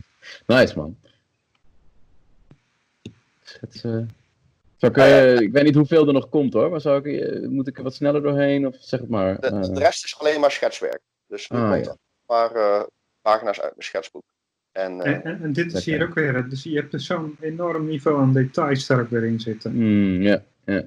[0.47, 0.97] nice, man.
[3.43, 4.11] Schetsen.
[4.77, 7.49] Zou ik, eh, ik weet niet hoeveel er nog komt hoor, maar zou ik, eh,
[7.49, 8.67] moet ik er wat sneller doorheen?
[8.67, 9.41] Of zeg het maar.
[9.41, 11.01] De, eh, de rest is alleen maar schetswerk.
[11.27, 11.97] Dus nu Ah, komt ja.
[12.27, 12.87] maar
[13.23, 14.23] pagina's uit mijn schetsboek.
[14.73, 17.37] En, eh, En, en, en dit is hier ook weer, dus je hebt dus zo'n
[17.41, 19.73] enorm niveau aan details daar ook weer in zitten.
[19.73, 20.83] mm, ja, ja.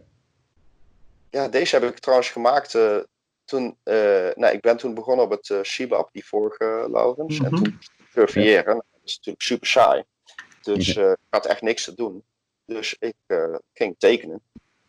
[1.29, 2.97] Ja, deze heb ik trouwens gemaakt eh,
[3.45, 3.77] toen.
[3.83, 3.95] eh,
[4.35, 7.39] nou, ik ben toen begonnen op het uh, Shibab, die vorige Laurens.
[7.39, 7.63] En Mhm.
[7.63, 7.79] toen
[8.13, 8.65] surveilleren.
[8.65, 10.03] Nou, Dat is natuurlijk super saai.
[10.61, 12.23] Dus eh, ik had echt niks te doen.
[12.67, 14.41] Dus ik eh, ging tekenen.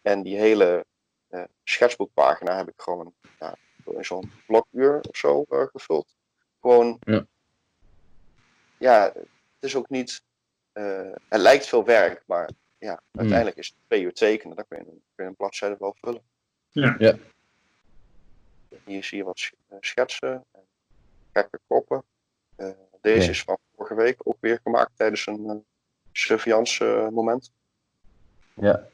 [0.03, 0.87] En die hele
[1.29, 6.15] eh, schetsboekpagina heb ik gewoon ja, in zo'n blokuur of zo eh, gevuld.
[6.61, 6.99] Gewoon.
[7.01, 7.27] Ja.
[8.79, 9.27] ja, het
[9.61, 10.23] is ook niet.
[10.73, 14.57] eh, het lijkt veel werk, maar ja, uiteindelijk is het twee uur tekenen.
[14.57, 16.23] Dan kun je, een- kun je een bladzijde wel vullen.
[16.71, 17.19] Ja.
[18.85, 20.63] Hier zie je wat sch- eh, schetsen en
[21.33, 22.03] gekke koppen.
[22.57, 23.31] Eh, deze Ja.
[23.31, 25.55] is van vorige week ook weer gemaakt tijdens een uh,
[26.13, 27.51] surveillance moment.
[28.61, 28.87] Ja.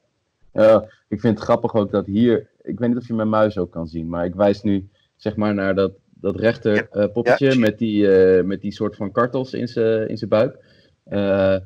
[0.53, 3.59] Ja, ik vind het grappig ook dat hier, ik weet niet of je mijn muis
[3.59, 7.51] ook kan zien, maar ik wijs nu zeg maar naar dat, dat rechter eh, poppetje
[7.53, 10.59] Ja, met, die, eh, met die soort van kartels in zijn in zijn buik.
[11.05, 11.57] Eh,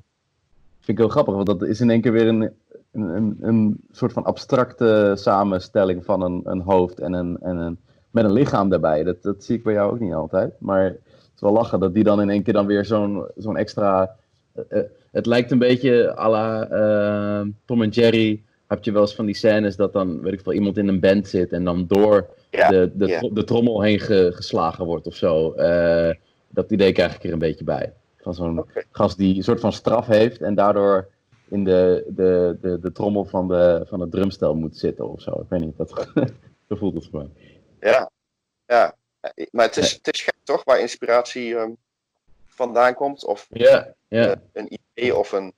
[0.80, 2.40] vind ik heel grappig, want dat is in één keer weer een,
[2.92, 7.78] een, een, een soort van abstracte samenstelling van een, een hoofd en een, en een,
[8.10, 9.04] met een lichaam daarbij.
[9.04, 11.94] Dat, dat zie ik bij jou ook niet altijd, maar het is wel lachen dat
[11.94, 14.16] die dan in één keer dan weer zo'n zo'n extra...
[15.12, 18.42] het lijkt een beetje à la eh, Tom en Jerry.
[18.66, 21.00] Heb je wel eens van die scènes dat dan, weet ik veel, iemand in een
[21.00, 25.14] band zit en dan door Ja, de, de, de trommel heen ge- geslagen wordt of
[25.14, 25.52] zo.
[25.52, 26.14] Eh,
[26.48, 27.92] dat idee krijg ik er een beetje bij.
[28.20, 28.82] Van zo'n Oké.
[28.90, 31.08] gast die een soort van straf heeft en daardoor
[31.48, 35.30] in de, de, de, de trommel van, de, van het drumstel moet zitten of zo.
[35.30, 36.08] Ik weet niet, dat,
[36.68, 37.30] zo voelt het voor mij.
[37.92, 38.10] Ja,
[38.66, 38.94] ja.
[39.20, 41.70] Eh, Maar het is, het is gek toch, waar inspiratie ehm,
[42.58, 43.24] vandaan komt.
[43.24, 44.30] Of Ja, ja.
[44.30, 45.52] eh, een idee of een,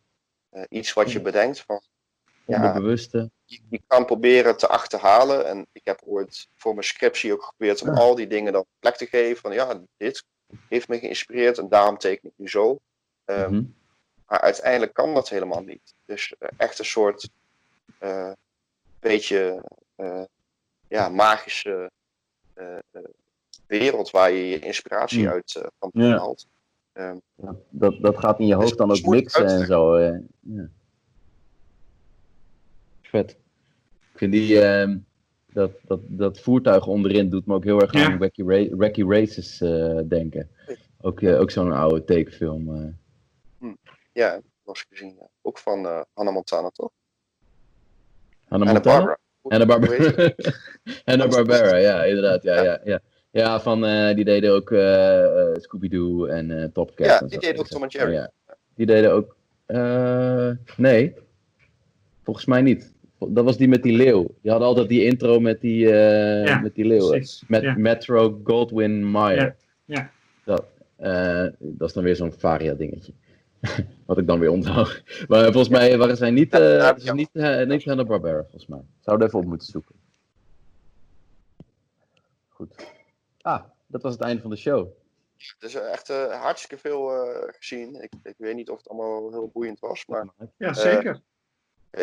[0.51, 1.61] eh, iets wat je bedenkt.
[1.61, 1.81] Van,
[2.47, 2.57] ja.
[2.57, 3.31] Onderbewuste.
[3.45, 5.47] je, je kan proberen te achterhalen.
[5.47, 8.01] En ik heb ooit voor mijn scriptie ook geprobeerd om Ja.
[8.01, 9.41] al die dingen dan plek te geven.
[9.41, 10.25] Van ja, dit
[10.69, 12.79] heeft me geïnspireerd en daarom teken ik nu zo.
[13.25, 13.63] Ehm, Mhm.
[14.27, 15.95] Maar uiteindelijk kan dat helemaal niet.
[16.05, 17.29] Dus eh, echt een soort
[19.01, 19.63] beetje
[20.89, 21.91] ja, magische
[23.67, 26.35] wereld waar je je inspiratie uit kan Ja.
[26.93, 29.95] Ehm, Dat, dat, dat gaat in je hoofd dan ook mixen en zo.
[29.95, 30.69] eh, ja.
[33.03, 33.31] Vet.
[34.13, 34.99] Ik vind die, ehm,
[35.53, 38.05] dat, dat, dat voertuig onderin doet me ook heel erg Ja.
[38.05, 40.51] aan Wacky, Ra- Wacky Races eh, denken.
[41.01, 42.75] Ook, eh, ook zo'n oude tekenfilm.
[42.75, 43.69] eh.
[44.13, 45.15] ja, dat was gezien.
[45.19, 45.29] ja.
[45.43, 46.91] Ook van eh Hannah Montana, toch?
[48.49, 48.97] Hanna Hanna Montana?
[48.97, 49.19] Barbara.
[49.43, 50.33] Hanna Barbera.
[51.05, 52.43] Hanna Barbera, ja, inderdaad.
[52.43, 52.81] Ja, Ja.
[52.85, 53.01] ja.
[53.31, 57.07] Ja, van, eh, die deden ook eh, eh, Scooby-Doo en eh Top Cat.
[57.07, 57.41] Ja, en die zo.
[57.47, 58.13] deden ook Tom en Jerry.
[58.13, 58.31] Ja.
[58.75, 59.37] Die deden ook...
[59.67, 61.15] eh, nee,
[62.23, 62.93] volgens mij niet.
[63.29, 64.27] Dat was die met die leeuw.
[64.43, 67.11] Die hadden altijd die intro met die, eh, Ja, met die leeuw.
[67.47, 67.75] Met ja.
[67.77, 69.57] Metro Goldwyn Mayer.
[69.85, 70.11] Ja, ja.
[70.45, 70.65] Dat,
[70.97, 73.13] eh, dat is dan weer zo'n Varia dingetje.
[74.07, 75.03] Wat ik dan weer onthoud.
[75.29, 77.31] Maar volgens mij waren zij niet, eh Ja, ze niet,
[77.69, 78.81] niet Hanna-Barbera, volgens mij.
[79.01, 79.95] Zouden even op moeten zoeken.
[82.49, 82.75] Goed.
[83.51, 84.89] Ah, dat was het einde van de show.
[85.59, 88.03] Dus eh, echt eh, hartstikke veel eh, gezien.
[88.03, 91.21] Ik, ik weet niet of het allemaal heel boeiend was, maar ja, zeker.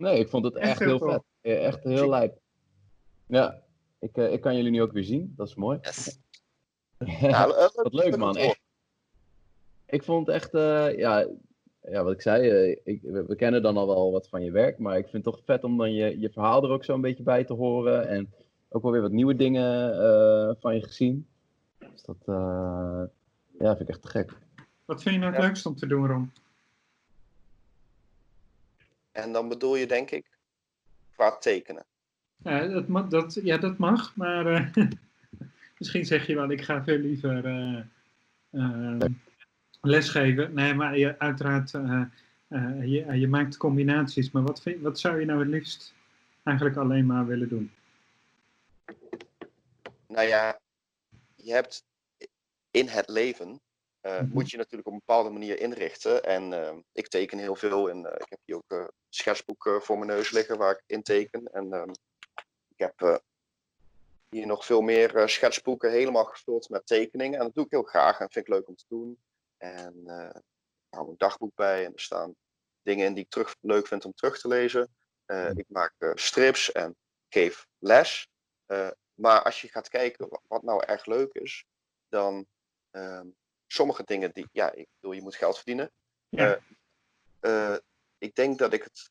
[0.00, 1.22] Nee, ik vond het Echt echt, heel vet.
[1.40, 2.38] Eh, Echt heel lijp.
[3.26, 3.62] Ja,
[3.98, 5.34] ik, eh, ik kan jullie nu ook weer zien.
[5.36, 5.78] Dat is mooi.
[5.82, 6.18] yes.
[7.20, 8.60] Ja, eh, Wat leuk man, echt.
[9.86, 11.28] Ik vond het echt, eh, ja,
[11.82, 14.50] ja, wat ik zei, eh, ik, we, we kennen dan al wel wat van je
[14.50, 16.94] werk, maar ik vind het toch vet om dan je, je verhaal er ook zo
[16.94, 18.32] een beetje bij te horen en
[18.72, 21.26] ook wel weer wat nieuwe dingen eh, van je gezien.
[21.78, 23.02] Dus dat, eh,
[23.58, 24.32] ja, vind ik echt te gek.
[24.84, 25.46] Wat vind je nou het Ja.
[25.46, 26.32] leukst om te doen, Ron?
[29.12, 30.24] En dan bedoel je denk ik
[31.14, 31.84] qua tekenen.
[32.36, 34.66] Ja, dat, ma- dat, ja, dat mag, maar eh,
[35.78, 37.78] misschien zeg je wel, ik ga veel liever eh,
[38.50, 39.00] eh,
[39.80, 40.54] lesgeven.
[40.54, 42.02] Nee, maar je, uiteraard, eh,
[42.48, 44.30] eh, je, je maakt combinaties.
[44.30, 45.94] Maar wat, vind, wat zou je nou het liefst
[46.44, 47.70] eigenlijk alleen maar willen doen?
[50.06, 50.60] Nou ja,
[51.34, 51.84] je hebt
[52.70, 53.60] in het leven
[54.00, 54.28] eh, Mhm.
[54.32, 56.22] moet je natuurlijk op een bepaalde manier inrichten.
[56.24, 59.80] En eh, ik teken heel veel en eh, ik heb hier ook een schetsboek eh,
[59.80, 61.52] voor mijn neus liggen waar ik in teken.
[61.52, 61.90] En ehm,
[62.68, 63.22] ik heb
[64.28, 67.38] hier nog veel meer schetsboeken helemaal gevuld met tekeningen.
[67.38, 69.18] En dat doe ik heel graag en vind ik leuk om te doen.
[69.56, 69.94] En
[70.86, 72.34] ik hou een dagboek bij en er staan
[72.82, 74.88] dingen in die ik terug, leuk vind om terug te lezen.
[75.26, 75.58] Mhm.
[75.58, 76.96] Ik maak strips en
[77.28, 78.28] geef les.
[78.70, 81.64] Eh, maar als je gaat kijken wa- wat nou erg leuk is,
[82.08, 82.46] dan
[82.90, 83.26] ehm,
[83.66, 85.90] sommige dingen die, ja, ik bedoel, je moet geld verdienen.
[86.28, 86.58] Ja.
[87.40, 87.76] Eh,
[88.18, 89.10] ik denk dat ik het,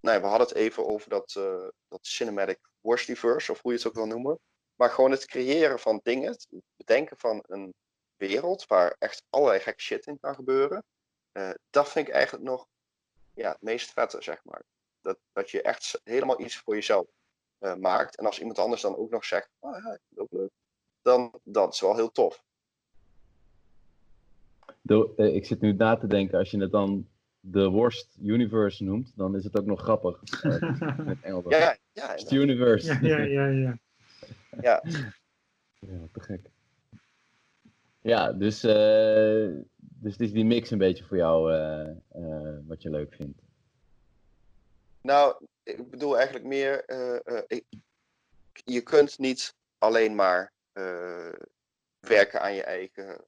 [0.00, 3.86] nou we hadden het even over dat, eh, dat cinematic worstiverse, of hoe je het
[3.86, 4.38] ook wil noemen.
[4.74, 7.74] Maar gewoon het creëren van dingen, het bedenken van een
[8.16, 10.84] wereld waar echt allerlei gekke shit in kan gebeuren.
[11.32, 12.66] eh, dat vind ik eigenlijk nog
[13.34, 14.62] ja, het meest vette, zeg maar.
[15.00, 17.06] Dat, dat je echt helemaal iets voor jezelf
[17.60, 18.16] eh, maakt.
[18.16, 20.50] En als iemand anders dan ook nog zegt, oh ja, ik vind het ook leuk.
[21.02, 22.44] Dan dat is wel heel tof.
[24.80, 27.08] De, eh, ik zit nu na te denken, als je het dan
[27.40, 30.22] de Worst Universe noemt, dan is het ook nog grappig.
[30.42, 30.50] In
[31.06, 31.44] het Engels.
[31.48, 32.16] Ja, ja, ja.
[32.16, 32.32] Inderdaad.
[32.32, 33.06] Universe.
[33.06, 33.78] ja, ja, ja, ja.
[34.60, 34.82] ja.
[35.80, 36.50] Ja, wat te gek.
[38.02, 42.82] Ja, dus, eh, dus het is die mix een beetje voor jou eh, eh, wat
[42.82, 43.42] je leuk vindt.
[45.02, 47.66] Nou, ik bedoel eigenlijk meer, eh, eh, ik-
[48.52, 51.32] je kunt niet alleen maar eh,
[52.00, 53.24] werken aan je eigen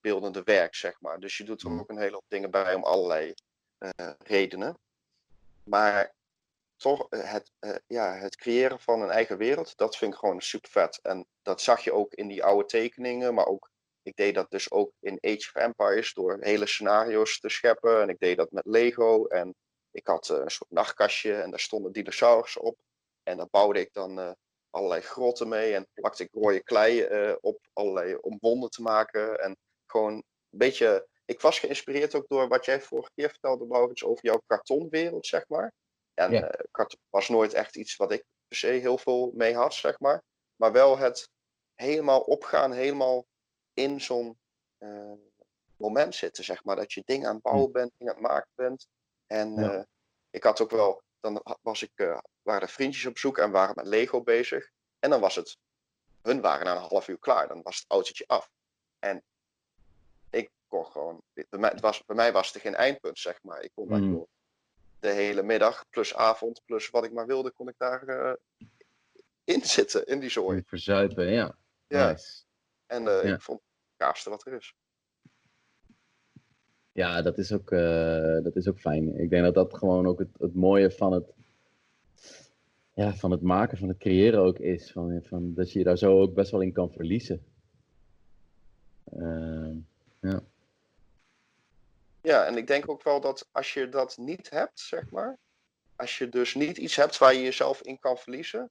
[0.00, 1.20] beeldende werk, zeg maar.
[1.20, 1.78] Dus je doet er Mm.
[1.80, 3.34] ook een hele hoop dingen bij om allerlei
[4.18, 4.78] redenen.
[5.64, 6.12] Maar
[6.76, 7.52] toch, het,
[7.86, 10.98] ja, het creëren van een eigen wereld, dat vind ik gewoon super vet.
[11.02, 13.70] En dat zag je ook in die oude tekeningen, maar ook,
[14.02, 18.00] ik deed dat dus ook in Age of Empires door hele scenario's te scheppen.
[18.02, 19.54] En ik deed dat met Lego en
[19.96, 22.78] ik had eh, een soort nachtkastje en daar stonden dinosaurussen op.
[23.22, 24.32] En daar bouwde ik dan eh,
[24.70, 29.38] allerlei grotten mee en plakte ik rode klei eh, op, allerlei om wonden te maken.
[29.40, 29.56] En
[29.86, 34.24] gewoon een beetje, ik was geïnspireerd ook door wat jij vorige keer vertelde, Maurits, over
[34.24, 35.72] jouw kartonwereld, zeg maar.
[36.14, 36.50] En Ja.
[36.70, 40.22] karton was nooit echt iets wat ik per se heel veel mee had, zeg maar.
[40.56, 41.28] Maar wel het
[41.74, 43.26] helemaal opgaan, helemaal
[43.74, 44.38] in zo'n
[45.76, 46.76] moment zitten, zeg maar.
[46.76, 48.86] Dat je dingen aan het bouwen bent, dingen aan het maken bent.
[49.26, 49.72] En Ja.
[49.72, 49.82] eh,
[50.30, 53.74] ik had ook wel, dan was ik, eh, waren er vriendjes op zoek en waren
[53.74, 54.70] met Lego bezig.
[54.98, 55.56] En dan was het,
[56.22, 57.48] hun waren na een half uur klaar.
[57.48, 58.50] Dan was het autootje af.
[58.98, 59.22] En
[60.30, 63.62] ik kon gewoon, bij mij, het was, bij mij was er geen eindpunt, zeg maar.
[63.62, 64.26] Ik kon maar Mm.
[65.00, 68.34] de hele middag, plus avond, plus wat ik maar wilde, kon ik daar eh,
[69.44, 70.62] in zitten, in die zooi.
[70.66, 71.56] Verzuipen, ja.
[71.86, 72.10] Ja.
[72.10, 72.44] Nice.
[72.86, 73.20] En Ja.
[73.20, 74.74] ik vond het gaafste wat er is.
[76.96, 79.18] Ja, dat is, ook, eh, dat is ook fijn.
[79.18, 81.32] Ik denk dat dat gewoon ook het, het mooie van het,
[82.94, 84.92] ja, van het maken, van het creëren ook is.
[84.92, 87.44] Van, van, dat je je daar zo ook best wel in kan verliezen.
[89.04, 89.70] Eh,
[90.20, 90.42] ja.
[92.20, 95.38] Ja, en ik denk ook wel dat als je dat niet hebt, zeg maar,
[95.96, 98.70] als je dus niet iets hebt waar je jezelf in kan verliezen,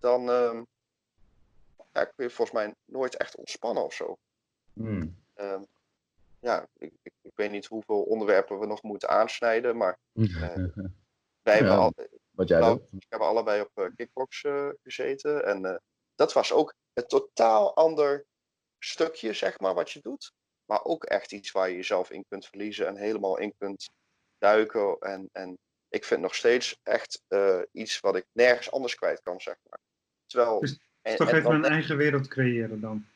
[0.00, 0.62] dan ehm,
[1.92, 4.18] ja, kun je volgens mij nooit echt ontspannen of zo.
[4.72, 5.16] Hmm.
[5.34, 5.62] Ehm,
[6.40, 9.98] ja, ik, ik, ik weet niet hoeveel onderwerpen we nog moeten aansnijden, maar
[11.42, 11.76] wij hebben, Ja.
[11.76, 11.92] al,
[12.30, 12.90] Wat jij nou, doet.
[12.90, 15.76] we hebben allebei op eh, kickbox eh, gezeten en eh,
[16.14, 18.24] dat was ook een totaal ander
[18.78, 20.32] stukje, zeg maar, wat je doet.
[20.64, 23.90] Maar ook echt iets waar je jezelf in kunt verliezen en helemaal in kunt
[24.38, 24.96] duiken.
[25.00, 25.58] En, en
[25.88, 29.78] ik vind nog steeds echt uh, iets wat ik nergens anders kwijt kan, zeg maar.
[30.26, 33.06] Terwijl, dus en, toch even een eigen wereld creëren dan.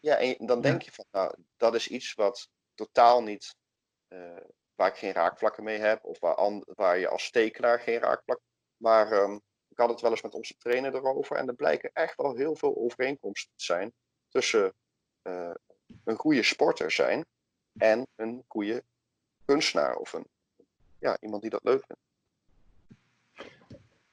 [0.00, 3.56] Ja, en dan denk je van, nou, dat is iets wat totaal niet,
[4.08, 4.36] uh,
[4.74, 8.40] waar ik geen raakvlakken mee heb, of waar, waar je als tekenaar geen raakvlak.
[8.76, 12.16] Maar um, ik had het wel eens met onze trainer erover, en er blijken echt
[12.16, 13.92] wel heel veel overeenkomsten te zijn
[14.28, 14.74] tussen
[15.22, 15.54] uh,
[16.04, 17.24] een goede sporter zijn
[17.78, 18.84] en een goede
[19.44, 20.26] kunstenaar of een,
[20.98, 22.02] ja, iemand die dat leuk vindt.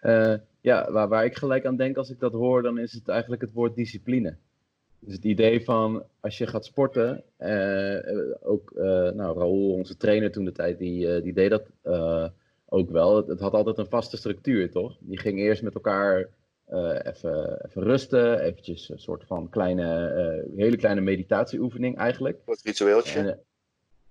[0.02, 3.08] Uh, ja, waar, waar ik gelijk aan denk als ik dat hoor, dan is het
[3.08, 4.38] eigenlijk het woord discipline.
[5.00, 7.98] Dus het idee van als je gaat sporten, uh,
[8.42, 11.72] ook uh, nou, Raoul, onze trainer toen de tijd, die, die deed dat
[12.66, 13.16] ook wel.
[13.16, 14.98] Het, het, had altijd een vaste structuur, toch?
[15.00, 16.28] Die ging eerst met elkaar
[17.04, 22.40] even, even rusten, eventjes een soort van kleine, hele kleine meditatieoefening eigenlijk.
[22.46, 23.20] Wat ritueeltje.
[23.20, 23.40] En,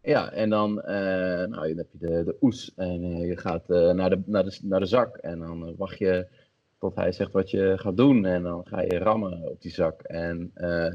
[0.02, 4.22] ja, en dan, nou, dan heb je de, de oes en je gaat naar, de,
[4.26, 6.26] naar, de, naar de zak en dan wacht je
[6.78, 8.24] tot hij zegt wat je gaat doen.
[8.24, 10.02] En dan ga je rammen op die zak.
[10.02, 10.92] En uh,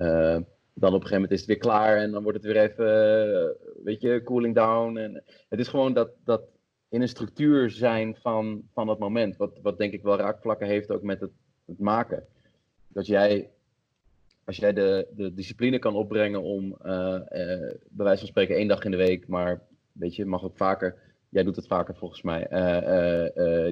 [0.00, 0.38] uh,
[0.74, 1.96] dan op een gegeven moment is het weer klaar.
[1.96, 2.86] En dan wordt het weer even,
[3.28, 4.96] uh, weet je, cooling down.
[4.96, 6.42] En het is gewoon dat, dat
[6.88, 9.36] in een structuur zijn van, van dat moment.
[9.36, 11.32] Wat, wat denk ik wel raakvlakken heeft ook met het,
[11.66, 12.24] het maken.
[12.88, 13.50] Dat jij,
[14.44, 18.90] als jij de, de discipline kan opbrengen om, bij wijze van spreken, één dag in
[18.90, 19.62] de week, maar
[19.92, 20.96] weet je, mag ook vaker.
[21.28, 22.48] Jij doet het vaker volgens mij,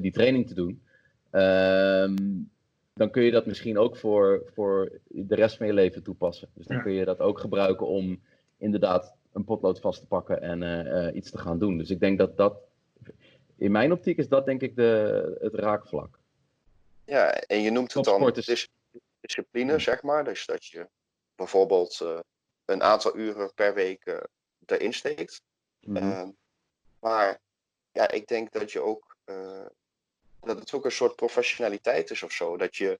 [0.01, 0.82] die training te doen
[1.30, 2.50] Um,
[2.98, 6.48] dan kun je dat misschien ook voor, voor de rest van je leven toepassen.
[6.55, 6.82] Dus dan ja.
[6.82, 8.22] kun je dat ook gebruiken om
[8.56, 11.78] inderdaad een potlood vast te pakken en uh, uh, iets te gaan doen.
[11.78, 12.59] Dus ik denk dat dat,
[13.56, 16.18] in mijn optiek is dat denk ik de, het raakvlak.
[17.05, 18.68] Ja, en je noemt het dan dis
[19.20, 20.24] discipline, zeg maar.
[20.24, 20.88] Dus dat je
[21.34, 22.18] bijvoorbeeld uh,
[22.64, 24.20] een aantal uren per week
[24.66, 25.42] erin steekt.
[25.80, 26.36] Mm -hmm.
[27.00, 27.40] maar
[27.92, 29.16] ja, ik denk dat je ook
[30.40, 32.56] dat het ook een soort professionaliteit is of zo.
[32.56, 32.98] Dat je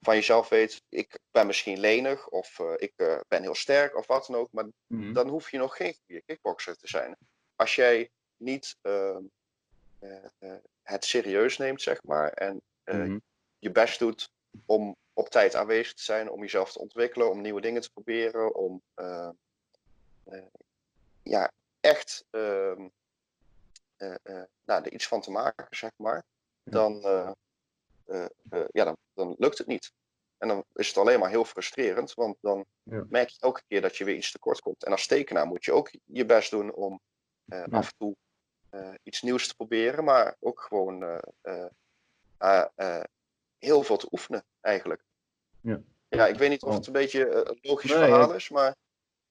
[0.00, 4.06] van jezelf weet, ik ben misschien lenig of uh, ik uh, ben heel sterk of
[4.06, 4.48] wat dan ook.
[4.52, 5.12] Maar mm -hmm.
[5.12, 7.16] dan hoef je nog geen goede kickboxer te zijn.
[7.56, 9.18] Als jij niet uh,
[10.82, 13.22] het serieus neemt, zeg maar, en mm -hmm.
[13.58, 14.30] je best doet
[14.66, 18.54] om op tijd aanwezig te zijn, om jezelf te ontwikkelen, om nieuwe dingen te proberen,
[18.54, 18.82] om
[21.22, 22.88] ja, echt ehm,
[24.64, 26.24] nou, er iets van te maken, zeg maar
[26.70, 27.30] dan, uh,
[28.06, 29.92] uh, uh, ja, dan, dan lukt het niet.
[30.38, 33.04] En dan is het alleen maar heel frustrerend, want dan ja.
[33.08, 34.84] merk je elke keer dat je weer iets tekort komt.
[34.84, 37.00] En als tekenaar moet je ook je best doen om
[37.44, 37.66] ja.
[37.70, 38.16] af en toe
[39.02, 41.20] iets nieuws te proberen, maar ook gewoon
[43.58, 45.04] heel veel te oefenen eigenlijk.
[45.60, 48.74] Ja, ja ik weet niet of het een beetje een logisch nee, verhaal is, maar.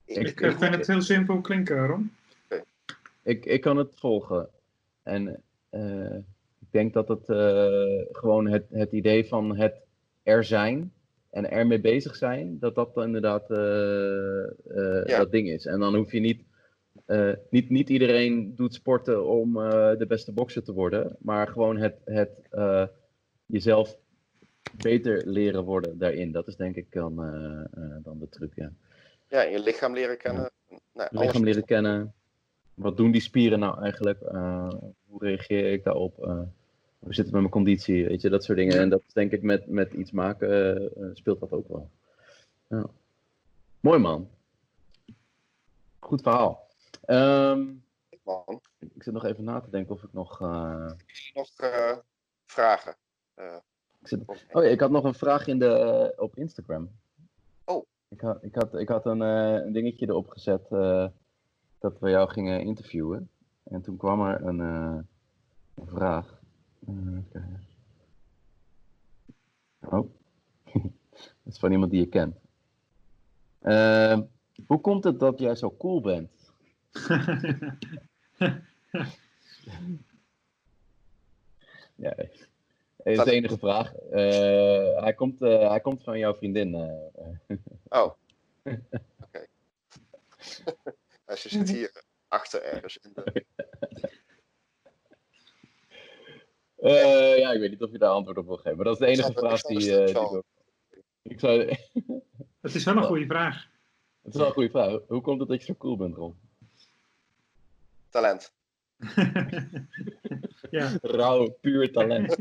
[0.06, 2.16] Ik, ik, ik vind het heel simpel klinken, Aaron.
[2.45, 2.64] Okay.
[3.24, 4.49] Ik, ik kan het volgen.
[5.03, 5.44] En
[6.76, 9.73] denk dat het uh, gewoon het, het idee van het
[10.23, 10.93] er zijn
[11.30, 15.18] en ermee bezig zijn, dat dat inderdaad uh, ja.
[15.18, 15.65] dat ding is.
[15.65, 16.41] En dan hoef je niet,
[17.49, 19.53] niet, niet iedereen doet sporten om
[19.97, 22.30] de beste bokser te worden, maar gewoon het, het
[23.45, 23.97] jezelf
[24.81, 26.31] beter leren worden daarin.
[26.31, 27.15] Dat is denk ik dan,
[28.03, 28.72] dan de truc, ja.
[29.30, 30.52] Ja, je lichaam leren kennen.
[30.69, 30.77] Ja.
[30.93, 32.14] Nou, je lichaam leren kennen.
[32.73, 34.19] Wat doen die spieren nou eigenlijk?
[35.07, 36.45] hoe reageer ik daarop?
[37.06, 38.80] Hoe zit het met mijn conditie, weet je, dat soort dingen.
[38.80, 41.90] En dat denk ik met, met iets maken uh, speelt dat ook wel.
[42.68, 42.86] Ja.
[43.80, 44.30] Mooi man.
[45.99, 46.68] Goed verhaal.
[47.07, 47.84] Um,
[48.80, 50.41] ik zit nog even na te denken of ik nog...
[50.41, 50.91] Uh...
[51.34, 51.98] Nog uh,
[52.45, 52.95] vragen?
[54.02, 54.19] Ik zit...
[54.52, 56.90] Oh ja, ik had nog een vraag in de, op Instagram.
[57.65, 57.86] Oh.
[58.07, 60.69] Ik had, ik had, ik had een, een dingetje erop gezet
[61.80, 63.30] dat we jou gingen interviewen.
[63.64, 66.35] En toen kwam er een, een vraag.
[66.88, 67.41] Okay.
[69.80, 70.10] Oh,
[71.44, 72.36] dat is van iemand die je kent.
[73.62, 74.20] Uh,
[74.68, 76.32] hoe komt het dat jij zo cool bent?
[81.95, 82.30] ja, dat
[83.03, 83.94] is de enige vraag.
[84.12, 86.76] Uh, hij, komt, uh, hij komt van jouw vriendin.
[86.76, 88.12] Oh,
[88.64, 88.82] oké.
[89.20, 89.48] Okay.
[91.38, 93.45] Ze zit hier achter ergens in de...
[96.86, 98.76] Uh, ja, ik weet niet of je daar antwoord op wil geven.
[98.76, 100.41] Maar dat is de enige vraag die, uh, die
[101.22, 101.40] ik...
[101.40, 101.60] zou...
[102.62, 103.68] Het is wel een goede vraag.
[104.22, 104.99] Het is wel een goede vraag.
[105.07, 106.36] Hoe komt het dat je zo cool bent, Ron?
[108.10, 108.53] Talent.
[110.70, 110.98] ja.
[111.02, 112.36] Rauw, puur talent.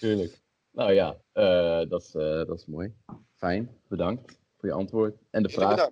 [0.00, 0.40] Tuurlijk.
[0.70, 2.94] Nou ja, eh, dat, is, eh, dat is mooi.
[3.36, 5.16] Fijn, bedankt voor je antwoord.
[5.30, 5.90] En de Jullie vraag.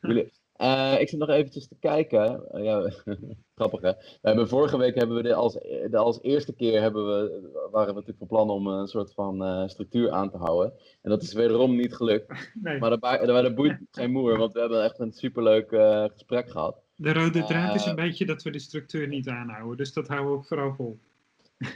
[0.00, 2.50] Jullie- Eh, ik zit nog eventjes te kijken.
[2.50, 2.90] Eh, ja,
[3.54, 3.92] grappig hè.
[3.92, 5.52] We hebben, vorige week hebben we de als,
[5.90, 9.44] de als eerste keer hebben we, waren we natuurlijk van plan om een soort van
[9.44, 10.72] eh, structuur aan te houden.
[11.02, 12.26] En dat is wederom niet gelukt.
[12.62, 16.50] Nee, Maar dat, dat boeit geen moer, want we hebben echt een superleuk eh, gesprek
[16.50, 16.82] gehad.
[16.96, 19.76] de rode draad is een beetje dat we de structuur niet aanhouden.
[19.76, 20.98] Dus dat houden we ook vooral vol.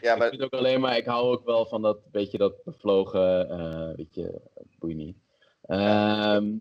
[0.01, 2.65] Ja, Ik maar vind ook alleen maar, ik hou ook wel van dat beetje dat
[2.65, 4.41] bevlogen, eh weet je,
[4.79, 5.17] boeit niet.
[5.63, 6.57] Ehm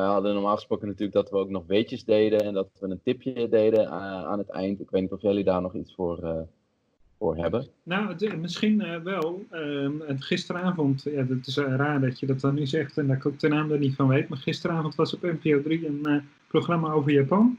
[0.00, 3.00] we hadden normaal gesproken natuurlijk dat we ook nog weetjes deden en dat we een
[3.02, 3.92] tipje deden eh,
[4.24, 4.80] aan het eind.
[4.80, 6.40] Ik weet niet of jullie daar nog iets voor, eh,
[7.18, 7.66] voor hebben.
[7.82, 9.44] Nou, het- misschien eh, wel.
[9.50, 13.26] Ehm, gisteravond, ja, dat is raar dat je dat dan nu zegt en dat ik
[13.26, 14.28] ook de naam er niet van weet.
[14.28, 16.16] Maar gisteravond was op NPO 3 een eh,
[16.48, 17.58] programma over Japan.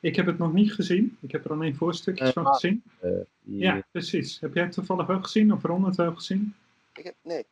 [0.00, 1.16] Ik heb het nog niet gezien.
[1.20, 2.82] Ik heb er alleen voorstukjes van gezien.
[3.00, 3.10] Eh,
[3.42, 4.40] Ja, precies.
[4.40, 6.54] Heb jij het toevallig wel gezien of Ron het wel gezien?
[6.94, 7.44] ik heb, nee.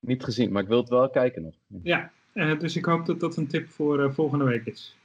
[0.00, 1.54] Niet gezien, maar ik wil het wel kijken nog.
[1.82, 4.96] Ja, eh, dus ik hoop dat dat een tip voor eh, volgende week is.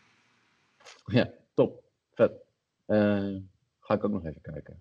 [1.06, 1.84] Ja, top.
[2.14, 2.31] Vet.
[2.85, 3.35] Eh,
[3.80, 4.77] ga ik ook nog even kijken.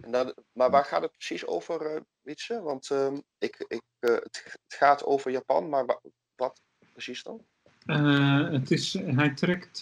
[0.00, 2.62] En dat- maar waar gaat het precies over, eh Wietse?
[2.62, 6.00] Want ehm, ik, ik, eh, het, het gaat over Japan, maar wa-
[6.36, 6.60] wat
[6.92, 7.44] precies dan?
[7.86, 9.78] Eh, het is, hij trekt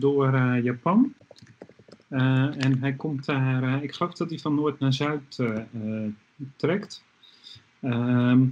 [0.00, 1.14] door eh, Japan.
[2.08, 5.56] Eh, en hij komt daar, eh, ik geloof dat hij van noord naar zuid eh,
[5.58, 6.12] eh,
[6.56, 7.04] trekt.
[7.80, 8.46] Ehm,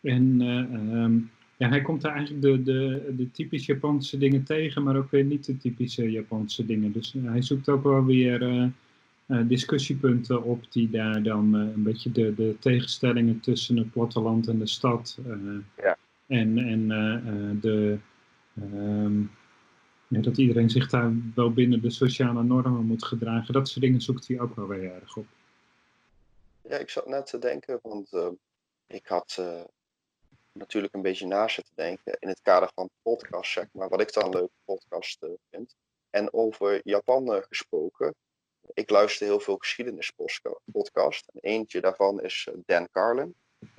[0.00, 1.18] en eh, ehm,
[1.56, 5.24] ja, hij komt daar eigenlijk de, de, de typisch Japanse dingen tegen, maar ook weer
[5.24, 6.92] niet de typische Japanse dingen.
[6.92, 8.42] Dus eh, hij zoekt ook wel weer
[9.26, 14.58] eh, discussiepunten op die daar dan een beetje de, de tegenstellingen tussen het platteland en
[14.58, 15.18] de stad.
[15.76, 15.96] Ja.
[16.26, 16.88] En, en
[17.60, 17.98] de,
[18.54, 19.20] ehm,
[20.08, 23.54] ja, dat iedereen zich daar wel binnen de sociale normen moet gedragen.
[23.54, 25.26] Dat soort dingen zoekt hij ook wel weer erg op.
[26.68, 28.34] Ja, ik zat net te denken, want ehm,
[28.86, 29.64] ik had eh,
[30.52, 34.12] natuurlijk een beetje na zitten denken in het kader van podcast, zeg maar, wat ik
[34.12, 35.74] dan een leuke podcast eh, vind.
[36.10, 38.14] En over Japan eh, gesproken,
[38.74, 41.28] ik luister heel veel geschiedenispodcast.
[41.28, 43.36] En eentje daarvan is Dan Carlin.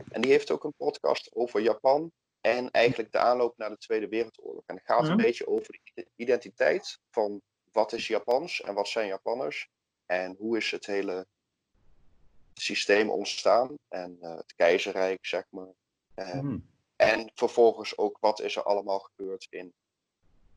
[0.10, 4.08] En die heeft ook een podcast over Japan en eigenlijk de aanloop naar de Tweede
[4.08, 4.64] Wereldoorlog.
[4.66, 7.42] En het gaat een beetje over de ide- identiteit van
[7.72, 9.70] wat is Japans en wat zijn Japanners.
[10.06, 11.28] En hoe is het hele
[12.62, 15.74] systeem ontstaan en eh, het keizerrijk, zeg maar.
[16.14, 16.58] Eh, Hm.
[16.96, 19.74] En vervolgens ook wat is er allemaal gebeurd in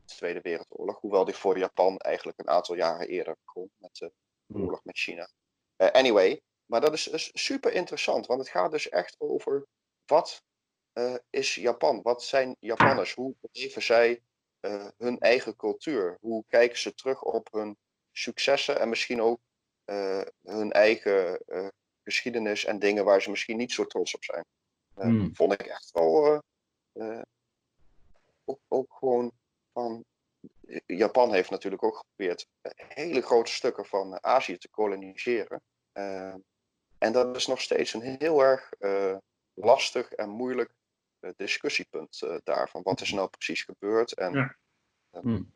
[0.05, 0.99] de Tweede Wereldoorlog.
[0.99, 4.11] Hoewel die voor Japan eigenlijk een aantal jaren eerder begon met de
[4.45, 4.61] Hm.
[4.61, 5.29] oorlog met China.
[5.75, 9.65] Eh, anyway, maar dat is, is super interessant, want het gaat dus echt over
[10.05, 10.43] wat
[10.93, 12.01] eh, is Japan?
[12.01, 13.13] Wat zijn Japanners?
[13.13, 14.21] Hoe beleven zij
[14.97, 16.17] hun eigen cultuur?
[16.21, 17.77] Hoe kijken ze terug op hun
[18.11, 19.39] successen en misschien ook
[20.41, 21.39] hun eigen
[22.03, 24.45] geschiedenis en dingen waar ze misschien niet zo trots op zijn?
[24.93, 25.35] Eh, Hmm.
[25.35, 26.41] Vond ik echt wel
[26.93, 27.21] eh, eh,
[28.45, 29.31] ook, ook gewoon
[29.73, 30.03] van.
[30.85, 32.47] Japan heeft natuurlijk ook geprobeerd
[32.77, 35.61] hele grote stukken van Azië te koloniseren.
[36.97, 39.17] En dat is nog steeds een heel erg eh,
[39.53, 40.73] lastig en moeilijk
[41.19, 42.83] eh, discussiepunt eh, daarvan.
[42.83, 44.55] Wat is nou precies gebeurd en Ja.
[45.21, 45.53] Hmm.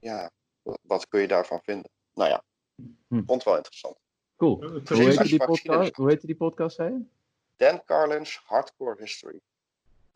[0.00, 0.30] ja,
[0.62, 1.90] wat, wat kun je daarvan vinden?
[2.14, 2.44] Nou ja,
[2.76, 2.96] Hmm.
[3.26, 3.98] vond het wel interessant.
[4.44, 4.62] Cool.
[4.88, 5.96] Hoe heet die podcast?
[5.96, 7.00] Hoe heet die podcast, zei je?
[7.56, 9.38] Dan Carlin's Hardcore History.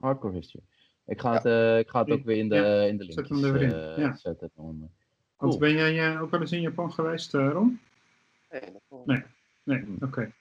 [0.01, 0.63] Hardcore History.
[1.07, 1.35] Ik ga Ja.
[1.37, 3.45] het, eh, ik ga het ook weer in de, ja, in de zet linkjes hem
[3.45, 4.17] er weer in, eh, ja.
[4.17, 4.51] zetten.
[4.57, 4.91] Dan, Want
[5.37, 5.59] Cool.
[5.59, 7.81] ben jij eh, ook wel eens in Japan geweest, eh, Ron?
[8.51, 9.23] Nee, dat Nee.
[9.63, 9.97] Nee, Hmm.
[10.01, 10.33] oké.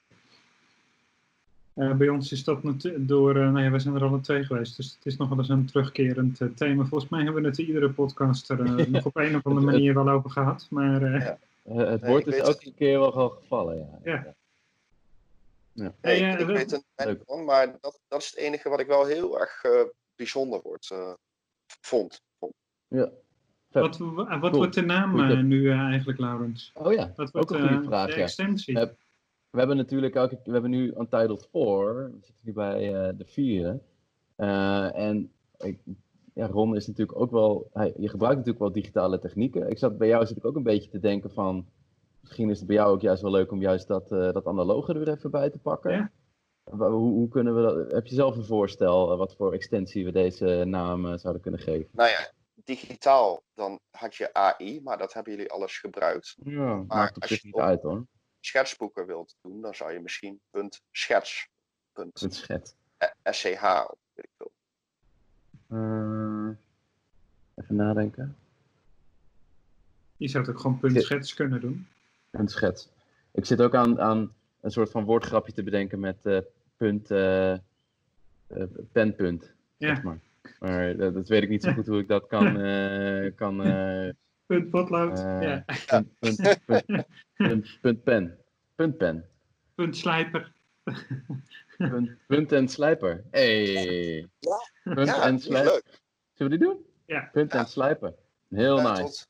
[1.74, 2.60] Eh, bij ons is dat
[2.98, 5.38] door, eh nou ja, we zijn er alle twee geweest, dus het is nog wel
[5.38, 6.86] eens een terugkerend thema.
[6.86, 9.94] Volgens mij hebben we het iedere podcast er eh, nog op een of andere manier
[9.94, 10.68] wel over gehad.
[10.70, 11.38] Maar eh, Ja.
[11.68, 12.66] Eh, het Nee, woord ik is weet ook het.
[12.66, 14.00] een keer wel gewoon gevallen, ja.
[14.04, 14.36] Ja.
[15.72, 15.84] Ja.
[15.84, 16.86] Nee, Hey, ik, eh, ik weet er Leuk.
[16.96, 19.82] weinig van, maar dat, dat is het enige wat ik wel heel erg eh,
[20.16, 20.92] bijzonder wordt,
[21.82, 22.22] vond.
[22.40, 22.54] vond.
[22.88, 23.10] Ja.
[23.72, 24.52] Wat, wa- wat Cool.
[24.56, 26.72] wordt de naam nu eigenlijk, Laurens?
[26.74, 28.22] Oh ja, Wat ook wordt een goede eh, vraag, de ja.
[28.22, 28.74] extensie?
[29.50, 31.62] We hebben natuurlijk elke, we hebben nu Untitled 4,
[32.12, 33.80] we zitten nu bij eh, de vierde.
[34.36, 35.80] Eh, en ik,
[36.38, 39.70] ja, Ron is natuurlijk ook wel, hij, je gebruikt natuurlijk wel digitale technieken.
[39.70, 41.68] Ik zat bij jou zit ik ook een beetje te denken van,
[42.22, 44.94] misschien is het bij jou ook juist wel leuk om juist dat, eh, dat analoge
[44.94, 45.92] er weer even bij te pakken.
[45.92, 46.12] Ja.
[46.64, 50.12] Hoe, hoe kunnen we dat, heb je zelf een voorstel eh, wat voor extensie we
[50.12, 51.90] deze naam eh, zouden kunnen geven?
[51.92, 56.36] Nou ja, digitaal, dan had je AI, maar dat hebben jullie alles gebruikt.
[56.44, 58.06] Ja, maakt als zich je niet het uit hoor.
[58.40, 61.50] Schetsboeken wilt doen, dan zou je misschien punt schets,
[61.94, 64.52] punt Het sch, of weet ik veel.
[65.68, 66.50] Eh,
[67.56, 68.36] even nadenken.
[70.18, 71.88] Je zou het ook gewoon punt schets kunnen doen.
[72.32, 72.90] Een schets.
[73.32, 76.40] Ik zit ook aan, aan een soort van woordgrapje te bedenken met eh,
[76.78, 77.54] punt, eh,
[78.92, 79.54] penpunt.
[79.78, 79.88] Ja.
[79.88, 80.20] Zeg maar.
[80.60, 82.54] maar dat, dat weet ik niet zo goed hoe ik dat kan.
[83.42, 83.56] kan
[84.46, 85.18] Punt potlood.
[85.20, 85.66] ja.
[86.20, 88.38] punt, punt, punt, punt, punt pen.
[88.76, 89.26] Punt pen.
[89.76, 90.52] Punt slijper.
[91.78, 93.24] Punt, punt en slijper.
[93.32, 94.28] Hey.
[94.84, 95.82] Punt Ja, en slijper.
[96.34, 96.86] Zullen we die doen?
[97.06, 97.30] Ja.
[97.32, 98.14] Punt en slijper.
[98.50, 99.26] Heel Ja, nice.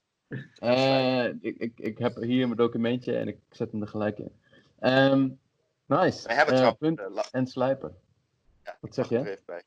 [0.56, 4.32] Eh, ik, ik, ik heb hier mijn documentje en ik zet hem er gelijk in.
[4.80, 5.30] Ehm,
[5.86, 6.28] nice.
[6.28, 7.92] We hebben trouwens, punt eh, en slijper.
[8.64, 9.18] ja, Wat zeg je?
[9.18, 9.64] er bij.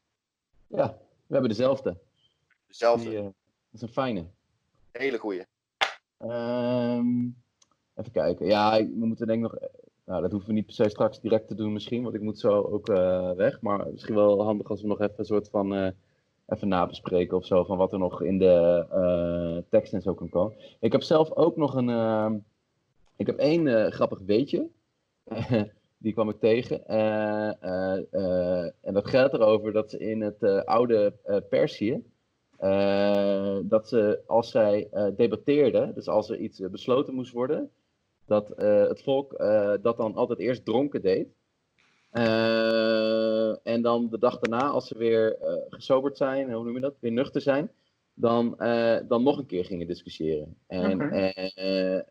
[0.66, 0.88] Ja,
[1.26, 1.96] we hebben dezelfde.
[2.66, 3.32] Dezelfde, Die, dat
[3.72, 4.26] is een fijne.
[4.92, 5.46] hele goeie.
[6.18, 7.24] Ehm,
[7.94, 8.46] even kijken.
[8.46, 9.60] Ja, we moeten denk ik nog.
[10.10, 12.38] Nou, dat hoeven we niet per se straks direct te doen misschien, want ik moet
[12.38, 13.60] zo ook eh, weg.
[13.60, 15.74] Maar misschien wel handig als we nog even een soort van.
[15.74, 15.90] eh,
[16.46, 20.28] even nabespreken of zo, van wat er nog in de eh, tekst en zo kan
[20.28, 20.56] komen.
[20.80, 21.88] Ik heb zelf ook nog een.
[21.88, 22.36] ehm,
[23.16, 24.68] ik heb één grappig weetje.
[25.98, 26.86] Die kwam ik tegen.
[28.80, 31.12] En dat gaat erover dat ze in het oude
[31.48, 32.02] Perzië.
[33.62, 37.70] dat ze als zij debatteerden, dus als er iets besloten moest worden,
[38.30, 41.28] dat eh, het volk eh, dat dan altijd eerst dronken deed.
[42.10, 45.36] Eh, en dan de dag daarna, als ze weer
[45.68, 47.70] gesoberd zijn, hoe noem je dat, weer nuchter zijn,
[48.14, 48.54] dan,
[49.08, 50.56] dan nog een keer gingen discussiëren.
[50.66, 52.04] En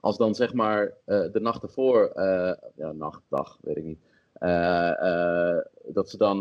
[0.00, 2.12] als dan zeg maar de nacht ervoor,
[2.74, 4.00] ja, nacht, dag, weet ik niet,
[5.94, 6.38] dat ze dan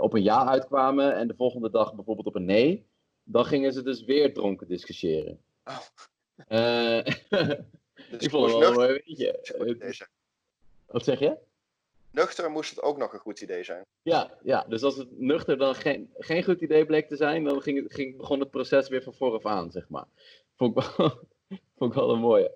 [0.00, 2.86] op een ja uitkwamen en de volgende dag bijvoorbeeld op een nee,
[3.24, 5.38] dan gingen ze dus weer dronken discussiëren.
[5.64, 5.78] Oh.
[6.48, 7.04] Eh,
[8.10, 10.08] Dus ik vond het wel een zijn.
[10.86, 11.36] Wat zeg je?
[12.10, 13.84] Nuchter moest het ook nog een goed idee zijn.
[14.02, 17.62] Ja, ja, dus als het nuchter dan geen, geen goed idee bleek te zijn, dan
[17.62, 20.04] ging het, ging, begon het proces weer van vooraf aan, zeg maar.
[20.56, 21.08] Vond ik wel,
[21.78, 22.52] vond ik wel een mooie.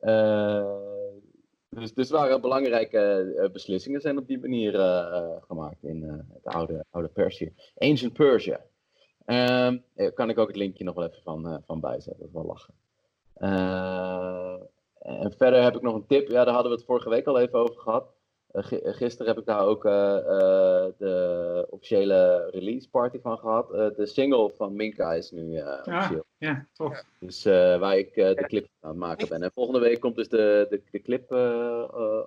[0.00, 0.76] Eh,
[1.68, 4.72] dus, dus waren belangrijke eh, beslissingen zijn op die manier
[5.40, 6.02] gemaakt in
[6.32, 7.52] het oude, oude Perzië.
[7.74, 8.64] Ancient Persia.
[9.24, 12.32] Ehm, eh, kan ik ook het linkje nog wel even van, van bijzetten, dat is
[12.32, 12.74] wel lachen.
[13.36, 14.54] Eh,
[14.98, 17.38] en verder heb ik nog een tip, ja, daar hadden we het vorige week al
[17.38, 18.06] even over gehad.
[18.52, 23.72] Eh, eh, gisteren heb ik daar ook eh, eh, de officiële release party van gehad.
[23.72, 26.24] Eh, de single van Minka is nu eh, officieel.
[26.38, 27.02] Ja, tof.
[27.20, 29.42] Dus eh, waar ik eh, de clip aan het maken ben.
[29.42, 31.32] En volgende week komt dus de, de, de clip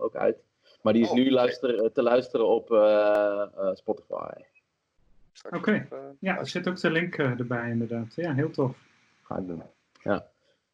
[0.02, 0.38] ook uit.
[0.82, 1.34] Maar die is Oh, nu oké.
[1.34, 4.30] luister, te luisteren op eh, eh, Spotify.
[5.50, 5.88] Oké.
[6.20, 8.14] Ja, er zit ook de link erbij inderdaad.
[8.16, 8.78] Ja, heel tof.
[9.24, 9.62] Ga ik doen.
[10.04, 10.26] Ja,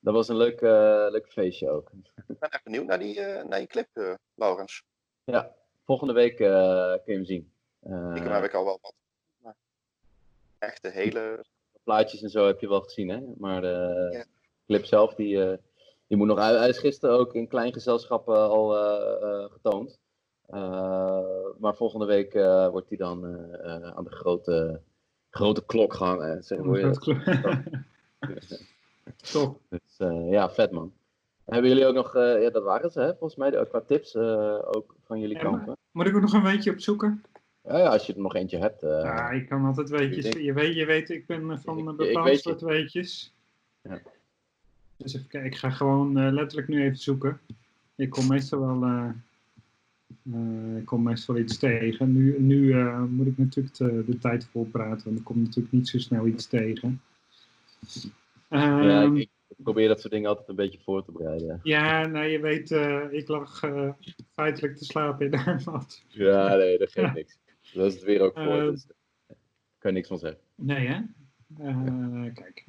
[0.06, 1.92] dat was een leuk, eh, leuk feestje ook.
[2.28, 4.84] Ik ben echt benieuwd naar die, eh, naar die clip, eh Laurens.
[5.24, 5.56] Ja,
[5.86, 7.52] volgende week eh, kun je hem zien.
[7.80, 8.94] Eh, Ik heb ik al wel wat.
[9.38, 9.56] Maar
[10.60, 11.46] echt de hele...
[11.84, 13.20] plaatjes en zo heb je wel gezien, hè?
[13.38, 14.26] Maar de Ja.
[14.68, 15.58] clip zelf, die, eh,
[16.08, 16.58] die moet nog uit.
[16.58, 20.00] Hij is gisteren ook in klein gezelschap al eh, eh, getoond.
[20.48, 21.26] Eh,
[21.58, 24.82] maar volgende week eh, wordt hij dan eh, eh, aan de grote,
[25.30, 26.44] grote klok gehangen.
[26.44, 26.98] Zeg, hoe je dat?
[29.98, 30.94] Dus, eh, ja, vet man.
[31.46, 33.10] Hebben jullie ook nog, eh, ja, dat waren ze, hè?
[33.10, 35.76] Volgens mij de, qua tips eh, ook van jullie Ja?
[35.92, 37.24] Moet ik ook nog een weetje opzoeken?
[37.64, 38.82] Ja, ja, als je er nog eentje hebt.
[38.82, 40.26] Ja, ik kan altijd weetjes.
[40.26, 43.34] Je weet, je weet ik ben van een bepaald weet soort weetjes.
[43.82, 44.02] Ja.
[44.98, 47.40] Dus even kijken, ik ga gewoon letterlijk nu even zoeken.
[47.96, 49.14] Ik kom meestal wel,
[50.78, 52.14] ik kom meestal iets tegen.
[52.14, 52.76] Nu, nu
[53.10, 56.28] moet ik natuurlijk de, de tijd vol praten, want ik kom natuurlijk niet zo snel
[56.28, 57.02] iets tegen.
[58.50, 61.60] ja, Ehm, ik, ik probeer dat soort dingen altijd een beetje voor te bereiden.
[61.64, 63.90] ja, nou je weet, eh, ik lag eh,
[64.34, 66.04] feitelijk te slapen in de mat.
[66.08, 67.38] Ja, nee, dat geeft niks.
[67.74, 68.62] Dat is het weer ook voor.
[68.62, 69.38] Eh, dus daar
[69.78, 70.40] kan je niks van zeggen.
[70.56, 71.02] Nee, hè?
[71.58, 72.64] Eh, kijk.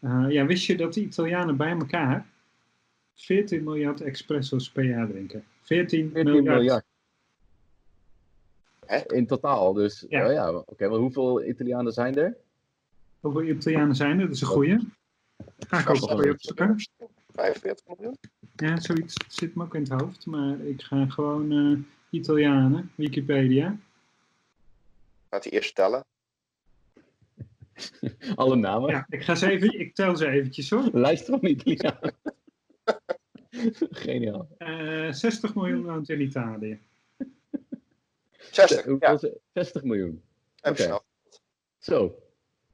[0.00, 2.26] Eh, ja, wist je dat de Italianen bij elkaar
[3.14, 5.44] 14 miljard espresso's per jaar drinken?
[5.60, 6.56] 14, 14 miljard.
[6.58, 6.84] miljard.
[8.86, 9.14] Hè?
[9.14, 10.24] In totaal, dus Ja.
[10.24, 10.88] ja, ja oké.
[10.88, 12.36] maar hoeveel Italianen zijn er?
[13.20, 14.26] Hoeveel Italianen zijn er?
[14.26, 14.78] Dat is een goeie.
[15.58, 16.76] Ga ik ook je opzoeken.
[17.34, 18.16] 45 miljoen?
[18.56, 20.26] Ja, zoiets zit me ook in het hoofd.
[20.26, 21.78] Maar ik ga gewoon eh,
[22.10, 23.76] Italianen, Wikipedia.
[25.30, 26.04] Gaat hij eerst tellen?
[28.34, 28.90] Alle namen?
[28.90, 30.88] Ja, ik, ga ze even, ik tel ze eventjes hoor.
[31.06, 32.14] Lijst van Italianen.
[34.04, 34.48] Geniaal.
[34.58, 36.78] Eh 60 miljoen woont in Italië.
[38.50, 39.14] 60, Hoeveel ja.
[39.14, 39.38] is het?
[39.52, 40.24] 60 miljoen.
[40.60, 41.02] Even.
[41.78, 42.18] Zo.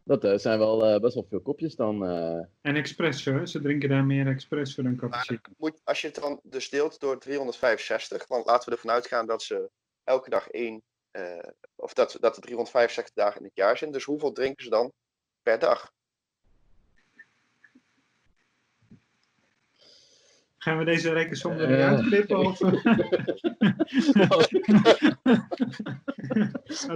[0.04, 2.06] Dat eh, zijn wel eh, best wel veel kopjes dan.
[2.06, 2.44] eh.
[2.60, 5.38] En espresso, ze drinken daar meer espresso dan cappuccino.
[5.56, 9.42] moet, als je het dan dus deelt door 365, want laten we ervan uitgaan dat
[9.42, 9.70] ze
[10.04, 11.38] elke dag één, eh,
[11.74, 13.92] of dat, dat er 365 dagen in het jaar zijn.
[13.92, 14.92] Dus hoeveel drinken ze dan
[15.42, 15.92] per dag?
[20.62, 21.68] Gaan we deze rekensom er Eh.
[21.68, 22.38] niet uitknippen?
[22.38, 22.60] Of...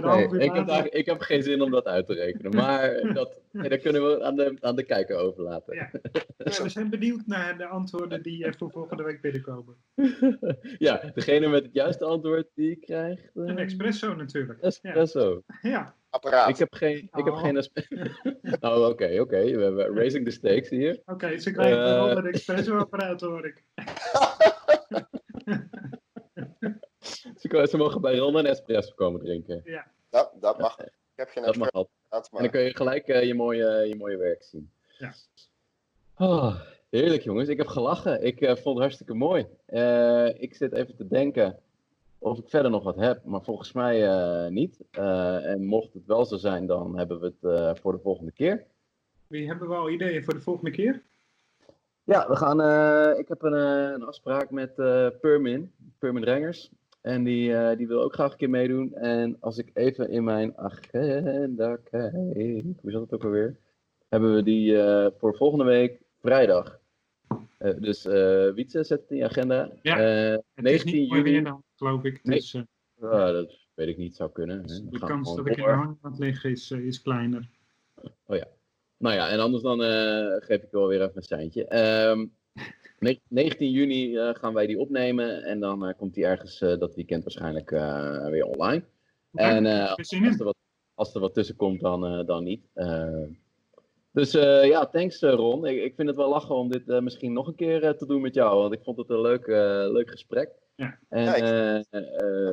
[0.01, 2.55] Nee, ik, heb daar, ik heb geen zin om dat uit te rekenen.
[2.55, 5.75] Maar dat, nee, dat kunnen we aan de, aan de kijker overlaten.
[5.75, 5.89] Ja.
[6.37, 9.75] Ja, we zijn benieuwd naar de antwoorden die eh, voor volgende week binnenkomen.
[10.77, 13.23] Ja, degene met het juiste antwoord die krijgt.
[13.35, 14.59] eh, Een espresso natuurlijk.
[14.61, 14.67] Ja.
[14.67, 15.43] espresso.
[15.61, 15.95] ja.
[16.15, 16.57] Apparaat.
[16.57, 17.39] heb geen, ik heb Oh.
[17.39, 17.95] geen espresso.
[18.69, 19.43] oh, oké, oké.
[19.43, 21.01] We hebben raising the stakes hier.
[21.05, 22.03] Oké, ze krijgen Eh.
[22.03, 23.63] wel een espresso-apparaat hoor ik.
[27.37, 29.63] Ze, kunnen- ze mogen bij Ron een espresso komen drinken.
[30.09, 30.79] Dat, dat mag.
[30.79, 31.69] Ik heb geen Dat mag
[32.11, 34.71] En dan kun je gelijk eh, je, mooie, je mooie werk zien.
[34.97, 35.13] Ja.
[36.17, 36.55] Oh,
[36.89, 38.23] heerlijk jongens, ik heb gelachen.
[38.23, 39.47] Ik eh, vond het hartstikke mooi.
[39.65, 41.59] Eh, ik zit even te denken
[42.25, 44.83] of ik verder nog wat heb, maar volgens mij eh, niet.
[44.91, 48.31] Eh, en mocht het wel zo zijn, dan hebben we het eh, voor de volgende
[48.31, 48.65] keer.
[49.27, 51.01] Wie hebben we al ideeën voor de volgende keer?
[52.03, 52.59] Ja, we gaan,
[53.19, 53.53] ik heb een,
[53.93, 54.75] een afspraak met
[55.21, 56.71] Permin, Permin Rengers.
[57.01, 58.93] En die, die wil ook graag een keer meedoen.
[58.93, 62.13] En als ik even in mijn agenda kijk,
[62.81, 63.57] hoe zat het ook alweer?
[64.09, 64.77] Hebben we die
[65.17, 66.79] voor volgende week vrijdag.
[67.79, 68.03] Dus
[68.55, 69.69] Wietse zet het in je agenda.
[69.81, 71.53] Ja, Eh, Het is 19 niet mooi juli.
[71.75, 72.23] Geloof ik.
[72.23, 72.37] Nee.
[72.37, 74.59] Dus eh, dat weet ik niet, zou kunnen.
[74.59, 74.89] hè.
[74.89, 77.49] de kans dat ik in de hangmat lig is, eh, is kleiner.
[78.97, 81.65] Nou ja, en anders dan eh, geef ik wel weer even een seintje.
[81.65, 82.25] Ehm,
[82.99, 87.23] ne- 19 juni eh, gaan wij die opnemen en dan komt die ergens dat weekend
[87.23, 87.69] waarschijnlijk
[88.29, 88.83] weer online.
[89.33, 90.55] En als, er wat,
[90.93, 92.67] als er wat tussen komt, dan, dan niet.
[92.73, 93.23] Eh,
[94.11, 94.31] dus
[94.61, 95.65] ja, thanks Ron.
[95.65, 98.33] Ik, ik vind het wel lachen om dit misschien nog een keer te doen met
[98.33, 99.47] jou, want ik vond het een leuk,
[99.91, 100.49] leuk gesprek.
[100.75, 100.99] Ja.
[101.09, 101.77] En Ja, ik- eh,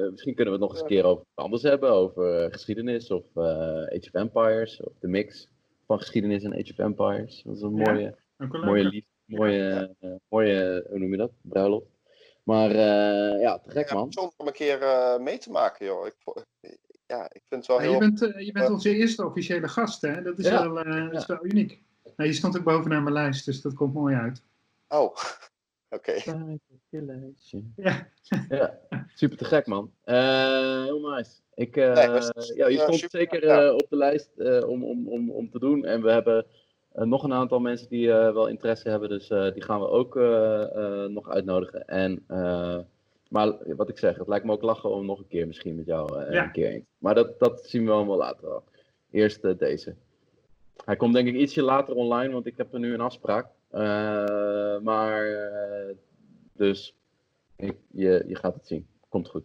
[0.05, 2.53] eh, misschien kunnen we het nog eens een keer over wat anders hebben, over eh,
[2.53, 3.43] geschiedenis of eh,
[3.82, 5.49] Age of Empires, of de mix
[5.86, 7.43] van geschiedenis en Age of Empires.
[7.43, 9.94] Dat is een mooie, mooie lief, mooie,
[10.28, 11.86] mooie, hoe noem je dat, bruiloft.
[12.43, 14.05] Maar eh, ja, te gek ja, man.
[14.05, 16.07] bijzonder om een keer eh, mee te maken, joh.
[16.07, 16.44] Ik,
[17.07, 17.93] ja, ik vind het wel Ja, heel...
[17.93, 20.23] je, bent, je bent onze eerste officiële gast, hè?
[20.23, 20.70] Dat is, Ja.
[20.73, 21.82] wel, eh, dat is wel uniek.
[22.16, 24.43] Nou, je stond ook bovenaan mijn lijst, dus dat komt mooi uit.
[24.89, 25.16] Oh,
[25.97, 26.12] oké.
[27.77, 28.09] Ja,
[28.48, 28.78] Ja,
[29.14, 29.90] super te gek man.
[30.05, 31.31] Eh, heel nice.
[31.55, 32.20] Ik, eh, Nee,
[32.56, 33.62] ja, je stond super, zeker ja.
[33.66, 35.85] eh, op de lijst eh, om, om, om, om te doen.
[35.85, 36.47] En we hebben
[36.93, 39.09] nog een aantal mensen die eh, wel interesse hebben.
[39.09, 41.86] Dus eh, die gaan we ook eh, eh, nog uitnodigen.
[41.86, 42.78] En, eh,
[43.28, 45.86] maar wat ik zeg, het lijkt me ook lachen om nog een keer misschien met
[45.86, 46.44] jou eh, Ja.
[46.44, 46.85] een keer eens.
[46.98, 48.62] Maar dat, dat zien we allemaal later wel.
[49.10, 49.94] Eerst deze.
[50.85, 53.47] Hij komt denk ik ietsje later online, want ik heb er nu een afspraak.
[53.70, 55.94] Eh, maar eh,
[56.52, 56.94] dus
[57.56, 58.86] ik, je, je gaat het zien.
[59.08, 59.44] Komt goed.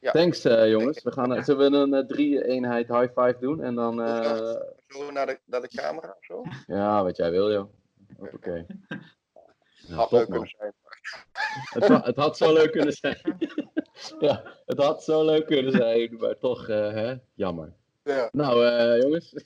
[0.00, 0.10] Ja.
[0.12, 1.02] Thanks eh, jongens.
[1.02, 3.62] We gaan, eh, zullen we een eh, drie eenheid high five doen?
[3.62, 4.56] En dan, eh,
[4.88, 6.42] Zo naar de, naar de camera of zo.
[6.66, 7.68] ja, wat jij wil joh.
[8.18, 8.66] Oké.
[9.86, 10.38] Ja, Had top, leuk man.
[10.38, 12.02] kunnen zijn.
[12.04, 13.20] Het, had zo leuk kunnen zijn.
[14.20, 17.14] ja, het had zo leuk kunnen zijn, maar toch, eh, hè?
[17.34, 17.72] jammer.
[18.04, 18.28] Ja.
[18.32, 19.32] Nou, eh, jongens.
[19.34, 19.44] ik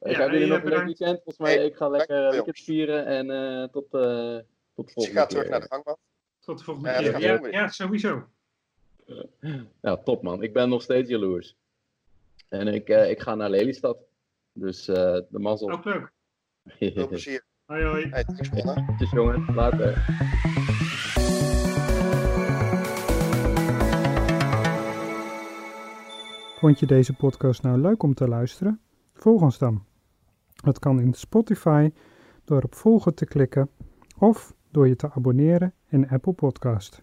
[0.00, 1.14] Ja, heb jullie nog een leuk weekend.
[1.14, 4.38] Volgens mij, Hey, ik ga lekker weekend vieren en eh, tot, eh
[4.74, 5.36] tot Dus je volgende gaat keer.
[5.36, 5.98] terug naar de hangmat.
[6.44, 7.52] Tot de volgende Ja, keer.
[7.52, 8.28] Ja, sowieso.
[9.80, 10.42] Ja, top man.
[10.42, 11.56] Ik ben nog steeds jaloers.
[12.48, 13.96] En ik, eh, ik ga naar Lelystad.
[14.52, 14.94] Dus eh,
[15.28, 15.70] de mazzel.
[15.70, 16.12] Ook leuk.
[16.64, 17.44] Veel plezier.
[17.64, 18.08] Hoi hoi.
[18.08, 18.24] Hey.
[18.96, 20.04] Tjus jongen, later.
[26.58, 28.80] Vond je deze podcast nou leuk om te luisteren?
[29.12, 29.84] Volg ons dan.
[30.54, 31.92] Dat kan in Spotify
[32.44, 33.70] door op volgen te klikken
[34.18, 37.00] of door je te abonneren in Apple Podcast.